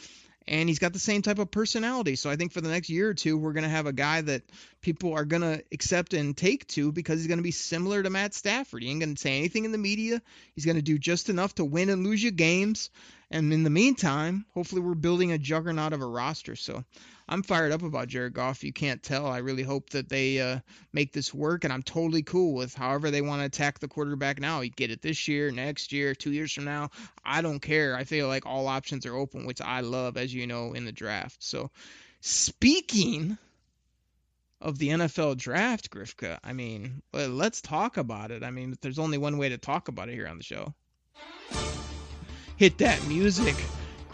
And 0.48 0.68
he's 0.68 0.78
got 0.78 0.92
the 0.92 0.98
same 0.98 1.22
type 1.22 1.38
of 1.38 1.50
personality. 1.50 2.16
So 2.16 2.30
I 2.30 2.36
think 2.36 2.52
for 2.52 2.60
the 2.60 2.68
next 2.68 2.88
year 2.88 3.08
or 3.08 3.14
two, 3.14 3.36
we're 3.36 3.52
going 3.52 3.64
to 3.64 3.70
have 3.70 3.86
a 3.86 3.92
guy 3.92 4.20
that 4.20 4.42
people 4.80 5.14
are 5.14 5.24
going 5.24 5.42
to 5.42 5.64
accept 5.72 6.14
and 6.14 6.36
take 6.36 6.66
to 6.68 6.92
because 6.92 7.18
he's 7.18 7.26
going 7.26 7.38
to 7.38 7.42
be 7.42 7.50
similar 7.50 8.02
to 8.02 8.10
Matt 8.10 8.34
Stafford. 8.34 8.82
He 8.82 8.90
ain't 8.90 9.00
going 9.00 9.14
to 9.14 9.20
say 9.20 9.38
anything 9.38 9.64
in 9.64 9.72
the 9.72 9.78
media. 9.78 10.22
He's 10.54 10.64
going 10.64 10.76
to 10.76 10.82
do 10.82 10.98
just 10.98 11.28
enough 11.28 11.54
to 11.56 11.64
win 11.64 11.90
and 11.90 12.04
lose 12.04 12.22
you 12.22 12.30
games. 12.30 12.90
And 13.30 13.52
in 13.52 13.64
the 13.64 13.70
meantime, 13.70 14.46
hopefully 14.54 14.80
we're 14.80 14.94
building 14.94 15.32
a 15.32 15.38
juggernaut 15.38 15.92
of 15.92 16.00
a 16.00 16.06
roster. 16.06 16.54
So 16.54 16.84
I'm 17.28 17.42
fired 17.42 17.72
up 17.72 17.82
about 17.82 18.08
Jared 18.08 18.34
Goff. 18.34 18.62
You 18.62 18.72
can't 18.72 19.02
tell. 19.02 19.26
I 19.26 19.38
really 19.38 19.64
hope 19.64 19.90
that 19.90 20.08
they 20.08 20.40
uh, 20.40 20.60
make 20.92 21.12
this 21.12 21.34
work, 21.34 21.64
and 21.64 21.72
I'm 21.72 21.82
totally 21.82 22.22
cool 22.22 22.54
with 22.54 22.74
however 22.74 23.10
they 23.10 23.20
want 23.20 23.40
to 23.40 23.46
attack 23.46 23.80
the 23.80 23.88
quarterback 23.88 24.38
now. 24.38 24.60
You 24.60 24.70
get 24.70 24.92
it 24.92 25.02
this 25.02 25.26
year, 25.26 25.50
next 25.50 25.92
year, 25.92 26.14
two 26.14 26.32
years 26.32 26.52
from 26.52 26.64
now. 26.64 26.90
I 27.24 27.42
don't 27.42 27.60
care. 27.60 27.96
I 27.96 28.04
feel 28.04 28.28
like 28.28 28.46
all 28.46 28.68
options 28.68 29.06
are 29.06 29.14
open, 29.16 29.44
which 29.44 29.60
I 29.60 29.80
love, 29.80 30.16
as 30.16 30.32
you 30.32 30.46
know, 30.46 30.72
in 30.72 30.84
the 30.84 30.92
draft. 30.92 31.42
So, 31.42 31.70
speaking 32.20 33.36
of 34.60 34.78
the 34.78 34.90
NFL 34.90 35.36
draft, 35.36 35.90
Grifka, 35.90 36.38
I 36.44 36.52
mean, 36.52 37.02
let's 37.12 37.60
talk 37.60 37.96
about 37.96 38.30
it. 38.30 38.44
I 38.44 38.50
mean, 38.50 38.76
there's 38.82 39.00
only 39.00 39.18
one 39.18 39.36
way 39.36 39.48
to 39.48 39.58
talk 39.58 39.88
about 39.88 40.08
it 40.08 40.14
here 40.14 40.28
on 40.28 40.38
the 40.38 40.44
show. 40.44 40.74
Hit 42.56 42.78
that 42.78 43.04
music. 43.06 43.56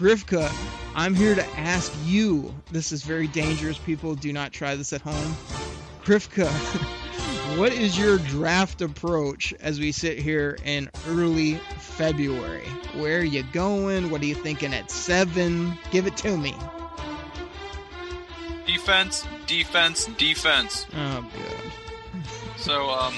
Grifka, 0.02 0.52
I'm 0.96 1.14
here 1.14 1.36
to 1.36 1.46
ask 1.56 1.92
you. 2.04 2.52
This 2.72 2.90
is 2.90 3.04
very 3.04 3.28
dangerous, 3.28 3.78
people. 3.78 4.16
Do 4.16 4.32
not 4.32 4.52
try 4.52 4.74
this 4.74 4.92
at 4.92 5.00
home. 5.00 5.36
Grifka, 6.02 6.48
what 7.56 7.72
is 7.72 7.96
your 7.96 8.18
draft 8.18 8.82
approach 8.82 9.54
as 9.60 9.78
we 9.78 9.92
sit 9.92 10.18
here 10.18 10.58
in 10.64 10.90
early 11.06 11.54
February? 11.78 12.66
Where 12.96 13.20
are 13.20 13.24
you 13.24 13.44
going? 13.52 14.10
What 14.10 14.22
are 14.22 14.26
you 14.26 14.34
thinking 14.34 14.74
at 14.74 14.90
seven? 14.90 15.78
Give 15.92 16.08
it 16.08 16.16
to 16.16 16.36
me. 16.36 16.56
Defense, 18.66 19.24
defense, 19.46 20.06
defense. 20.18 20.84
Oh, 20.96 21.24
good. 21.32 22.22
So, 22.56 22.90
um, 22.90 23.14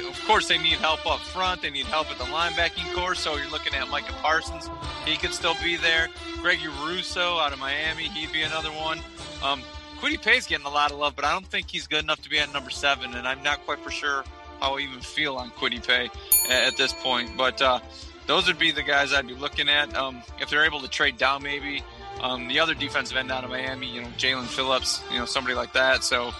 of 0.00 0.24
course, 0.26 0.48
they 0.48 0.58
need 0.58 0.78
help 0.78 1.06
up 1.06 1.20
front. 1.20 1.62
They 1.62 1.70
need 1.70 1.86
help 1.86 2.10
at 2.10 2.18
the 2.18 2.24
linebacking 2.24 2.94
corps. 2.94 3.14
So 3.14 3.36
you're 3.36 3.50
looking 3.50 3.74
at 3.74 3.88
Micah 3.88 4.12
Parsons. 4.22 4.70
He 5.04 5.16
could 5.16 5.32
still 5.32 5.54
be 5.62 5.76
there. 5.76 6.08
Gregory 6.40 6.70
Rousseau 6.84 7.38
out 7.38 7.52
of 7.52 7.58
Miami. 7.58 8.04
He'd 8.04 8.32
be 8.32 8.42
another 8.42 8.70
one. 8.70 8.98
Um, 9.42 9.62
Kwity 10.00 10.20
Paye's 10.20 10.46
getting 10.46 10.66
a 10.66 10.70
lot 10.70 10.90
of 10.90 10.98
love, 10.98 11.14
but 11.16 11.24
I 11.24 11.32
don't 11.32 11.46
think 11.46 11.70
he's 11.70 11.86
good 11.86 12.02
enough 12.02 12.20
to 12.22 12.30
be 12.30 12.38
at 12.38 12.52
number 12.52 12.70
seven. 12.70 13.14
And 13.14 13.26
I'm 13.26 13.42
not 13.42 13.64
quite 13.64 13.78
for 13.80 13.90
sure 13.90 14.24
how 14.60 14.76
I 14.76 14.80
even 14.80 15.00
feel 15.00 15.36
on 15.36 15.50
Kwity 15.50 15.86
Pay 15.86 16.10
at 16.50 16.76
this 16.76 16.92
point. 16.92 17.36
But 17.36 17.60
uh, 17.62 17.80
those 18.26 18.46
would 18.46 18.58
be 18.58 18.70
the 18.70 18.82
guys 18.82 19.12
I'd 19.12 19.26
be 19.26 19.34
looking 19.34 19.68
at. 19.68 19.94
Um, 19.96 20.22
if 20.40 20.50
they're 20.50 20.64
able 20.64 20.80
to 20.80 20.88
trade 20.88 21.16
down, 21.18 21.42
maybe. 21.42 21.82
Um, 22.20 22.48
the 22.48 22.60
other 22.60 22.74
defensive 22.74 23.16
end 23.16 23.30
out 23.30 23.44
of 23.44 23.50
Miami, 23.50 23.86
you 23.86 24.02
know, 24.02 24.08
Jaelan 24.16 24.46
Phillips, 24.46 25.02
you 25.10 25.18
know, 25.18 25.26
somebody 25.26 25.54
like 25.54 25.72
that. 25.72 26.04
So 26.04 26.32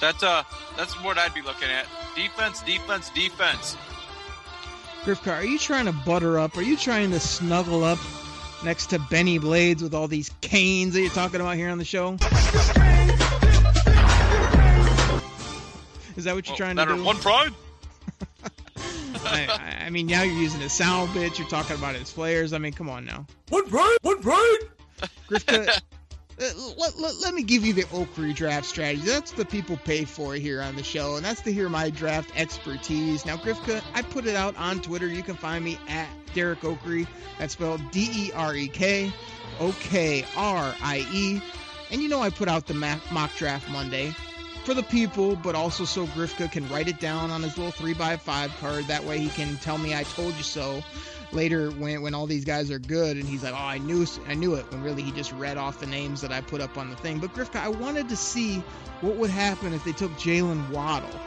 that's 0.00 0.22
uh 0.22 0.42
that's 0.76 0.92
what 1.04 1.16
I'd 1.16 1.32
be 1.32 1.42
looking 1.42 1.68
at. 1.68 1.86
Defense, 2.14 2.62
defense, 2.62 3.10
defense. 3.10 3.76
Grifka, 5.02 5.32
are 5.32 5.44
you 5.44 5.58
trying 5.58 5.86
to 5.86 5.92
butter 5.92 6.38
up? 6.38 6.56
Are 6.56 6.62
you 6.62 6.76
trying 6.76 7.10
to 7.12 7.20
snuggle 7.20 7.84
up 7.84 7.98
next 8.64 8.90
to 8.90 8.98
Benny 8.98 9.38
Blades 9.38 9.82
with 9.82 9.94
all 9.94 10.08
these 10.08 10.30
canes 10.40 10.94
that 10.94 11.00
you're 11.00 11.10
talking 11.10 11.40
about 11.40 11.56
here 11.56 11.70
on 11.70 11.78
the 11.78 11.84
show? 11.84 12.14
Is 16.16 16.24
that 16.24 16.34
what 16.34 16.46
you're 16.46 16.52
well, 16.52 16.74
trying 16.74 16.76
to 16.76 16.86
do? 16.86 17.02
One 17.02 17.16
pride. 17.16 17.52
I, 19.24 19.84
I, 19.86 19.90
mean, 19.90 20.06
now 20.06 20.22
you're 20.22 20.34
using 20.34 20.60
his 20.60 20.72
sound 20.72 21.14
bits. 21.14 21.38
You're 21.38 21.48
talking 21.48 21.76
about 21.76 21.94
his 21.94 22.10
flares. 22.10 22.52
I 22.52 22.58
mean, 22.58 22.72
come 22.72 22.90
on 22.90 23.04
now. 23.04 23.26
One 23.48 23.66
pride. 23.68 23.96
One 24.02 24.20
pride. 24.20 24.58
Grifka, 25.28 25.80
Uh, 26.42 26.50
let, 26.76 26.98
let, 26.98 27.20
let, 27.20 27.34
me 27.34 27.42
give 27.42 27.64
you 27.64 27.72
the 27.72 27.84
Okrie 27.84 28.34
draft 28.34 28.66
strategy. 28.66 29.02
That's 29.02 29.36
what 29.36 29.48
people 29.48 29.76
pay 29.76 30.04
for 30.04 30.34
here 30.34 30.60
on 30.60 30.74
the 30.74 30.82
show, 30.82 31.14
and 31.14 31.24
that's 31.24 31.40
to 31.42 31.52
hear 31.52 31.68
my 31.68 31.88
draft 31.90 32.32
expertise. 32.34 33.24
Now, 33.24 33.36
Grifka, 33.36 33.80
I 33.94 34.02
put 34.02 34.26
it 34.26 34.34
out 34.34 34.56
on 34.56 34.80
Twitter. 34.80 35.06
You 35.06 35.22
can 35.22 35.36
find 35.36 35.64
me 35.64 35.78
at 35.88 36.08
Derek 36.34 36.60
Okrie. 36.62 37.06
That's 37.38 37.52
spelled 37.52 37.80
D 37.92 38.08
E 38.12 38.32
R 38.34 38.56
E 38.56 38.66
K 38.66 39.12
O 39.60 39.72
K 39.80 40.24
R 40.36 40.74
I 40.82 41.06
E. 41.12 41.40
And 41.92 42.02
you 42.02 42.08
know 42.08 42.20
I 42.20 42.30
put 42.30 42.48
out 42.48 42.66
the 42.66 42.74
mock 42.74 43.36
draft 43.36 43.70
Monday 43.70 44.12
for 44.64 44.74
the 44.74 44.82
people, 44.82 45.36
but 45.36 45.54
also 45.54 45.84
so 45.84 46.06
Grifka 46.06 46.50
can 46.50 46.68
write 46.68 46.88
it 46.88 47.00
down 47.00 47.30
on 47.30 47.42
his 47.42 47.58
little 47.58 47.72
3x5 47.72 48.58
card. 48.60 48.84
That 48.86 49.04
way 49.04 49.18
he 49.18 49.28
can 49.28 49.56
tell 49.58 49.78
me 49.78 49.94
I 49.94 50.04
told 50.04 50.34
you 50.34 50.42
so 50.42 50.82
later 51.32 51.70
when 51.70 52.02
when 52.02 52.14
all 52.14 52.26
these 52.26 52.44
guys 52.44 52.70
are 52.70 52.78
good 52.78 53.16
and 53.16 53.26
he's 53.26 53.42
like, 53.42 53.54
"Oh, 53.54 53.56
I 53.56 53.78
knew 53.78 54.06
I 54.28 54.34
knew 54.34 54.54
it." 54.54 54.70
When 54.70 54.82
really 54.82 55.02
he 55.02 55.10
just 55.12 55.32
read 55.32 55.56
off 55.56 55.80
the 55.80 55.86
names 55.86 56.20
that 56.20 56.32
I 56.32 56.40
put 56.40 56.60
up 56.60 56.78
on 56.78 56.90
the 56.90 56.96
thing. 56.96 57.18
But 57.18 57.34
Grifka, 57.34 57.56
I 57.56 57.68
wanted 57.68 58.08
to 58.10 58.16
see 58.16 58.62
what 59.00 59.16
would 59.16 59.30
happen 59.30 59.72
if 59.72 59.84
they 59.84 59.92
took 59.92 60.12
Jaylen 60.12 60.70
Waddle. 60.70 61.20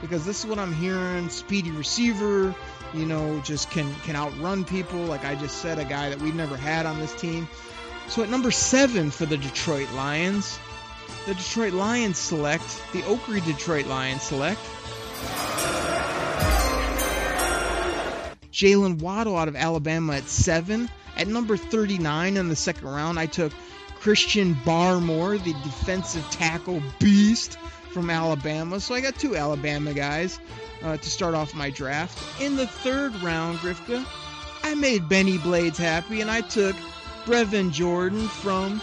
Because 0.00 0.26
this 0.26 0.40
is 0.40 0.46
what 0.46 0.58
I'm 0.58 0.74
hearing, 0.74 1.28
speedy 1.28 1.70
receiver, 1.70 2.54
you 2.92 3.06
know, 3.06 3.40
just 3.44 3.70
can 3.70 3.94
can 4.04 4.16
outrun 4.16 4.64
people 4.64 5.00
like 5.00 5.24
I 5.24 5.34
just 5.36 5.58
said 5.58 5.78
a 5.78 5.84
guy 5.84 6.10
that 6.10 6.20
we've 6.20 6.34
never 6.34 6.56
had 6.56 6.86
on 6.86 6.98
this 6.98 7.14
team. 7.14 7.48
So 8.08 8.22
at 8.22 8.28
number 8.28 8.50
7 8.50 9.10
for 9.12 9.26
the 9.26 9.36
Detroit 9.38 9.90
Lions, 9.92 10.58
the 11.26 11.34
Detroit 11.34 11.72
Lions 11.72 12.18
select 12.18 12.64
the 12.92 13.02
Okrie 13.02 13.44
Detroit 13.44 13.86
Lions 13.86 14.22
select 14.22 14.60
Jaylen 18.52 19.00
Waddle 19.00 19.36
out 19.36 19.48
of 19.48 19.56
Alabama 19.56 20.14
at 20.14 20.24
seven. 20.24 20.88
At 21.16 21.26
number 21.26 21.56
39 21.56 22.36
in 22.36 22.48
the 22.48 22.56
second 22.56 22.88
round, 22.88 23.18
I 23.18 23.26
took 23.26 23.52
Christian 24.00 24.54
Barmore, 24.54 25.42
the 25.42 25.52
defensive 25.64 26.24
tackle 26.30 26.82
beast 26.98 27.58
from 27.92 28.10
Alabama. 28.10 28.80
So 28.80 28.94
I 28.94 29.00
got 29.00 29.16
two 29.16 29.36
Alabama 29.36 29.92
guys 29.92 30.38
uh, 30.82 30.96
to 30.96 31.10
start 31.10 31.34
off 31.34 31.54
my 31.54 31.70
draft. 31.70 32.18
In 32.40 32.56
the 32.56 32.66
third 32.66 33.14
round, 33.22 33.58
Grifka, 33.58 34.04
I 34.62 34.74
made 34.74 35.08
Benny 35.08 35.38
Blades 35.38 35.78
happy 35.78 36.20
and 36.20 36.30
I 36.30 36.40
took 36.40 36.76
Brevin 37.24 37.72
Jordan 37.72 38.28
from 38.28 38.80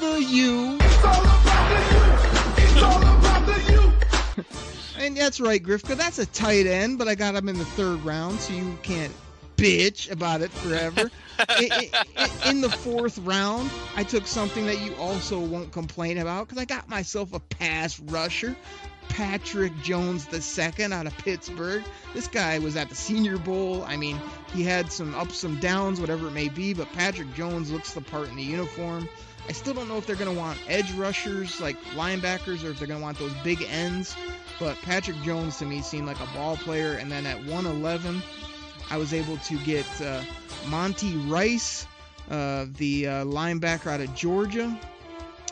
the 0.00 0.22
U. 0.22 0.78
And 4.98 5.16
that's 5.16 5.40
right, 5.40 5.62
Grifka. 5.62 5.96
That's 5.96 6.18
a 6.18 6.26
tight 6.26 6.66
end, 6.66 6.98
but 6.98 7.06
I 7.06 7.14
got 7.14 7.34
him 7.34 7.48
in 7.48 7.58
the 7.58 7.64
third 7.64 8.04
round, 8.04 8.40
so 8.40 8.52
you 8.52 8.76
can't 8.82 9.12
bitch 9.56 10.10
about 10.10 10.40
it 10.40 10.50
forever. 10.50 11.10
in 12.46 12.60
the 12.60 12.70
fourth 12.70 13.18
round, 13.18 13.70
I 13.94 14.02
took 14.02 14.26
something 14.26 14.66
that 14.66 14.80
you 14.80 14.94
also 14.96 15.38
won't 15.38 15.72
complain 15.72 16.18
about 16.18 16.48
because 16.48 16.60
I 16.60 16.64
got 16.64 16.88
myself 16.88 17.32
a 17.34 17.40
pass 17.40 18.00
rusher. 18.00 18.56
Patrick 19.08 19.72
Jones 19.82 20.26
II 20.32 20.92
out 20.92 21.06
of 21.06 21.16
Pittsburgh. 21.18 21.84
This 22.12 22.26
guy 22.26 22.58
was 22.58 22.76
at 22.76 22.88
the 22.88 22.94
Senior 22.96 23.38
Bowl. 23.38 23.84
I 23.84 23.96
mean, 23.96 24.20
he 24.52 24.62
had 24.62 24.90
some 24.90 25.14
ups, 25.14 25.38
some 25.38 25.60
downs, 25.60 26.00
whatever 26.00 26.26
it 26.26 26.32
may 26.32 26.48
be, 26.48 26.74
but 26.74 26.92
Patrick 26.92 27.32
Jones 27.34 27.70
looks 27.70 27.92
the 27.92 28.00
part 28.00 28.28
in 28.28 28.36
the 28.36 28.42
uniform. 28.42 29.08
I 29.48 29.52
still 29.52 29.74
don't 29.74 29.88
know 29.88 29.96
if 29.96 30.06
they're 30.06 30.16
going 30.16 30.34
to 30.34 30.38
want 30.38 30.58
edge 30.66 30.90
rushers 30.92 31.60
like 31.60 31.80
linebackers 31.94 32.64
or 32.64 32.70
if 32.70 32.78
they're 32.78 32.88
going 32.88 33.00
to 33.00 33.04
want 33.04 33.18
those 33.18 33.34
big 33.44 33.62
ends. 33.68 34.16
But 34.58 34.76
Patrick 34.82 35.20
Jones 35.22 35.58
to 35.58 35.66
me 35.66 35.82
seemed 35.82 36.06
like 36.06 36.18
a 36.20 36.26
ball 36.34 36.56
player. 36.56 36.94
And 36.94 37.10
then 37.10 37.26
at 37.26 37.38
111, 37.38 38.22
I 38.90 38.96
was 38.96 39.12
able 39.12 39.36
to 39.38 39.58
get 39.58 39.86
uh, 40.00 40.22
Monty 40.66 41.16
Rice, 41.16 41.86
uh, 42.30 42.66
the 42.76 43.06
uh, 43.06 43.24
linebacker 43.24 43.86
out 43.86 44.00
of 44.00 44.14
Georgia. 44.14 44.78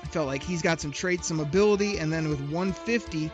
I 0.02 0.06
felt 0.08 0.26
like 0.26 0.42
he's 0.42 0.62
got 0.62 0.80
some 0.80 0.90
traits, 0.90 1.28
some 1.28 1.38
ability. 1.38 1.98
And 1.98 2.12
then 2.12 2.28
with 2.28 2.40
150, 2.40 3.30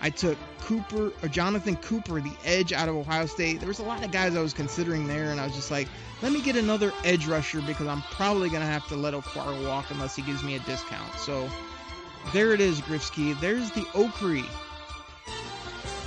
I 0.00 0.10
took 0.10 0.36
Cooper 0.60 1.12
or 1.22 1.28
Jonathan 1.28 1.76
Cooper, 1.76 2.20
the 2.20 2.32
edge 2.44 2.72
out 2.72 2.88
of 2.88 2.96
Ohio 2.96 3.26
State. 3.26 3.60
There 3.60 3.68
was 3.68 3.78
a 3.78 3.84
lot 3.84 4.04
of 4.04 4.10
guys 4.10 4.36
I 4.36 4.42
was 4.42 4.52
considering 4.52 5.06
there, 5.06 5.30
and 5.30 5.40
I 5.40 5.46
was 5.46 5.54
just 5.54 5.70
like, 5.70 5.88
let 6.22 6.32
me 6.32 6.40
get 6.40 6.56
another 6.56 6.92
edge 7.04 7.26
rusher 7.26 7.60
because 7.62 7.86
I'm 7.86 8.02
probably 8.02 8.48
gonna 8.48 8.66
have 8.66 8.86
to 8.88 8.96
let 8.96 9.14
Okwara 9.14 9.66
walk 9.66 9.90
unless 9.90 10.16
he 10.16 10.22
gives 10.22 10.42
me 10.42 10.56
a 10.56 10.60
discount. 10.60 11.14
So 11.14 11.48
there 12.32 12.52
it 12.52 12.60
is, 12.60 12.80
Grifsky. 12.80 13.38
There's 13.40 13.70
the 13.70 13.82
Okrie 13.92 14.46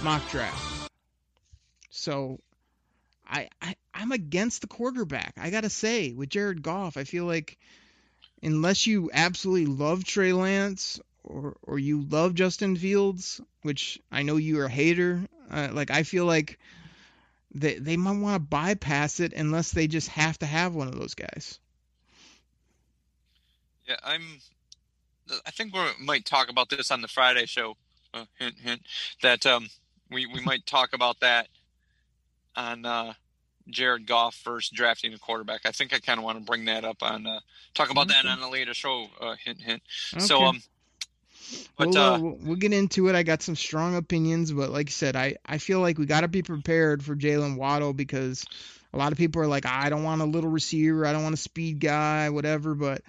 mock 0.04 0.28
draft. 0.30 0.92
So 1.90 2.40
I, 3.28 3.50
I 3.62 3.76
I'm 3.94 4.12
against 4.12 4.62
the 4.62 4.68
quarterback. 4.68 5.34
I 5.38 5.50
gotta 5.50 5.70
say, 5.70 6.14
with 6.14 6.30
Jared 6.30 6.62
Goff, 6.62 6.98
I 6.98 7.04
feel 7.04 7.26
like 7.26 7.58
unless 8.42 8.88
you 8.88 9.10
absolutely 9.14 9.66
love 9.66 10.04
Trey 10.04 10.34
Lance 10.34 11.00
or 11.30 11.56
or 11.64 11.80
you 11.80 12.02
love 12.02 12.34
Justin 12.34 12.76
Fields, 12.76 13.40
which 13.62 14.00
I 14.12 14.24
know 14.24 14.38
you're 14.38 14.66
a 14.66 14.70
hater, 14.70 15.22
uh, 15.50 15.70
like 15.72 15.92
I 15.92 16.04
feel 16.04 16.26
like 16.26 16.60
they 17.54 17.76
they 17.76 17.98
might 17.98 18.20
want 18.20 18.36
to 18.36 18.40
bypass 18.40 19.20
it 19.20 19.34
unless 19.34 19.72
they 19.72 19.88
just 19.88 20.10
have 20.10 20.38
to 20.40 20.46
have 20.46 20.76
one 20.76 20.88
of 20.88 20.98
those 20.98 21.16
guys. 21.16 21.60
Yeah, 23.88 23.98
I'm. 24.04 24.40
I 25.46 25.52
think 25.52 25.74
we 25.74 25.82
might 26.04 26.26
talk 26.26 26.50
about 26.50 26.70
this 26.70 26.90
on 26.90 27.02
the 27.02 27.08
Friday 27.08 27.46
show. 27.46 27.76
Uh, 28.14 28.26
hint, 28.40 28.56
hint. 28.60 28.82
That 29.22 29.46
um, 29.46 29.70
we 30.10 30.26
we 30.26 30.42
might 30.42 30.66
talk 30.66 30.94
about 30.94 31.20
that 31.20 31.48
on 32.56 32.86
uh, 32.86 33.14
Jared 33.70 34.06
Goff 34.06 34.36
first 34.36 34.74
drafting 34.74 35.14
a 35.14 35.20
quarterback. 35.20 35.62
I 35.66 35.72
think 35.72 35.94
I 35.94 36.00
kind 36.00 36.20
of 36.20 36.24
want 36.24 36.38
to 36.40 36.44
bring 36.44 36.66
that 36.66 36.84
up 36.84 37.02
on 37.02 37.28
uh, 37.28 37.40
talk 37.74 37.90
about 37.92 38.08
that 38.10 38.26
on 38.26 38.40
a 38.42 38.50
later 38.50 38.74
show. 38.74 39.08
Uh, 39.20 39.36
hint, 39.44 39.62
hint. 39.62 39.82
Okay. 40.14 40.26
So 40.26 40.44
um, 40.44 40.62
but 41.78 41.90
we'll, 41.90 41.98
uh, 41.98 42.16
uh, 42.16 42.20
we'll 42.20 42.38
we'll 42.42 42.56
get 42.56 42.74
into 42.74 43.08
it. 43.10 43.16
I 43.16 43.24
got 43.24 43.42
some 43.42 43.56
strong 43.56 43.96
opinions, 43.96 44.52
but 44.52 44.70
like 44.70 44.90
I 44.90 44.92
said, 44.92 45.16
I, 45.16 45.36
I 45.46 45.58
feel 45.58 45.80
like 45.80 45.98
we 45.98 46.06
got 46.06 46.22
to 46.22 46.28
be 46.28 46.42
prepared 46.42 47.04
for 47.04 47.16
Jaylen 47.16 47.58
Waddle 47.58 47.94
because 47.94 48.46
a 48.94 48.98
lot 48.98 49.12
of 49.12 49.18
people 49.18 49.42
are 49.42 49.48
like, 49.48 49.66
I 49.66 49.90
don't 49.90 50.04
want 50.04 50.22
a 50.22 50.26
little 50.26 50.50
receiver, 50.50 51.06
I 51.06 51.14
don't 51.14 51.24
want 51.24 51.36
a 51.36 51.38
speed 51.38 51.80
guy, 51.80 52.30
whatever. 52.30 52.76
But 52.76 53.02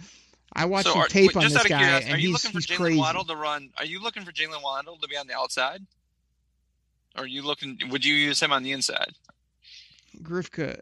I 0.53 0.67
watched 0.67 0.87
so 0.87 0.93
some 0.93 1.03
are, 1.03 1.09
tape 1.09 1.37
on 1.37 1.45
this 1.45 1.55
guy, 1.55 1.79
curiosity, 1.79 2.05
and 2.07 2.15
are 2.15 2.19
you 2.19 2.29
he's, 2.29 2.33
looking 2.33 2.51
for 2.51 2.59
he's 2.59 2.67
Jaylen 2.67 2.77
crazy. 2.77 2.99
Waddle 2.99 3.25
to 3.25 3.37
run? 3.37 3.71
Are 3.79 3.85
you 3.85 4.03
looking 4.03 4.25
for 4.25 4.33
Jaylen 4.33 4.63
Waddle 4.63 4.97
to 4.97 5.09
be 5.09 5.17
on 5.17 5.27
the 5.27 5.35
outside? 5.35 5.83
Or 7.17 7.25
are 7.25 7.27
you 7.27 7.43
looking? 7.43 7.79
Would 7.91 8.05
you 8.05 8.15
use 8.15 8.41
him 8.41 8.53
on 8.53 8.63
the 8.63 8.73
inside? 8.73 9.13
Grifka, 10.23 10.81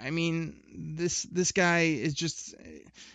I 0.00 0.10
mean, 0.10 0.60
this 0.74 1.22
this 1.24 1.52
guy 1.52 1.80
is 1.80 2.14
just. 2.14 2.54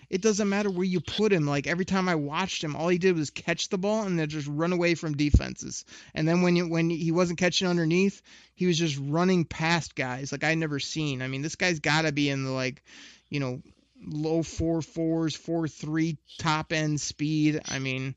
It 0.09 0.21
doesn't 0.21 0.49
matter 0.49 0.69
where 0.69 0.85
you 0.85 0.99
put 0.99 1.33
him. 1.33 1.47
Like 1.47 1.65
every 1.65 1.85
time 1.85 2.07
I 2.07 2.15
watched 2.15 2.63
him, 2.63 2.75
all 2.75 2.87
he 2.87 2.97
did 2.97 3.15
was 3.15 3.29
catch 3.29 3.69
the 3.69 3.77
ball 3.77 4.03
and 4.03 4.19
then 4.19 4.29
just 4.29 4.47
run 4.47 4.73
away 4.73 4.95
from 4.95 5.17
defenses. 5.17 5.85
And 6.13 6.27
then 6.27 6.41
when 6.41 6.55
you, 6.55 6.69
when 6.69 6.89
he 6.89 7.11
wasn't 7.11 7.39
catching 7.39 7.67
underneath, 7.67 8.21
he 8.53 8.67
was 8.67 8.77
just 8.77 8.99
running 9.01 9.45
past 9.45 9.95
guys 9.95 10.31
like 10.31 10.43
I 10.43 10.55
never 10.55 10.79
seen. 10.79 11.21
I 11.21 11.27
mean, 11.27 11.41
this 11.41 11.55
guy's 11.55 11.79
got 11.79 12.03
to 12.03 12.11
be 12.11 12.29
in 12.29 12.43
the 12.43 12.51
like, 12.51 12.83
you 13.29 13.39
know, 13.39 13.61
low 14.05 14.43
four 14.43 14.81
fours, 14.81 15.35
four 15.35 15.67
three 15.67 16.17
top 16.37 16.73
end 16.73 17.01
speed. 17.01 17.61
I 17.69 17.79
mean, 17.79 18.15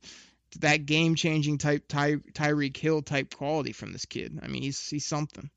that 0.60 0.86
game 0.86 1.14
changing 1.14 1.58
type 1.58 1.88
Ty, 1.88 2.16
Tyreek 2.34 2.76
Hill 2.76 3.02
type 3.02 3.34
quality 3.34 3.72
from 3.72 3.92
this 3.92 4.04
kid. 4.04 4.38
I 4.42 4.48
mean, 4.48 4.62
he's 4.62 4.88
he's 4.88 5.06
something. 5.06 5.50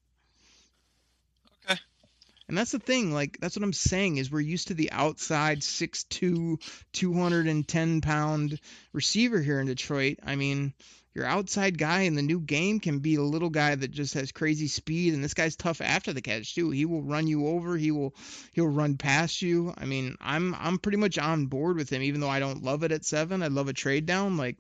And 2.50 2.58
that's 2.58 2.72
the 2.72 2.80
thing, 2.80 3.14
like 3.14 3.38
that's 3.40 3.56
what 3.56 3.64
I'm 3.64 3.74
saying 3.74 4.18
is 4.18 4.32
we're 4.32 4.40
used 4.40 4.70
to 4.70 4.74
the 4.74 4.92
outside 4.92 5.60
6'2", 5.60 6.60
210 6.92 8.02
pound 8.02 8.60
receiver 8.92 9.40
here 9.40 9.60
in 9.60 9.68
Detroit. 9.68 10.18
I 10.26 10.36
mean, 10.36 10.74
your 11.14 11.26
outside 11.26 11.78
guy 11.78 12.02
in 12.02 12.16
the 12.16 12.24
new 12.24 12.40
game 12.40 12.80
can 12.80 13.00
be 13.00 13.16
a 13.16 13.22
little 13.22 13.52
guy 13.52 13.76
that 13.76 13.92
just 13.92 14.16
has 14.16 14.32
crazy 14.32 14.68
speed, 14.68 15.14
and 15.14 15.24
this 15.24 15.36
guy's 15.36 15.56
tough 15.56 15.80
after 15.80 16.12
the 16.12 16.24
catch 16.24 16.56
too. 16.56 16.72
He 16.72 16.86
will 16.86 17.04
run 17.04 17.28
you 17.28 17.46
over. 17.46 17.78
He 17.78 17.92
will 17.92 18.16
he'll 18.54 18.68
run 18.68 18.98
past 18.98 19.44
you. 19.44 19.72
I 19.78 19.86
mean, 19.86 20.16
I'm 20.20 20.56
I'm 20.56 20.80
pretty 20.80 20.98
much 20.98 21.20
on 21.20 21.46
board 21.46 21.78
with 21.78 21.92
him, 21.92 22.02
even 22.02 22.20
though 22.20 22.30
I 22.30 22.40
don't 22.40 22.64
love 22.64 22.84
it 22.84 22.92
at 22.92 23.06
seven. 23.06 23.44
I 23.44 23.48
love 23.50 23.68
a 23.68 23.74
trade 23.74 24.08
down. 24.08 24.38
Like 24.38 24.58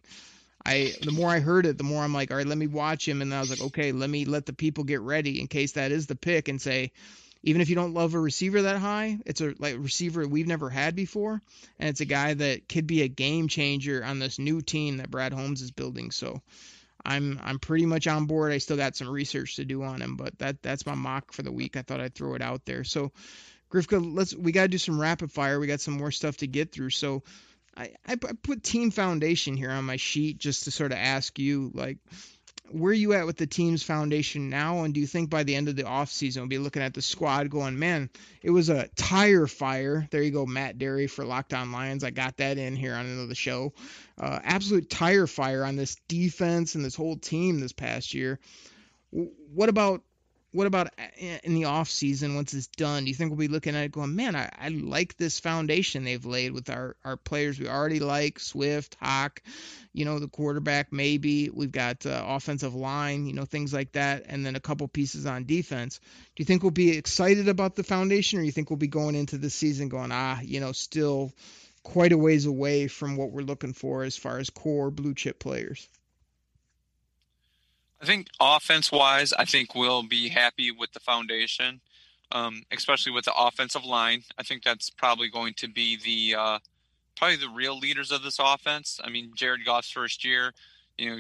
I 0.64 0.94
the 1.02 1.12
more 1.12 1.30
I 1.32 1.40
heard 1.40 1.66
it, 1.66 1.80
the 1.80 1.84
more 1.84 2.04
I'm 2.04 2.14
like, 2.14 2.30
all 2.30 2.38
right, 2.38 2.46
let 2.46 2.58
me 2.60 2.68
watch 2.68 3.08
him. 3.08 3.24
And 3.24 3.34
I 3.34 3.40
was 3.40 3.50
like, 3.50 3.62
okay, 3.62 3.94
let 3.94 4.12
me 4.12 4.26
let 4.26 4.46
the 4.46 4.54
people 4.54 4.84
get 4.84 5.02
ready 5.02 5.40
in 5.40 5.48
case 5.48 5.72
that 5.72 5.92
is 5.92 6.06
the 6.06 6.16
pick 6.16 6.50
and 6.50 6.62
say, 6.62 6.92
even 7.44 7.62
if 7.62 7.70
you 7.70 7.76
don't 7.76 7.94
love 7.94 8.14
a 8.14 8.20
receiver 8.20 8.64
that 8.64 8.78
high, 8.78 9.20
it's 9.26 9.42
a 9.42 9.54
like 9.60 9.76
receiver 9.78 10.28
we've 10.28 10.48
never 10.48 10.70
had 10.70 10.96
before, 10.96 11.42
and 11.80 11.90
it's 11.90 12.02
a 12.02 12.06
guy 12.06 12.34
that 12.34 12.68
could 12.68 12.88
be 12.88 13.02
a 13.02 13.08
game 13.08 13.48
changer 13.48 14.04
on 14.04 14.20
this 14.20 14.40
new 14.40 14.62
team 14.62 14.98
that 14.98 15.12
Brad 15.12 15.34
Holmes 15.34 15.62
is 15.62 15.72
building. 15.72 16.12
So 16.12 16.42
I'm 17.06 17.40
I'm 17.42 17.60
pretty 17.60 17.86
much 17.86 18.08
on 18.08 18.26
board. 18.26 18.52
I 18.52 18.58
still 18.58 18.78
got 18.78 18.96
some 18.96 19.10
research 19.10 19.56
to 19.56 19.66
do 19.66 19.84
on 19.84 20.02
him, 20.02 20.18
but 20.18 20.38
that 20.40 20.62
that's 20.62 20.86
my 20.86 20.96
mock 20.96 21.32
for 21.32 21.44
the 21.44 21.52
week. 21.52 21.78
I 21.78 21.82
thought 21.82 22.02
I'd 22.02 22.16
throw 22.16 22.36
it 22.36 22.42
out 22.42 22.66
there. 22.66 22.84
So 22.84 23.12
Grifka, 23.72 24.02
let's 24.16 24.36
we 24.36 24.52
got 24.52 24.64
to 24.64 24.68
do 24.68 24.78
some 24.78 25.00
rapid 25.00 25.32
fire. 25.32 25.60
We 25.60 25.68
got 25.68 25.82
some 25.82 25.98
more 25.98 26.12
stuff 26.12 26.38
to 26.38 26.48
get 26.48 26.72
through. 26.72 26.90
So 26.90 27.24
I, 27.78 27.92
I 28.06 28.14
I 28.14 28.34
put 28.42 28.64
team 28.64 28.92
foundation 28.92 29.56
here 29.56 29.72
on 29.72 29.86
my 29.86 29.96
sheet 29.96 30.40
just 30.40 30.66
to 30.66 30.72
sort 30.72 30.92
of 30.92 30.98
ask 30.98 31.40
you 31.40 31.72
like 31.74 32.00
where 32.72 32.92
are 32.92 32.94
you 32.94 33.14
at 33.14 33.26
with 33.26 33.38
the 33.38 33.48
team's 33.48 33.84
foundation 33.84 34.50
now? 34.50 34.84
And 34.84 34.94
do 34.94 35.00
you 35.00 35.08
think 35.08 35.30
by 35.30 35.44
the 35.44 35.56
end 35.56 35.70
of 35.70 35.76
the 35.76 35.84
offseason 35.84 36.38
we'll 36.38 36.48
be 36.48 36.58
looking 36.58 36.82
at 36.82 36.94
the 36.94 37.02
squad 37.02 37.50
going 37.50 37.78
man 37.78 38.10
it 38.42 38.52
was 38.52 38.70
a 38.70 38.88
tire 38.96 39.48
fire. 39.48 40.08
There 40.12 40.22
you 40.22 40.32
go 40.32 40.46
matt 40.46 40.78
derry 40.78 41.08
for 41.08 41.24
lockdown 41.26 41.72
lions. 41.72 42.04
I 42.04 42.12
got 42.12 42.38
that 42.38 42.58
in 42.58 42.76
here 42.76 42.96
on 42.96 43.06
another 43.06 43.36
show. 43.36 43.74
Uh, 44.20 44.40
absolute 44.44 44.90
tire 44.90 45.28
fire 45.28 45.64
on 45.64 45.76
this 45.76 45.98
defense 46.08 46.76
and 46.76 46.84
this 46.84 46.96
whole 46.96 47.18
team 47.18 47.60
this 47.60 47.74
past 47.74 48.14
year. 48.14 48.40
What 49.12 49.70
about 49.70 50.04
what 50.52 50.66
about 50.66 50.89
in 51.18 51.54
the 51.54 51.66
off 51.66 51.89
season 51.89 52.34
once 52.34 52.54
it's 52.54 52.68
done? 52.68 53.04
Do 53.04 53.10
you 53.10 53.16
think 53.16 53.30
we'll 53.30 53.38
be 53.38 53.47
looking 53.47 53.76
at 53.76 53.84
it 53.84 53.91
going, 53.91 54.16
man, 54.16 54.36
I, 54.36 54.50
I 54.60 54.70
like 54.70 55.16
this 55.16 55.39
foundation 55.39 56.04
they've 56.04 56.26
laid 56.26 56.54
with 56.54 56.70
our, 56.72 56.95
our 57.06 57.18
players 57.18 57.60
we 57.60 57.68
already 57.68 58.00
like, 58.00 58.39
Swift, 58.39 58.97
Hawk, 59.00 59.43
you 59.93 60.06
know, 60.06 60.18
the 60.18 60.28
quarterback 60.28 60.91
maybe. 60.91 61.50
We've 61.50 61.72
got 61.72 62.06
uh, 62.06 62.24
offensive 62.26 62.74
line, 62.74 63.28
you 63.28 63.34
know, 63.34 63.45
things 63.45 63.74
like 63.74 63.91
that, 63.91 64.26
and 64.28 64.43
then 64.43 64.56
a 64.56 64.60
couple 64.60 64.88
pieces 64.88 65.28
on 65.28 65.45
defense. 65.45 66.00
Do 66.00 66.41
you 66.41 66.45
think 66.45 66.64
we'll 66.64 66.72
be 66.72 66.97
excited 66.97 67.47
about 67.47 67.76
the 67.76 67.84
foundation, 67.84 68.39
or 68.39 68.43
you 68.43 68.52
think 68.52 68.72
we'll 68.72 68.78
be 68.78 68.88
going 68.88 69.16
into 69.16 69.38
the 69.38 69.52
season 69.52 69.88
going, 69.88 70.12
ah, 70.12 70.39
you 70.41 70.60
know, 70.60 70.72
still 70.72 71.32
quite 71.84 72.12
a 72.12 72.18
ways 72.18 72.47
away 72.47 72.88
from 72.88 73.18
what 73.18 73.32
we're 73.32 73.41
looking 73.41 73.74
for 73.74 74.04
as 74.04 74.18
far 74.18 74.39
as 74.39 74.50
core 74.50 74.89
blue 74.89 75.14
chip 75.14 75.39
players? 75.39 75.88
I 78.02 78.06
think 78.06 78.28
offense 78.39 78.91
wise, 78.91 79.34
I 79.34 79.45
think 79.45 79.76
we'll 79.76 80.04
be 80.04 80.30
happy 80.30 80.72
with 80.72 80.93
the 80.93 81.00
foundation, 81.02 81.82
um, 82.32 82.64
especially 82.72 83.12
with 83.12 83.26
the 83.26 83.34
offensive 83.38 83.84
line. 83.84 84.24
I 84.38 84.43
think 84.43 84.64
that's 84.64 84.89
probably 84.89 85.30
going 85.30 85.54
to 85.56 85.68
be 85.68 85.97
the 85.97 86.39
uh, 86.39 86.60
probably 87.18 87.36
the 87.36 87.50
real 87.50 87.78
leaders 87.78 88.12
of 88.12 88.24
this 88.24 88.39
offense. 88.39 89.00
I 89.04 89.10
mean, 89.10 89.32
Jared 89.36 89.66
Goff's 89.66 89.91
first 89.91 90.24
year, 90.24 90.54
you 90.97 91.10
know, 91.10 91.20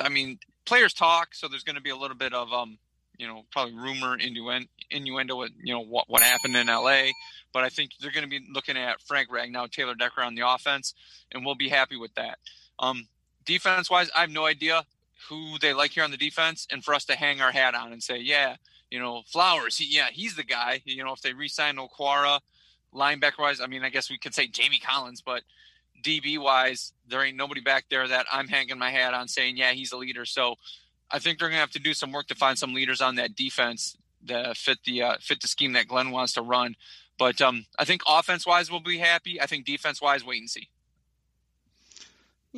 I 0.00 0.08
mean, 0.08 0.38
players 0.64 0.94
talk, 0.94 1.34
so 1.34 1.48
there's 1.48 1.64
going 1.64 1.76
to 1.76 1.82
be 1.82 1.90
a 1.90 1.96
little 1.96 2.16
bit 2.16 2.32
of 2.32 2.50
um, 2.50 2.78
you 3.18 3.26
know, 3.26 3.44
probably 3.50 3.74
rumor 3.74 4.16
innuendo, 4.16 4.68
innuendo 4.90 5.36
with 5.36 5.52
you 5.62 5.74
know 5.74 5.80
what 5.80 6.08
what 6.08 6.22
happened 6.22 6.56
in 6.56 6.66
LA. 6.66 7.10
But 7.52 7.64
I 7.64 7.68
think 7.68 7.92
they're 8.00 8.10
going 8.10 8.28
to 8.28 8.30
be 8.30 8.46
looking 8.52 8.76
at 8.76 9.00
Frank 9.02 9.28
Ragnow, 9.30 9.70
Taylor 9.70 9.94
Decker 9.94 10.22
on 10.22 10.34
the 10.34 10.48
offense, 10.48 10.94
and 11.32 11.44
we'll 11.44 11.54
be 11.54 11.68
happy 11.68 11.96
with 11.96 12.14
that. 12.14 12.38
Um, 12.78 13.06
defense 13.44 13.90
wise, 13.90 14.10
I 14.16 14.20
have 14.20 14.30
no 14.30 14.46
idea 14.46 14.84
who 15.28 15.58
they 15.58 15.72
like 15.72 15.92
here 15.92 16.04
on 16.04 16.10
the 16.10 16.16
defense, 16.16 16.66
and 16.70 16.84
for 16.84 16.94
us 16.94 17.04
to 17.06 17.16
hang 17.16 17.40
our 17.40 17.52
hat 17.52 17.74
on 17.74 17.92
and 17.92 18.02
say, 18.02 18.18
yeah, 18.18 18.56
you 18.90 18.98
know, 18.98 19.22
Flowers, 19.26 19.78
he, 19.78 19.86
yeah, 19.94 20.08
he's 20.12 20.36
the 20.36 20.44
guy. 20.44 20.82
You 20.84 21.04
know, 21.04 21.12
if 21.12 21.20
they 21.20 21.32
re-sign 21.32 21.76
Okwara, 21.76 22.40
linebacker 22.94 23.38
wise, 23.38 23.60
I 23.60 23.66
mean, 23.66 23.82
I 23.82 23.90
guess 23.90 24.10
we 24.10 24.18
could 24.18 24.34
say 24.34 24.46
Jamie 24.46 24.78
Collins, 24.78 25.22
but 25.22 25.42
DB 26.02 26.38
wise, 26.38 26.92
there 27.08 27.22
ain't 27.24 27.36
nobody 27.36 27.60
back 27.60 27.86
there 27.90 28.06
that 28.06 28.26
I'm 28.32 28.48
hanging 28.48 28.78
my 28.78 28.90
hat 28.90 29.14
on 29.14 29.28
saying, 29.28 29.56
yeah, 29.56 29.72
he's 29.72 29.92
a 29.92 29.96
leader. 29.96 30.24
So 30.24 30.56
I 31.10 31.18
think 31.18 31.38
they're 31.38 31.48
gonna 31.48 31.60
have 31.60 31.70
to 31.72 31.78
do 31.78 31.94
some 31.94 32.12
work 32.12 32.26
to 32.28 32.34
find 32.34 32.58
some 32.58 32.74
leaders 32.74 33.00
on 33.00 33.16
that 33.16 33.34
defense 33.34 33.96
that 34.24 34.56
fit 34.56 34.78
the 34.84 35.02
uh, 35.02 35.16
fit 35.20 35.40
the 35.40 35.48
scheme 35.48 35.72
that 35.74 35.88
Glenn 35.88 36.10
wants 36.10 36.32
to 36.34 36.42
run. 36.42 36.76
But 37.18 37.40
um, 37.40 37.66
I 37.78 37.84
think 37.84 38.02
offense 38.06 38.46
wise, 38.46 38.70
we'll 38.70 38.80
be 38.80 38.98
happy. 38.98 39.40
I 39.40 39.46
think 39.46 39.64
defense 39.64 40.02
wise, 40.02 40.24
wait 40.24 40.40
and 40.40 40.50
see. 40.50 40.68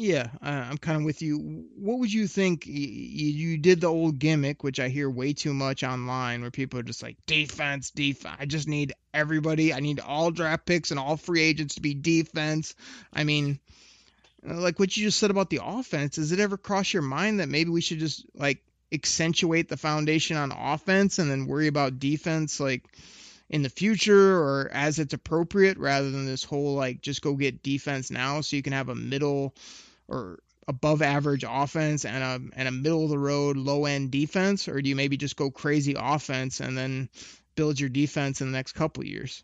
Yeah, 0.00 0.28
I'm 0.40 0.78
kind 0.78 0.98
of 0.98 1.04
with 1.04 1.22
you. 1.22 1.66
What 1.74 1.98
would 1.98 2.12
you 2.12 2.28
think? 2.28 2.68
You, 2.68 2.72
you 2.72 3.58
did 3.58 3.80
the 3.80 3.88
old 3.88 4.20
gimmick, 4.20 4.62
which 4.62 4.78
I 4.78 4.90
hear 4.90 5.10
way 5.10 5.32
too 5.32 5.52
much 5.52 5.82
online, 5.82 6.40
where 6.40 6.52
people 6.52 6.78
are 6.78 6.84
just 6.84 7.02
like 7.02 7.16
defense, 7.26 7.90
defense. 7.90 8.36
I 8.38 8.46
just 8.46 8.68
need 8.68 8.92
everybody. 9.12 9.74
I 9.74 9.80
need 9.80 9.98
all 9.98 10.30
draft 10.30 10.66
picks 10.66 10.92
and 10.92 11.00
all 11.00 11.16
free 11.16 11.42
agents 11.42 11.74
to 11.74 11.80
be 11.80 11.94
defense. 11.94 12.76
I 13.12 13.24
mean, 13.24 13.58
uh, 14.48 14.54
like 14.54 14.78
what 14.78 14.96
you 14.96 15.02
just 15.02 15.18
said 15.18 15.32
about 15.32 15.50
the 15.50 15.62
offense. 15.64 16.14
Does 16.14 16.30
it 16.30 16.38
ever 16.38 16.56
cross 16.56 16.92
your 16.92 17.02
mind 17.02 17.40
that 17.40 17.48
maybe 17.48 17.70
we 17.70 17.80
should 17.80 17.98
just 17.98 18.24
like 18.36 18.62
accentuate 18.92 19.68
the 19.68 19.76
foundation 19.76 20.36
on 20.36 20.52
offense 20.52 21.18
and 21.18 21.28
then 21.28 21.46
worry 21.48 21.66
about 21.66 21.98
defense, 21.98 22.60
like? 22.60 22.84
in 23.50 23.62
the 23.62 23.70
future 23.70 24.38
or 24.38 24.68
as 24.74 24.98
it's 24.98 25.14
appropriate 25.14 25.78
rather 25.78 26.10
than 26.10 26.26
this 26.26 26.44
whole 26.44 26.74
like 26.74 27.00
just 27.00 27.22
go 27.22 27.32
get 27.32 27.62
defense 27.62 28.10
now 28.10 28.42
so 28.42 28.54
you 28.54 28.62
can 28.62 28.74
have 28.74 28.90
a 28.90 28.94
middle 28.94 29.54
or 30.08 30.38
above 30.66 31.00
average 31.00 31.44
offense 31.48 32.04
and 32.04 32.22
a 32.22 32.58
and 32.58 32.68
a 32.68 32.72
middle 32.72 33.04
of 33.04 33.10
the 33.10 33.18
road 33.18 33.56
low 33.56 33.86
end 33.86 34.10
defense 34.10 34.68
or 34.68 34.82
do 34.82 34.88
you 34.88 34.96
maybe 34.96 35.16
just 35.16 35.36
go 35.36 35.50
crazy 35.50 35.94
offense 35.96 36.60
and 36.60 36.76
then 36.76 37.08
build 37.54 37.80
your 37.80 37.88
defense 37.88 38.40
in 38.40 38.50
the 38.50 38.56
next 38.56 38.72
couple 38.72 39.04
years 39.04 39.42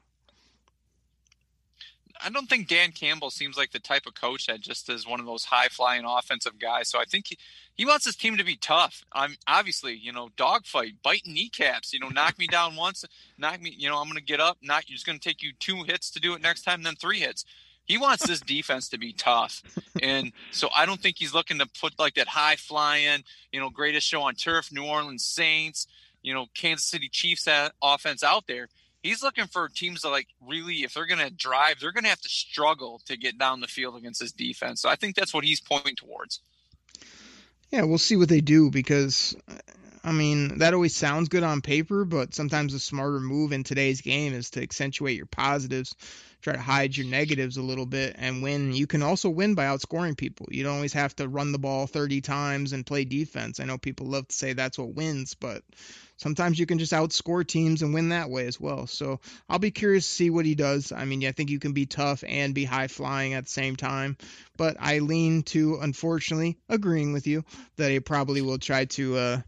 I 2.25 2.31
don't 2.31 2.49
think 2.49 2.69
Dan 2.69 2.93
Campbell 2.93 3.31
seems 3.31 3.57
like 3.57 3.73
the 3.73 3.79
type 3.79 4.07
of 4.07 4.15
coach 4.15 4.47
that 4.47 4.61
just 4.61 4.89
is 4.89 5.07
one 5.07 5.21
of 5.21 5.27
those 5.27 5.45
high 5.45 5.69
flying 5.69 6.05
offensive 6.07 6.59
guys. 6.59 6.89
So 6.89 6.99
I 6.99 7.05
think 7.05 7.27
he, 7.29 7.39
he 7.75 7.85
wants 7.85 8.07
his 8.07 8.17
team 8.17 8.39
to 8.39 8.45
be 8.45 8.57
tough. 8.57 9.03
I'm 9.13 9.37
obviously, 9.47 9.95
you 9.95 10.11
know, 10.11 10.31
dogfight, 10.37 10.95
biting 11.03 11.35
kneecaps, 11.35 11.93
you 11.93 12.01
know, 12.01 12.09
knock 12.09 12.39
me 12.39 12.47
down 12.47 12.77
once, 12.77 13.05
knock 13.37 13.61
me, 13.61 13.75
you 13.77 13.91
know, 13.91 13.99
I'm 13.99 14.05
going 14.05 14.17
to 14.17 14.23
get 14.23 14.41
up, 14.41 14.57
not, 14.63 14.85
it's 14.89 15.03
going 15.03 15.19
to 15.19 15.29
take 15.29 15.43
you 15.43 15.53
two 15.59 15.83
hits 15.83 16.11
to 16.13 16.21
do 16.21 16.35
it 16.35 16.41
next 16.41 16.63
time, 16.63 16.83
then 16.83 16.95
three 16.95 17.21
hits. 17.21 17.45
He 17.85 17.99
wants 17.99 18.27
this 18.27 18.41
defense 18.41 18.89
to 18.91 18.99
be 18.99 19.13
tough. 19.13 19.63
And 20.03 20.33
so 20.51 20.69
I 20.75 20.87
don't 20.87 21.01
think 21.01 21.17
he's 21.19 21.35
looking 21.35 21.59
to 21.59 21.67
put 21.81 21.99
like 21.99 22.15
that 22.15 22.29
high 22.29 22.57
flying, 22.57 23.25
you 23.53 23.61
know, 23.61 23.71
greatest 23.71 24.07
show 24.07 24.23
on 24.23 24.35
turf, 24.35 24.73
New 24.73 24.85
Orleans 24.85 25.25
Saints, 25.25 25.87
you 26.23 26.35
know, 26.35 26.47
Kansas 26.55 26.87
City 26.87 27.09
Chiefs 27.09 27.47
offense 27.83 28.25
out 28.25 28.47
there. 28.47 28.69
He's 29.03 29.23
looking 29.23 29.47
for 29.47 29.69
teams 29.69 30.03
that 30.03 30.09
like 30.09 30.29
really 30.45 30.77
if 30.77 30.95
they're 30.95 31.07
going 31.07 31.21
to 31.21 31.31
drive 31.31 31.79
they're 31.79 31.93
going 31.93 32.05
to 32.05 32.11
have 32.11 32.23
to 32.23 32.29
struggle 32.29 33.03
to 33.05 33.19
get 33.19 33.39
down 33.39 33.61
the 33.61 33.67
field 33.67 33.97
against 33.97 34.21
this 34.21 34.33
defense. 34.33 34.81
So 34.81 34.89
i 34.89 34.97
think 34.97 35.15
that's 35.15 35.35
what 35.35 35.45
he's 35.45 35.61
pointing 35.61 35.95
towards. 35.95 36.41
Yeah 37.71 37.83
we'll 37.83 37.99
see 37.99 38.17
what 38.17 38.31
they 38.31 38.41
do 38.41 38.71
because 38.71 39.37
I 40.05 40.13
mean, 40.13 40.59
that 40.59 40.75
always 40.75 40.95
sounds 40.95 41.31
good 41.31 41.43
on 41.43 41.63
paper, 41.63 42.05
but 42.05 42.35
sometimes 42.35 42.75
a 42.75 42.79
smarter 42.79 43.21
move 43.21 43.53
in 43.53 43.65
today's 43.65 44.03
game 44.03 44.35
is 44.35 44.51
to 44.51 44.63
accentuate 44.63 45.17
your 45.17 45.25
positives, 45.25 45.97
try 46.43 46.53
to 46.53 46.61
hide 46.61 46.95
your 46.95 47.07
negatives 47.07 47.57
a 47.57 47.63
little 47.63 47.87
bit, 47.87 48.15
and 48.19 48.43
win. 48.43 48.75
You 48.75 48.87
can 48.87 49.03
also 49.03 49.31
win 49.31 49.55
by 49.55 49.65
outscoring 49.65 50.15
people. 50.15 50.47
You 50.51 50.63
don't 50.63 50.75
always 50.75 50.93
have 50.93 51.17
to 51.17 51.27
run 51.27 51.53
the 51.53 51.59
ball 51.59 51.87
30 51.87 52.21
times 52.21 52.75
and 52.75 52.85
play 52.85 53.07
defense. 53.07 53.61
I 53.61 53.65
know 53.65 53.79
people 53.79 54.07
love 54.07 54.29
to 54.29 54.37
say 54.37 54.53
that's 54.53 54.77
what 54.77 54.95
wins, 54.95 55.33
but 55.33 55.63
sometimes 56.19 56.59
you 56.59 56.67
can 56.67 56.79
just 56.79 56.93
outscore 56.93 57.47
teams 57.47 57.81
and 57.81 57.95
win 57.95 58.11
that 58.11 58.29
way 58.29 58.47
as 58.47 58.61
well. 58.61 58.87
So 58.87 59.21
I'll 59.49 59.59
be 59.59 59.71
curious 59.71 60.07
to 60.07 60.15
see 60.15 60.29
what 60.29 60.45
he 60.45 60.55
does. 60.55 60.93
I 60.93 61.07
mean, 61.07 61.25
I 61.25 61.33
think 61.33 61.49
you 61.49 61.59
can 61.59 61.73
be 61.73 61.87
tough 61.87 62.23
and 62.27 62.55
be 62.55 62.67
high 62.67 62.89
flying 62.89 63.33
at 63.33 63.45
the 63.45 63.51
same 63.51 63.75
time, 63.75 64.19
but 64.59 64.77
I 64.79 64.99
lean 64.99 65.45
to, 65.45 65.79
unfortunately, 65.81 66.59
agreeing 66.69 67.15
with 67.15 67.27
you 67.27 67.43
that 67.77 67.91
he 67.91 68.01
probably 68.01 68.43
will 68.43 68.59
try 68.59 68.85
to. 68.85 69.17
Uh, 69.17 69.41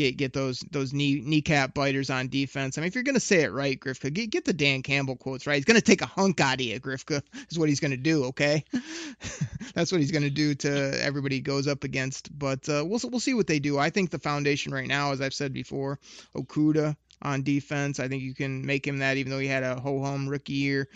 get 0.00 0.16
get 0.16 0.32
those 0.32 0.60
those 0.70 0.92
knee 0.92 1.20
kneecap 1.22 1.74
biters 1.74 2.08
on 2.08 2.28
defense. 2.28 2.78
I 2.78 2.80
mean, 2.80 2.88
if 2.88 2.94
you're 2.94 3.04
gonna 3.04 3.20
say 3.20 3.42
it 3.42 3.52
right, 3.52 3.78
Grifka, 3.78 4.12
get 4.12 4.30
get 4.30 4.44
the 4.44 4.52
Dan 4.52 4.82
Campbell 4.82 5.16
quotes 5.16 5.46
right. 5.46 5.56
He's 5.56 5.66
gonna 5.66 5.80
take 5.80 6.00
a 6.00 6.06
hunk 6.06 6.40
out 6.40 6.54
of 6.54 6.60
you, 6.62 6.80
Grifka. 6.80 7.22
Is 7.50 7.58
what 7.58 7.68
he's 7.68 7.80
gonna 7.80 7.96
do. 7.96 8.24
Okay, 8.26 8.64
that's 9.74 9.92
what 9.92 10.00
he's 10.00 10.10
gonna 10.10 10.30
do 10.30 10.54
to 10.54 11.04
everybody 11.04 11.36
he 11.36 11.40
goes 11.42 11.68
up 11.68 11.84
against. 11.84 12.36
But 12.36 12.66
uh, 12.68 12.84
we'll 12.86 13.00
we'll 13.04 13.20
see 13.20 13.34
what 13.34 13.46
they 13.46 13.58
do. 13.58 13.78
I 13.78 13.90
think 13.90 14.10
the 14.10 14.18
foundation 14.18 14.72
right 14.72 14.88
now, 14.88 15.12
as 15.12 15.20
I've 15.20 15.34
said 15.34 15.52
before, 15.52 15.98
Okudah 16.34 16.96
on 17.22 17.42
defense. 17.42 18.00
I 18.00 18.08
think 18.08 18.22
you 18.22 18.34
can 18.34 18.64
make 18.64 18.86
him 18.86 18.98
that, 18.98 19.18
even 19.18 19.30
though 19.30 19.38
he 19.38 19.48
had 19.48 19.62
a 19.62 19.78
ho 19.78 20.02
hum 20.02 20.28
rookie 20.28 20.54
year. 20.54 20.88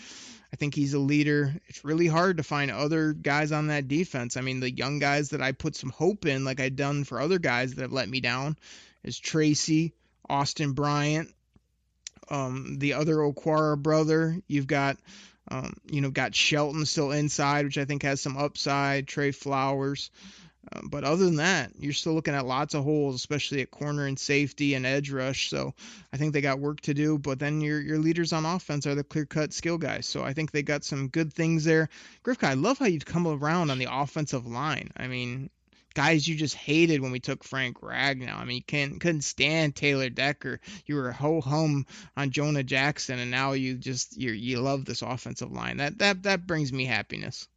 I 0.51 0.57
think 0.57 0.73
he's 0.73 0.93
a 0.93 0.99
leader. 0.99 1.53
It's 1.67 1.83
really 1.83 2.07
hard 2.07 2.37
to 2.37 2.43
find 2.43 2.71
other 2.71 3.11
guys 3.11 3.51
on 3.51 3.67
that 3.67 3.89
defense. 3.89 4.37
I 4.37 4.41
mean, 4.41 4.61
the 4.61 4.71
young 4.71 4.99
guys 4.99 5.29
that 5.29 5.41
I 5.41 5.51
put 5.51 5.75
some 5.75 5.89
hope 5.89 6.25
in, 6.25 6.45
like 6.45 6.61
I've 6.61 6.77
done 6.77 7.03
for 7.03 7.19
other 7.19 7.39
guys 7.39 7.73
that 7.73 7.81
have 7.81 7.91
let 7.91 8.07
me 8.07 8.21
down, 8.21 8.55
is 9.05 9.17
Tracy, 9.19 9.93
Austin 10.27 10.73
Bryant, 10.73 11.33
um, 12.29 12.77
the 12.79 12.93
other 12.93 13.15
Okwara 13.17 13.77
brother. 13.77 14.37
You've 14.47 14.67
got, 14.67 14.97
um, 15.49 15.75
you 15.89 16.01
know, 16.01 16.09
got 16.09 16.35
Shelton 16.35 16.85
still 16.85 17.11
inside, 17.11 17.65
which 17.65 17.77
I 17.77 17.85
think 17.85 18.03
has 18.03 18.19
some 18.19 18.35
upside. 18.35 19.07
Trey 19.07 19.31
Flowers. 19.31 20.09
Uh, 20.71 20.81
but 20.83 21.03
other 21.03 21.25
than 21.25 21.35
that, 21.35 21.71
you're 21.77 21.93
still 21.93 22.13
looking 22.13 22.33
at 22.33 22.45
lots 22.45 22.73
of 22.73 22.83
holes, 22.83 23.13
especially 23.13 23.61
at 23.61 23.69
corner 23.69 24.07
and 24.07 24.17
safety 24.17 24.73
and 24.73 24.83
edge 24.83 25.11
rush. 25.11 25.49
So 25.49 25.75
I 26.11 26.17
think 26.17 26.33
they 26.33 26.41
got 26.41 26.59
work 26.59 26.81
to 26.81 26.93
do. 26.95 27.19
But 27.19 27.37
then 27.37 27.61
your 27.61 27.79
your 27.79 27.99
leaders 27.99 28.33
on 28.33 28.45
offense 28.45 28.87
are 28.87 28.95
the 28.95 29.03
clear 29.03 29.25
cut 29.25 29.53
skill 29.53 29.77
guys. 29.77 30.07
So 30.07 30.23
I 30.23 30.33
think 30.33 30.51
they 30.51 30.63
got 30.63 30.83
some 30.83 31.09
good 31.09 31.31
things 31.31 31.65
there. 31.65 31.89
Grifka, 32.23 32.47
I 32.47 32.53
love 32.55 32.79
how 32.79 32.87
you've 32.87 33.05
come 33.05 33.27
around 33.27 33.69
on 33.69 33.77
the 33.77 33.87
offensive 33.91 34.47
line. 34.47 34.89
I 34.97 35.07
mean, 35.07 35.51
guys 35.95 36.27
you 36.27 36.35
just 36.35 36.55
hated 36.55 37.01
when 37.01 37.11
we 37.11 37.19
took 37.19 37.43
Frank 37.43 37.81
Ragnow. 37.81 38.35
I 38.35 38.45
mean, 38.45 38.57
you 38.57 38.63
can't, 38.63 38.99
couldn't 38.99 39.21
stand 39.21 39.75
Taylor 39.75 40.09
Decker. 40.09 40.59
You 40.85 40.95
were 40.95 41.11
ho 41.11 41.41
hum 41.41 41.85
on 42.15 42.29
Jonah 42.29 42.63
Jackson, 42.63 43.17
and 43.17 43.31
now 43.31 43.53
you 43.53 43.75
just 43.75 44.15
you 44.15 44.31
you 44.31 44.59
love 44.59 44.85
this 44.85 45.01
offensive 45.01 45.51
line. 45.51 45.77
That 45.77 45.97
that 45.97 46.23
that 46.23 46.45
brings 46.45 46.71
me 46.71 46.85
happiness. 46.85 47.47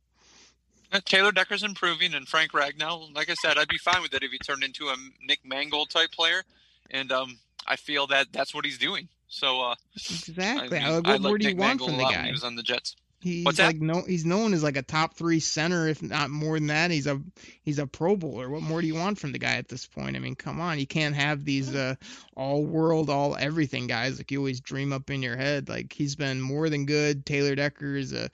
Uh, 0.91 1.01
Taylor 1.05 1.33
Decker's 1.33 1.63
improving, 1.63 2.15
and 2.15 2.27
Frank 2.27 2.53
Ragnow, 2.53 3.15
like 3.15 3.29
I 3.29 3.35
said, 3.35 3.59
I'd 3.59 3.69
be 3.69 3.77
fine 3.77 4.01
with 4.01 4.15
it 4.15 4.23
if 4.23 4.31
he 4.31 4.39
turned 4.39 4.65
into 4.65 4.89
a 4.89 4.97
Nick 5.23 5.41
Mangold 5.45 5.91
type 5.91 6.13
player, 6.13 6.45
and 6.91 7.13
um, 7.13 7.39
I 7.67 7.77
feel 7.77 8.07
that 8.07 8.29
that's 8.33 8.55
what 8.55 8.65
he's 8.65 8.79
doing. 8.79 9.09
So 9.29 9.61
uh, 9.61 9.75
exactly, 9.95 10.79
I 10.79 10.91
mean, 10.93 11.03
what 11.03 11.21
more 11.21 11.37
do 11.37 11.47
you 11.47 11.55
Nick 11.55 11.61
want 11.61 11.81
Mangold 11.81 11.91
from 11.91 11.99
the 11.99 12.05
guy? 12.05 12.27
he 12.27 12.33
was 12.33 12.45
on 12.45 12.57
the 12.57 12.63
Jets. 12.63 12.97
He's 13.21 13.45
What's 13.45 13.59
like 13.59 13.81
no, 13.81 14.03
he's 14.03 14.25
known 14.25 14.55
as 14.55 14.63
like 14.63 14.77
a 14.77 14.83
top 14.83 15.15
three 15.15 15.41
center, 15.41 15.89
if 15.89 16.01
not 16.01 16.31
more 16.31 16.57
than 16.57 16.69
that. 16.69 16.93
He's 16.93 17.09
a 17.09 17.21
he's 17.63 17.81
a 17.81 17.87
Pro 17.87 18.17
Bowler. 18.17 18.49
What 18.49 18.63
more 18.63 18.81
do 18.81 18.87
you 18.87 18.95
want 18.95 19.19
from 19.19 19.33
the 19.33 19.41
guy 19.41 19.57
at 19.57 19.69
this 19.69 19.87
point? 19.87 20.15
I 20.15 20.21
mean, 20.21 20.37
come 20.37 20.61
on, 20.61 20.79
you 20.79 20.87
can't 20.87 21.17
have 21.17 21.45
these 21.45 21.75
uh, 21.75 21.97
all 22.37 22.65
world, 22.65 23.11
all 23.11 23.37
everything 23.37 23.89
guys 23.89 24.19
like 24.19 24.31
you 24.31 24.39
always 24.39 24.61
dream 24.61 24.93
up 24.93 25.11
in 25.11 25.23
your 25.23 25.37
head. 25.37 25.69
Like 25.69 25.93
he's 25.93 26.15
been 26.15 26.41
more 26.41 26.69
than 26.69 26.87
good. 26.87 27.27
Taylor 27.27 27.57
Decker 27.57 27.97
is 27.97 28.13
a 28.13 28.31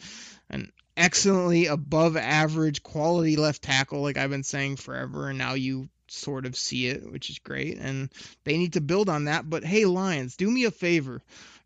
an 0.51 0.71
excellently 0.99 1.67
above 1.67 2.19
average 2.19 2.83
quality 2.83 3.37
left 3.37 3.63
tackle, 3.63 4.03
like 4.03 4.19
I've 4.19 4.31
been 4.31 4.43
saying 4.43 4.77
forever, 4.77 5.31
and 5.31 5.39
now 5.39 5.55
you 5.55 5.89
sort 6.09 6.45
of 6.45 6.57
see 6.57 6.89
it, 6.89 7.11
which 7.11 7.31
is 7.31 7.39
great. 7.39 7.79
And 7.79 8.11
they 8.45 8.59
need 8.59 8.75
to 8.75 8.83
build 8.83 9.09
on 9.09 9.25
that. 9.25 9.49
But 9.49 9.65
hey, 9.65 9.87
Lions, 9.87 10.37
do 10.37 10.51
me 10.51 10.65
a 10.65 10.71
favor, 10.71 11.23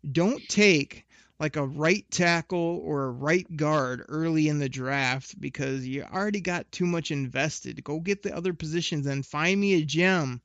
don't 0.09 0.41
take 0.47 1.05
like 1.39 1.55
a 1.55 1.65
right 1.65 2.05
tackle 2.11 2.81
or 2.83 3.05
a 3.05 3.11
right 3.11 3.55
guard 3.55 4.05
early 4.09 4.49
in 4.49 4.59
the 4.59 4.69
draft 4.69 5.39
because 5.39 5.87
you 5.87 6.03
already 6.03 6.41
got 6.41 6.71
too 6.71 6.85
much 6.85 7.11
invested. 7.11 7.83
Go 7.83 7.99
get 7.99 8.21
the 8.23 8.35
other 8.35 8.53
positions 8.53 9.07
and 9.07 9.25
find 9.25 9.59
me 9.59 9.75
a 9.75 9.85
gem 9.85 10.41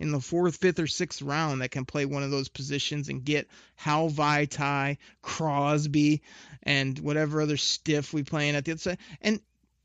in 0.00 0.12
the 0.12 0.20
fourth, 0.20 0.56
fifth, 0.56 0.78
or 0.78 0.86
sixth 0.86 1.22
round 1.22 1.60
that 1.60 1.70
can 1.70 1.84
play 1.84 2.06
one 2.06 2.22
of 2.22 2.30
those 2.30 2.48
positions 2.48 3.08
and 3.08 3.24
get 3.24 3.48
Hal 3.74 4.08
Vaitai, 4.08 4.96
Crosby, 5.22 6.22
and 6.62 6.98
whatever 7.00 7.42
other 7.42 7.56
stiff 7.56 8.12
we 8.12 8.22
playing 8.22 8.54
at 8.54 8.64
the 8.64 8.72
other 8.72 8.78
side. 8.78 8.98
And 9.20 9.40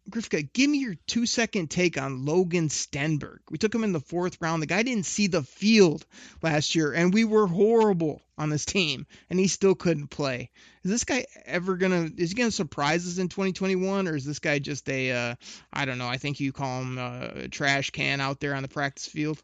Grifka, 0.10 0.52
give 0.52 0.70
me 0.70 0.80
your 0.80 0.96
two 1.08 1.26
second 1.26 1.70
take 1.70 2.00
on 2.00 2.26
Logan 2.26 2.68
Stenberg. 2.68 3.40
We 3.50 3.58
took 3.58 3.74
him 3.74 3.86
in 3.86 3.94
the 3.94 4.02
fourth 4.02 4.38
round. 4.42 4.62
The 4.62 4.68
guy 4.68 4.84
didn't 4.84 5.06
see 5.06 5.28
the 5.28 5.44
field 5.44 6.06
last 6.42 6.76
year, 6.76 6.92
and 6.92 7.14
we 7.14 7.24
were 7.24 7.48
horrible 7.48 8.22
on 8.38 8.50
this 8.50 8.66
team, 8.66 9.08
and 9.30 9.40
he 9.40 9.48
still 9.48 9.76
couldn't 9.76 10.08
play. 10.08 10.50
Is 10.84 10.92
this 10.92 11.06
guy 11.06 11.26
ever 11.46 11.78
gonna? 11.78 12.10
Is 12.18 12.32
he 12.32 12.36
gonna 12.36 12.52
surprise 12.52 13.08
us 13.08 13.18
in 13.18 13.30
2021, 13.30 14.08
or 14.10 14.16
is 14.16 14.26
this 14.26 14.40
guy 14.40 14.60
just 14.60 14.90
a? 14.90 15.12
Uh, 15.12 15.36
I 15.72 15.86
don't 15.86 15.98
know. 15.98 16.08
I 16.08 16.18
think 16.18 16.40
you 16.42 16.52
call 16.52 16.82
him 16.82 16.98
a 16.98 17.48
trash 17.48 17.92
can 17.92 18.20
out 18.20 18.42
there 18.42 18.56
on 18.56 18.64
the 18.64 18.70
practice 18.70 19.08
field. 19.08 19.42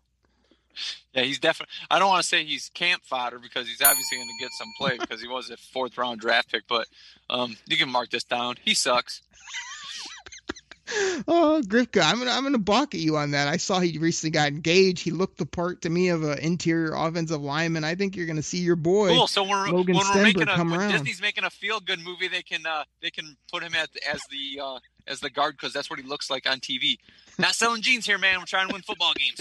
Yeah, 1.13 1.23
he's 1.23 1.39
definitely. 1.39 1.73
I 1.89 1.99
don't 1.99 2.09
want 2.09 2.21
to 2.21 2.27
say 2.27 2.43
he's 2.43 2.69
camp 2.73 3.03
fodder 3.05 3.39
because 3.39 3.67
he's 3.67 3.81
obviously 3.81 4.17
going 4.17 4.29
to 4.29 4.43
get 4.43 4.51
some 4.51 4.67
play 4.77 4.97
because 4.97 5.21
he 5.21 5.27
was 5.27 5.49
a 5.49 5.57
fourth 5.57 5.97
round 5.97 6.19
draft 6.19 6.51
pick. 6.51 6.63
But 6.67 6.87
um, 7.29 7.57
you 7.65 7.77
can 7.77 7.89
mark 7.89 8.09
this 8.09 8.23
down. 8.23 8.55
He 8.61 8.73
sucks 8.73 9.21
oh, 11.27 11.61
Grifka, 11.65 12.01
I'm 12.01 12.19
gonna 12.19 12.31
I'm 12.31 12.43
gonna 12.43 12.57
balk 12.57 12.95
at 12.95 13.01
you 13.01 13.17
on 13.17 13.31
that. 13.31 13.47
I 13.47 13.57
saw 13.57 13.79
he 13.79 13.97
recently 13.97 14.31
got 14.31 14.47
engaged. 14.47 15.03
He 15.03 15.11
looked 15.11 15.37
the 15.37 15.45
part 15.45 15.81
to 15.83 15.89
me 15.89 16.09
of 16.09 16.23
an 16.23 16.39
interior 16.39 16.93
offensive 16.95 17.41
lineman. 17.41 17.83
I 17.83 17.95
think 17.95 18.15
you're 18.15 18.27
gonna 18.27 18.41
see 18.41 18.59
your 18.59 18.75
boy. 18.75 19.09
Cool. 19.09 19.27
So 19.27 19.43
we're, 19.43 19.67
Logan 19.69 19.95
when 19.95 20.05
we're 20.13 20.23
making 20.23 20.47
a, 20.47 20.63
when. 20.63 20.91
Disney's 20.91 21.21
making 21.21 21.43
a 21.43 21.49
feel 21.49 21.79
good 21.79 21.99
movie, 21.99 22.27
they 22.27 22.41
can 22.41 22.65
uh, 22.65 22.83
they 23.01 23.11
can 23.11 23.35
put 23.51 23.63
him 23.63 23.73
at 23.75 23.89
as 24.11 24.21
the 24.29 24.61
uh, 24.61 24.79
as 25.07 25.19
the 25.19 25.29
guard 25.29 25.55
because 25.57 25.73
that's 25.73 25.89
what 25.89 25.99
he 25.99 26.05
looks 26.05 26.29
like 26.29 26.49
on 26.49 26.59
TV. 26.59 26.97
Not 27.37 27.55
selling 27.55 27.81
jeans 27.81 28.05
here, 28.05 28.17
man. 28.17 28.39
We're 28.39 28.45
trying 28.45 28.67
to 28.67 28.73
win 28.73 28.81
football 28.81 29.13
games. 29.15 29.39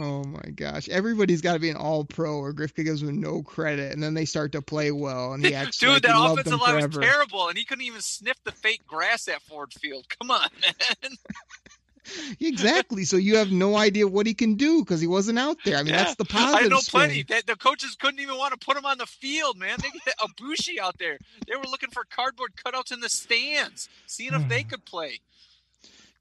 Oh 0.00 0.22
my 0.24 0.50
gosh! 0.54 0.88
Everybody's 0.88 1.40
got 1.40 1.54
to 1.54 1.58
be 1.58 1.70
an 1.70 1.76
All 1.76 2.04
Pro, 2.04 2.38
or 2.38 2.52
Grifka 2.52 2.84
gives 2.84 3.02
him 3.02 3.20
no 3.20 3.42
credit, 3.42 3.92
and 3.92 4.02
then 4.02 4.14
they 4.14 4.24
start 4.24 4.52
to 4.52 4.62
play 4.62 4.92
well, 4.92 5.32
and 5.32 5.44
he 5.44 5.54
acts 5.54 5.78
Dude, 5.78 5.90
like 5.90 6.02
that 6.02 6.14
offensive 6.16 6.60
line 6.60 6.88
was 6.88 6.96
terrible, 6.96 7.48
and 7.48 7.58
he 7.58 7.64
couldn't 7.64 7.84
even 7.84 8.00
sniff 8.00 8.36
the 8.44 8.52
fake 8.52 8.86
grass 8.86 9.26
at 9.26 9.42
Ford 9.42 9.72
Field. 9.72 10.06
Come 10.20 10.30
on, 10.30 10.48
man. 10.62 11.12
exactly. 12.40 13.04
So 13.04 13.16
you 13.16 13.36
have 13.38 13.50
no 13.50 13.76
idea 13.76 14.06
what 14.06 14.26
he 14.26 14.34
can 14.34 14.54
do 14.54 14.84
because 14.84 15.00
he 15.00 15.08
wasn't 15.08 15.38
out 15.38 15.56
there. 15.64 15.76
I 15.76 15.82
mean, 15.82 15.94
yeah. 15.94 16.04
that's 16.04 16.14
the 16.14 16.24
positive. 16.24 16.66
I 16.66 16.68
know 16.68 16.78
spin. 16.78 17.00
plenty. 17.00 17.22
That 17.24 17.46
the 17.46 17.56
coaches 17.56 17.96
couldn't 17.98 18.20
even 18.20 18.38
want 18.38 18.58
to 18.58 18.64
put 18.64 18.76
him 18.76 18.86
on 18.86 18.98
the 18.98 19.06
field, 19.06 19.58
man. 19.58 19.78
They 19.82 19.90
get 19.90 20.14
a 20.22 20.28
Bushi 20.40 20.78
out 20.80 20.96
there. 20.98 21.18
They 21.48 21.56
were 21.56 21.64
looking 21.64 21.90
for 21.90 22.04
cardboard 22.08 22.52
cutouts 22.64 22.92
in 22.92 23.00
the 23.00 23.08
stands, 23.08 23.88
seeing 24.06 24.34
if 24.34 24.48
they 24.48 24.62
could 24.64 24.84
play. 24.84 25.20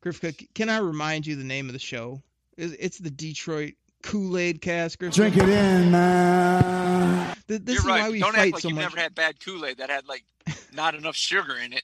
Grifka, 0.04 0.48
can 0.54 0.70
I 0.70 0.78
remind 0.80 1.28
you 1.28 1.36
the 1.36 1.44
name 1.44 1.68
of 1.68 1.74
the 1.74 1.80
show? 1.80 2.22
It's 2.58 2.98
the 2.98 3.12
Detroit 3.12 3.74
Kool 4.04 4.38
Aid 4.38 4.62
cast. 4.62 5.00
Drink 5.00 5.38
it 5.38 5.44
in, 5.50 5.92
man. 5.92 7.36
This 7.48 7.62
You're 7.66 7.76
is 7.78 7.86
right. 7.86 8.02
why 8.02 8.10
we 8.10 8.20
Don't 8.20 8.34
fight 8.34 8.42
act 8.48 8.54
like 8.54 8.62
so 8.62 8.68
you've 8.70 8.76
much. 8.76 8.84
never 8.86 9.00
had 9.00 9.16
bad 9.16 9.40
Kool 9.44 9.66
Aid 9.66 9.78
that 9.78 9.90
had 9.90 10.08
like 10.08 10.24
not 10.74 10.96
enough 10.96 11.16
sugar 11.16 11.56
in 11.58 11.74
it. 11.74 11.84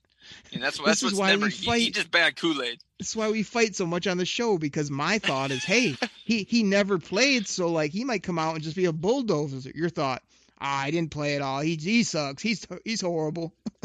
And 0.54 0.64
that's, 0.64 0.78
This 0.78 0.86
that's 0.86 0.98
is 1.00 1.04
what's 1.04 1.18
why 1.20 1.30
never. 1.32 1.46
we 1.46 1.52
He, 1.52 1.66
fight. 1.66 1.82
he 1.82 1.92
just 1.92 2.10
bad 2.12 2.36
Kool 2.36 2.62
Aid. 2.62 2.80
That's 3.00 3.16
why 3.16 3.30
we 3.30 3.44
fight 3.44 3.76
so 3.76 3.86
much 3.86 4.08
on 4.08 4.18
the 4.18 4.26
show 4.26 4.58
because 4.58 4.90
my 4.90 5.20
thought 5.20 5.52
is, 5.52 5.64
hey, 5.64 5.96
he 6.26 6.44
he 6.44 6.64
never 6.64 6.98
played, 6.98 7.48
so 7.48 7.68
like 7.70 7.92
he 7.92 8.04
might 8.04 8.24
come 8.24 8.40
out 8.40 8.56
and 8.56 8.64
just 8.64 8.76
be 8.76 8.86
a 8.86 8.94
bulldozer. 8.94 9.70
Your 9.76 9.90
thought, 9.90 10.24
ah, 10.60 10.82
I 10.84 10.92
didn't 10.92 11.12
play 11.12 11.36
at 11.36 11.42
all. 11.42 11.60
He 11.62 11.76
he 11.76 12.04
sucks. 12.04 12.42
He's 12.42 12.66
he's 12.84 13.02
horrible. 13.02 13.54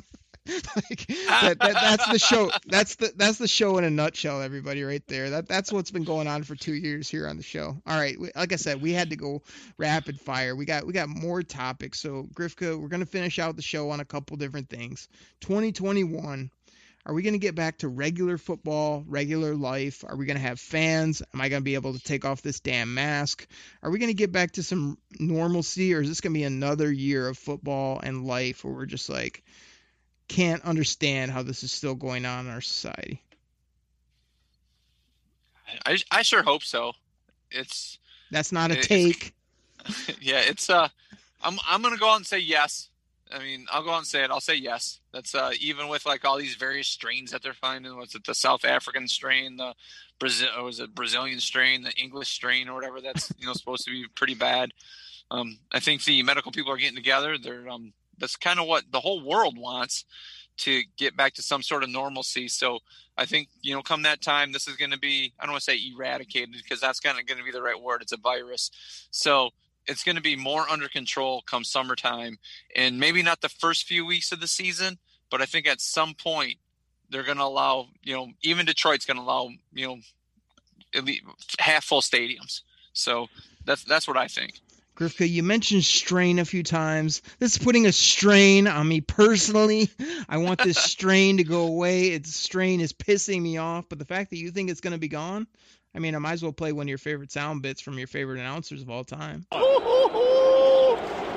like 0.76 1.06
that, 1.06 1.58
that, 1.58 1.74
that's 1.74 2.08
the 2.10 2.18
show. 2.18 2.50
That's 2.66 2.96
the 2.96 3.12
that's 3.16 3.38
the 3.38 3.48
show 3.48 3.76
in 3.78 3.84
a 3.84 3.90
nutshell. 3.90 4.40
Everybody, 4.40 4.82
right 4.82 5.02
there. 5.06 5.30
That 5.30 5.48
that's 5.48 5.70
what's 5.70 5.90
been 5.90 6.04
going 6.04 6.26
on 6.26 6.42
for 6.42 6.54
two 6.54 6.74
years 6.74 7.08
here 7.08 7.28
on 7.28 7.36
the 7.36 7.42
show. 7.42 7.76
All 7.86 7.98
right, 7.98 8.18
we, 8.18 8.30
like 8.34 8.52
I 8.52 8.56
said, 8.56 8.80
we 8.80 8.92
had 8.92 9.10
to 9.10 9.16
go 9.16 9.42
rapid 9.76 10.20
fire. 10.20 10.56
We 10.56 10.64
got 10.64 10.86
we 10.86 10.92
got 10.92 11.08
more 11.08 11.42
topics. 11.42 12.00
So 12.00 12.26
Grifka, 12.34 12.80
we're 12.80 12.88
gonna 12.88 13.06
finish 13.06 13.38
out 13.38 13.56
the 13.56 13.62
show 13.62 13.90
on 13.90 14.00
a 14.00 14.04
couple 14.04 14.36
different 14.36 14.70
things. 14.70 15.08
2021. 15.40 16.50
Are 17.06 17.14
we 17.14 17.22
going 17.22 17.32
to 17.32 17.38
get 17.38 17.54
back 17.54 17.78
to 17.78 17.88
regular 17.88 18.36
football, 18.36 19.02
regular 19.06 19.54
life? 19.54 20.04
Are 20.06 20.14
we 20.14 20.26
going 20.26 20.36
to 20.36 20.42
have 20.42 20.60
fans? 20.60 21.22
Am 21.32 21.40
I 21.40 21.48
going 21.48 21.62
to 21.62 21.64
be 21.64 21.74
able 21.74 21.94
to 21.94 22.04
take 22.04 22.26
off 22.26 22.42
this 22.42 22.60
damn 22.60 22.92
mask? 22.92 23.46
Are 23.82 23.90
we 23.90 23.98
going 23.98 24.10
to 24.10 24.14
get 24.14 24.30
back 24.30 24.50
to 24.52 24.62
some 24.62 24.98
normalcy, 25.18 25.94
or 25.94 26.02
is 26.02 26.08
this 26.08 26.20
going 26.20 26.34
to 26.34 26.38
be 26.38 26.44
another 26.44 26.92
year 26.92 27.26
of 27.26 27.38
football 27.38 27.98
and 28.02 28.26
life 28.26 28.62
where 28.62 28.74
we're 28.74 28.84
just 28.84 29.08
like 29.08 29.42
can't 30.28 30.62
understand 30.64 31.30
how 31.30 31.42
this 31.42 31.62
is 31.62 31.72
still 31.72 31.94
going 31.94 32.24
on 32.26 32.46
in 32.46 32.52
our 32.52 32.60
society? 32.60 33.22
I, 35.84 35.98
I 36.10 36.22
sure 36.22 36.42
hope 36.42 36.62
so. 36.62 36.92
It's 37.50 37.98
That's 38.30 38.52
not 38.52 38.70
a 38.70 38.78
It- 38.78 38.82
take. 38.82 39.34
yeah, 40.20 40.40
it's 40.40 40.68
uh, 40.68 40.88
I'm 41.42 41.58
I'm 41.66 41.82
gonna 41.82 41.96
go 41.96 42.10
out 42.10 42.16
and 42.16 42.26
say 42.26 42.38
yes. 42.38 42.88
I 43.30 43.38
mean, 43.40 43.66
I'll 43.70 43.82
go 43.82 43.90
out 43.90 43.98
and 43.98 44.06
say 44.06 44.24
it. 44.24 44.30
I'll 44.30 44.40
say 44.40 44.54
yes. 44.56 45.00
That's 45.12 45.34
uh, 45.34 45.52
even 45.60 45.88
with 45.88 46.04
like 46.06 46.24
all 46.24 46.38
these 46.38 46.54
various 46.54 46.88
strains 46.88 47.30
that 47.30 47.42
they're 47.42 47.52
finding. 47.54 47.96
Was 47.96 48.14
it 48.14 48.24
the 48.24 48.34
South 48.34 48.64
African 48.64 49.06
strain, 49.06 49.56
the 49.56 49.74
Brazil, 50.18 50.48
was 50.64 50.80
it 50.80 50.94
Brazilian 50.94 51.38
strain, 51.40 51.82
the 51.82 51.92
English 51.92 52.28
strain, 52.28 52.68
or 52.68 52.74
whatever? 52.74 53.00
That's 53.00 53.32
you 53.38 53.46
know 53.46 53.52
supposed 53.52 53.84
to 53.84 53.90
be 53.90 54.06
pretty 54.14 54.34
bad. 54.34 54.72
Um, 55.30 55.58
I 55.72 55.80
think 55.80 56.04
the 56.04 56.22
medical 56.22 56.52
people 56.52 56.72
are 56.72 56.76
getting 56.78 56.96
together. 56.96 57.36
They're 57.38 57.68
um, 57.68 57.92
that's 58.18 58.36
kind 58.36 58.60
of 58.60 58.66
what 58.66 58.84
the 58.90 59.00
whole 59.00 59.24
world 59.24 59.58
wants 59.58 60.04
to 60.58 60.82
get 60.96 61.16
back 61.16 61.34
to 61.34 61.42
some 61.42 61.62
sort 61.62 61.82
of 61.82 61.88
normalcy. 61.88 62.48
So 62.48 62.80
I 63.16 63.24
think 63.24 63.48
you 63.62 63.74
know, 63.74 63.82
come 63.82 64.02
that 64.02 64.20
time, 64.20 64.52
this 64.52 64.68
is 64.68 64.76
going 64.76 64.90
to 64.90 64.98
be 64.98 65.32
I 65.38 65.44
don't 65.44 65.52
want 65.52 65.64
to 65.64 65.70
say 65.70 65.80
eradicated 65.92 66.54
because 66.62 66.80
that's 66.80 67.00
kind 67.00 67.18
of 67.18 67.26
going 67.26 67.38
to 67.38 67.44
be 67.44 67.52
the 67.52 67.62
right 67.62 67.80
word. 67.80 68.02
It's 68.02 68.12
a 68.12 68.16
virus, 68.16 68.70
so 69.10 69.50
it's 69.86 70.04
going 70.04 70.16
to 70.16 70.22
be 70.22 70.36
more 70.36 70.68
under 70.68 70.88
control 70.88 71.42
come 71.42 71.64
summertime, 71.64 72.38
and 72.76 73.00
maybe 73.00 73.22
not 73.22 73.40
the 73.40 73.48
first 73.48 73.84
few 73.86 74.04
weeks 74.04 74.32
of 74.32 74.40
the 74.40 74.46
season, 74.46 74.98
but 75.30 75.40
I 75.40 75.46
think 75.46 75.66
at 75.66 75.80
some 75.80 76.14
point 76.14 76.56
they're 77.10 77.24
going 77.24 77.38
to 77.38 77.44
allow 77.44 77.88
you 78.02 78.14
know 78.14 78.28
even 78.42 78.66
Detroit's 78.66 79.06
going 79.06 79.16
to 79.16 79.22
allow 79.22 79.50
you 79.72 79.86
know 79.86 79.96
at 80.94 81.04
least 81.04 81.22
half 81.58 81.84
full 81.84 82.00
stadiums. 82.00 82.62
So 82.92 83.28
that's 83.64 83.84
that's 83.84 84.08
what 84.08 84.16
I 84.16 84.26
think. 84.26 84.60
Grifka, 84.98 85.28
you 85.30 85.44
mentioned 85.44 85.84
strain 85.84 86.40
a 86.40 86.44
few 86.44 86.64
times. 86.64 87.22
This 87.38 87.52
is 87.52 87.58
putting 87.62 87.86
a 87.86 87.92
strain 87.92 88.66
on 88.66 88.88
me 88.88 89.00
personally. 89.00 89.88
I 90.28 90.38
want 90.38 90.60
this 90.60 90.76
strain 90.84 91.36
to 91.36 91.44
go 91.44 91.68
away. 91.68 92.08
Its 92.08 92.34
strain 92.34 92.80
is 92.80 92.92
pissing 92.92 93.40
me 93.40 93.58
off, 93.58 93.84
but 93.88 94.00
the 94.00 94.04
fact 94.04 94.30
that 94.30 94.38
you 94.38 94.50
think 94.50 94.70
it's 94.70 94.80
going 94.80 94.94
to 94.94 94.98
be 94.98 95.06
gone, 95.06 95.46
I 95.94 96.00
mean, 96.00 96.16
I 96.16 96.18
might 96.18 96.32
as 96.32 96.42
well 96.42 96.52
play 96.52 96.72
one 96.72 96.86
of 96.86 96.88
your 96.88 96.98
favorite 96.98 97.30
sound 97.30 97.62
bits 97.62 97.80
from 97.80 97.96
your 97.96 98.08
favorite 98.08 98.40
announcers 98.40 98.82
of 98.82 98.90
all 98.90 99.04
time. 99.04 99.46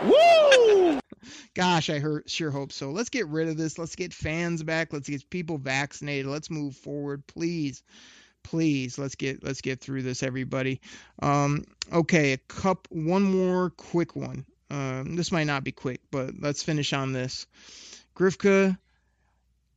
Woo! 0.05 0.99
Gosh, 1.53 1.91
I 1.91 1.99
heard, 1.99 2.27
sure 2.27 2.49
hope 2.49 2.71
so. 2.71 2.89
Let's 2.89 3.09
get 3.09 3.27
rid 3.27 3.47
of 3.47 3.57
this. 3.57 3.77
Let's 3.77 3.95
get 3.95 4.11
fans 4.11 4.63
back. 4.63 4.91
Let's 4.91 5.07
get 5.07 5.29
people 5.29 5.59
vaccinated. 5.59 6.25
Let's 6.25 6.49
move 6.49 6.75
forward, 6.77 7.27
please. 7.27 7.83
Please, 8.43 8.97
let's 8.97 9.15
get 9.15 9.43
let's 9.43 9.61
get 9.61 9.79
through 9.79 10.03
this, 10.03 10.23
everybody. 10.23 10.81
Um, 11.21 11.63
okay, 11.91 12.33
a 12.33 12.37
cup. 12.37 12.87
One 12.89 13.23
more 13.23 13.69
quick 13.71 14.15
one. 14.15 14.45
Um, 14.69 15.15
this 15.15 15.31
might 15.31 15.45
not 15.45 15.63
be 15.63 15.71
quick, 15.71 16.01
but 16.11 16.31
let's 16.39 16.63
finish 16.63 16.93
on 16.93 17.13
this. 17.13 17.45
Grifka, 18.15 18.77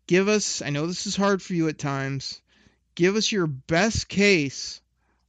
give 0.07 0.29
us. 0.29 0.63
I 0.63 0.71
know 0.71 0.87
this 0.87 1.07
is 1.07 1.17
hard 1.17 1.43
for 1.43 1.55
you 1.55 1.69
at 1.69 1.79
times. 1.79 2.41
Give 2.95 3.17
us 3.17 3.33
your 3.33 3.47
best 3.47 4.09
case 4.09 4.81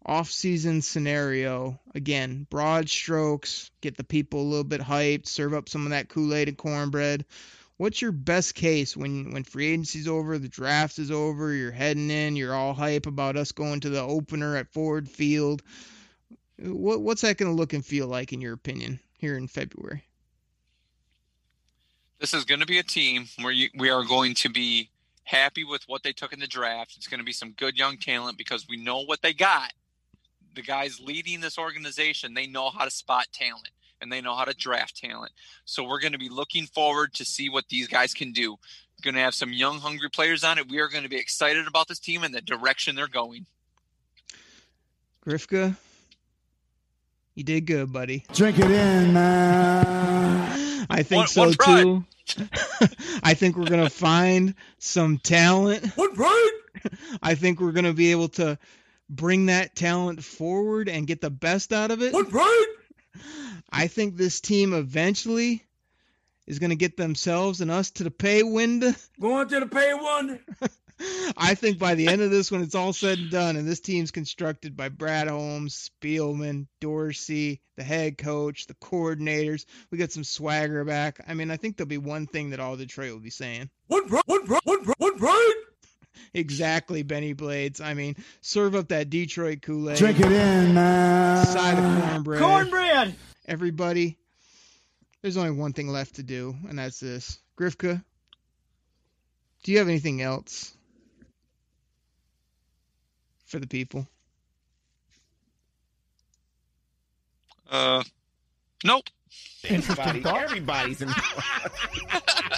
off-season 0.06 0.84
scenario. 0.84 1.80
Again, 1.96 2.46
broad 2.50 2.90
strokes. 2.90 3.72
Get 3.82 3.98
the 3.98 4.04
people 4.04 4.42
a 4.42 4.44
little 4.44 4.64
bit 4.64 4.82
hyped. 4.82 5.28
Serve 5.28 5.56
up 5.56 5.68
some 5.68 5.86
of 5.86 5.90
that 5.90 6.10
Kool-Aid 6.10 6.48
and 6.48 6.58
cornbread. 6.58 7.26
What's 7.78 8.02
your 8.02 8.12
best 8.12 8.56
case 8.56 8.96
when 8.96 9.32
when 9.32 9.44
free 9.44 9.68
agency's 9.68 10.08
over, 10.08 10.38
the 10.38 10.48
draft 10.48 10.98
is 10.98 11.12
over, 11.12 11.54
you're 11.54 11.72
heading 11.72 12.10
in, 12.10 12.36
you're 12.36 12.56
all 12.56 12.74
hype 12.74 13.06
about 13.06 13.36
us 13.36 13.52
going 13.52 13.82
to 13.82 13.90
the 13.90 14.02
opener 14.02 14.56
at 14.56 14.72
Ford 14.72 15.10
Field. 15.10 15.62
What 16.60 17.02
what's 17.02 17.22
that 17.22 17.38
going 17.38 17.52
to 17.52 17.58
look 17.58 17.74
and 17.74 17.86
feel 17.86 18.08
like 18.08 18.32
in 18.32 18.42
your 18.42 18.54
opinion 18.54 19.00
here 19.18 19.38
in 19.38 19.48
February? 19.48 20.04
this 22.20 22.34
is 22.34 22.46
going 22.46 22.60
to 22.60 22.66
be 22.66 22.80
a 22.80 22.84
team 22.84 23.28
where 23.42 23.52
you, 23.52 23.70
we 23.76 23.90
are 23.90 24.04
going 24.04 24.34
to 24.36 24.50
be 24.50 24.90
happy 25.24 25.64
with 25.64 25.84
what 25.88 26.04
they 26.04 26.14
took 26.14 26.34
in 26.34 26.40
the 26.40 26.48
draft. 26.48 26.96
It's 26.98 27.08
going 27.08 27.20
to 27.20 27.26
be 27.26 27.32
some 27.32 27.52
good 27.52 27.78
young 27.78 27.98
talent 27.98 28.38
because 28.38 28.68
we 28.68 28.78
know 28.78 29.02
what 29.02 29.22
they 29.22 29.34
got. 29.34 29.74
The 30.56 30.62
guys 30.62 31.00
leading 31.00 31.42
this 31.42 31.58
organization, 31.58 32.34
they 32.34 32.48
know 32.48 32.70
how 32.70 32.86
to 32.86 32.92
spot 32.92 33.28
talent 33.34 33.70
and 34.02 34.12
they 34.12 34.22
know 34.22 34.36
how 34.36 34.46
to 34.46 34.54
draft 34.54 34.98
talent. 34.98 35.32
So 35.66 35.84
we're 35.84 36.00
going 36.00 36.14
to 36.14 36.20
be 36.20 36.30
looking 36.30 36.66
forward 36.66 37.14
to 37.16 37.26
see 37.26 37.50
what 37.50 37.66
these 37.70 37.88
guys 37.88 38.14
can 38.14 38.32
do. 38.32 38.58
Going 39.04 39.16
to 39.16 39.22
have 39.22 39.36
some 39.36 39.54
young, 39.54 39.80
hungry 39.80 40.10
players 40.10 40.44
on 40.44 40.58
it. 40.58 40.70
We 40.70 40.80
are 40.80 40.88
going 40.88 41.04
to 41.04 41.10
be 41.10 41.18
excited 41.18 41.68
about 41.68 41.88
this 41.88 42.00
team 42.00 42.24
and 42.24 42.34
the 42.34 42.42
direction 42.42 42.96
they're 42.96 43.08
going. 43.08 43.46
Grifka, 45.26 45.76
you 47.36 47.44
did 47.44 47.66
good, 47.66 47.92
buddy. 47.92 48.24
Drink 48.34 48.58
it 48.60 48.72
in, 48.72 49.14
man. 49.14 50.86
I 50.90 51.04
think 51.04 51.20
One- 51.20 51.28
so 51.28 51.42
one 51.42 51.54
too. 51.54 52.06
I 53.24 53.34
think 53.36 53.56
we're 53.56 53.66
gonna 53.66 53.90
find 53.90 54.56
some 54.80 55.20
talent. 55.20 55.86
What 55.96 56.18
right? 56.18 56.52
I 57.22 57.36
think 57.36 57.60
we're 57.60 57.72
gonna 57.72 57.94
be 57.94 58.12
able 58.12 58.30
to 58.30 58.58
bring 59.10 59.48
that 59.48 59.76
talent 59.76 60.24
forward 60.24 60.90
and 60.90 61.06
get 61.06 61.22
the 61.22 61.30
best 61.30 61.72
out 61.72 61.92
of 61.92 62.02
it. 62.02 62.14
What 62.14 62.32
right? 62.32 62.66
I 63.70 63.88
think 63.88 64.16
this 64.16 64.42
team 64.42 64.74
eventually 64.74 65.64
is 66.48 66.60
gonna 66.60 66.76
get 66.76 66.98
themselves 66.98 67.62
and 67.62 67.72
us 67.72 67.92
to 67.92 68.04
the 68.04 68.12
pay 68.12 68.44
window. 68.44 68.94
Going 69.20 69.48
to 69.50 69.60
the 69.60 69.68
pay 69.68 69.94
one. 69.94 70.40
I 71.38 71.56
think 71.56 71.78
by 71.78 71.96
the 71.96 72.08
end 72.08 72.22
of 72.22 72.32
this, 72.32 72.52
when 72.52 72.62
it's 72.62 72.76
all 72.76 72.94
said 72.94 73.18
and 73.18 73.30
done, 73.30 73.58
and 73.58 73.68
this 73.68 73.82
team's 73.82 74.12
constructed 74.12 74.78
by 74.78 74.90
Brad 74.90 75.28
Holmes, 75.28 75.90
Spielman, 75.90 76.68
Dorsey, 76.80 77.62
the 77.76 77.84
head 77.84 78.18
coach, 78.18 78.68
the 78.68 78.76
coordinators, 78.76 79.66
we 79.92 79.98
got 79.98 80.14
some 80.14 80.24
swagger 80.24 80.86
back. 80.86 81.20
I 81.28 81.34
mean, 81.34 81.52
I 81.52 81.58
think 81.58 81.76
there'll 81.76 81.90
be 81.90 81.98
one 81.98 82.28
thing 82.28 82.52
that 82.52 82.62
all 82.62 82.78
Detroit 82.78 83.12
will 83.12 83.20
be 83.20 83.30
saying. 83.30 83.70
What 83.88 84.10
right? 84.10 84.24
What 84.26 84.48
right? 84.48 84.62
What 84.64 84.88
right? 84.88 84.96
What 84.98 85.20
right? 85.20 85.56
Exactly, 86.36 87.02
Benny 87.02 87.32
Blades. 87.32 87.80
I 87.80 87.94
mean, 87.94 88.18
serve 88.42 88.76
up 88.76 88.90
that 88.90 89.10
Detroit 89.10 89.62
Kool-Aid. 89.62 89.98
Drink 89.98 90.20
it 90.20 90.26
in, 90.26 90.74
man. 90.74 91.46
Side 91.46 91.80
of 91.80 92.10
cornbread. 92.10 92.42
Cornbread. 92.42 93.16
Everybody, 93.48 94.18
there's 95.22 95.38
only 95.38 95.52
one 95.52 95.72
thing 95.72 95.88
left 95.88 96.16
to 96.16 96.24
do, 96.24 96.54
and 96.68 96.78
that's 96.78 97.00
this. 97.00 97.40
Grifka, 97.58 98.04
do 99.64 99.72
you 99.72 99.78
have 99.78 99.88
anything 99.88 100.22
else 100.22 100.76
for 103.46 103.60
the 103.60 103.68
people? 103.68 104.06
Uh, 107.72 108.04
nope. 108.84 109.06
Everybody, 109.64 110.22
everybody's 110.26 111.02
in. 111.02 111.10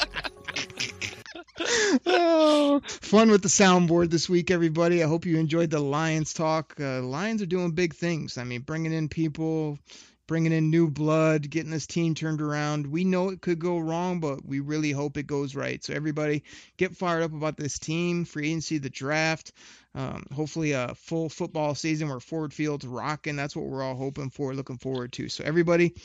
oh, 2.05 2.81
fun 2.85 3.31
with 3.31 3.41
the 3.41 3.47
soundboard 3.47 4.09
this 4.09 4.29
week, 4.29 4.51
everybody. 4.51 5.03
I 5.03 5.07
hope 5.07 5.25
you 5.25 5.37
enjoyed 5.37 5.69
the 5.69 5.79
Lions 5.79 6.33
talk. 6.33 6.75
Uh, 6.79 7.01
Lions 7.01 7.41
are 7.41 7.47
doing 7.47 7.71
big 7.71 7.95
things. 7.95 8.37
I 8.37 8.43
mean, 8.43 8.61
bringing 8.61 8.93
in 8.93 9.09
people, 9.09 9.79
bringing 10.27 10.51
in 10.51 10.69
new 10.69 10.89
blood, 10.89 11.49
getting 11.49 11.71
this 11.71 11.87
team 11.87 12.13
turned 12.13 12.41
around. 12.41 12.85
We 12.85 13.05
know 13.05 13.29
it 13.29 13.41
could 13.41 13.59
go 13.59 13.79
wrong, 13.79 14.19
but 14.19 14.45
we 14.45 14.59
really 14.59 14.91
hope 14.91 15.17
it 15.17 15.25
goes 15.25 15.55
right. 15.55 15.83
So 15.83 15.93
everybody, 15.93 16.43
get 16.77 16.95
fired 16.95 17.23
up 17.23 17.33
about 17.33 17.57
this 17.57 17.79
team, 17.79 18.25
free 18.25 18.49
agency, 18.49 18.77
the 18.77 18.89
draft. 18.89 19.51
Um, 19.95 20.27
hopefully, 20.31 20.73
a 20.73 20.93
full 20.93 21.27
football 21.27 21.73
season 21.73 22.09
where 22.09 22.19
Ford 22.19 22.53
Field's 22.53 22.85
rocking. 22.85 23.35
That's 23.35 23.55
what 23.55 23.65
we're 23.65 23.81
all 23.81 23.95
hoping 23.95 24.29
for, 24.29 24.53
looking 24.53 24.77
forward 24.77 25.13
to. 25.13 25.27
So 25.27 25.43
everybody, 25.43 25.95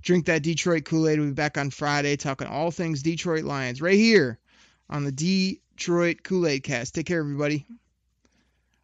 drink 0.00 0.26
that 0.26 0.42
Detroit 0.42 0.86
Kool-Aid. 0.86 1.18
We'll 1.18 1.28
be 1.28 1.34
back 1.34 1.58
on 1.58 1.68
Friday 1.68 2.16
talking 2.16 2.46
all 2.46 2.70
things 2.70 3.02
Detroit 3.02 3.44
Lions 3.44 3.82
right 3.82 3.98
here 3.98 4.38
on 4.92 5.04
the 5.04 5.10
Detroit 5.10 6.22
Kool-Aid 6.22 6.62
Cast. 6.62 6.94
Take 6.94 7.06
care, 7.06 7.20
everybody. 7.20 7.66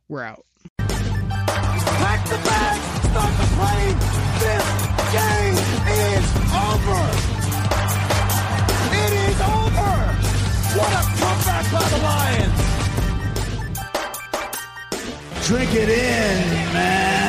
We're 0.09 0.23
out. 0.23 0.47
Pack 0.79 2.25
the 2.29 2.39
bag. 2.49 2.81
Start 3.05 3.37
the 3.37 3.45
plane. 3.55 3.99
This 4.41 4.65
game 5.13 5.57
is 5.93 6.27
over. 6.57 7.03
It 8.97 9.13
is 9.29 9.39
over. 9.43 9.93
What 10.79 10.91
a 10.93 11.03
comeback 11.21 11.65
by 11.71 11.85
the 11.91 11.99
Lions. 12.03 12.59
Drink 15.47 15.73
it 15.75 15.89
in. 15.91 17.28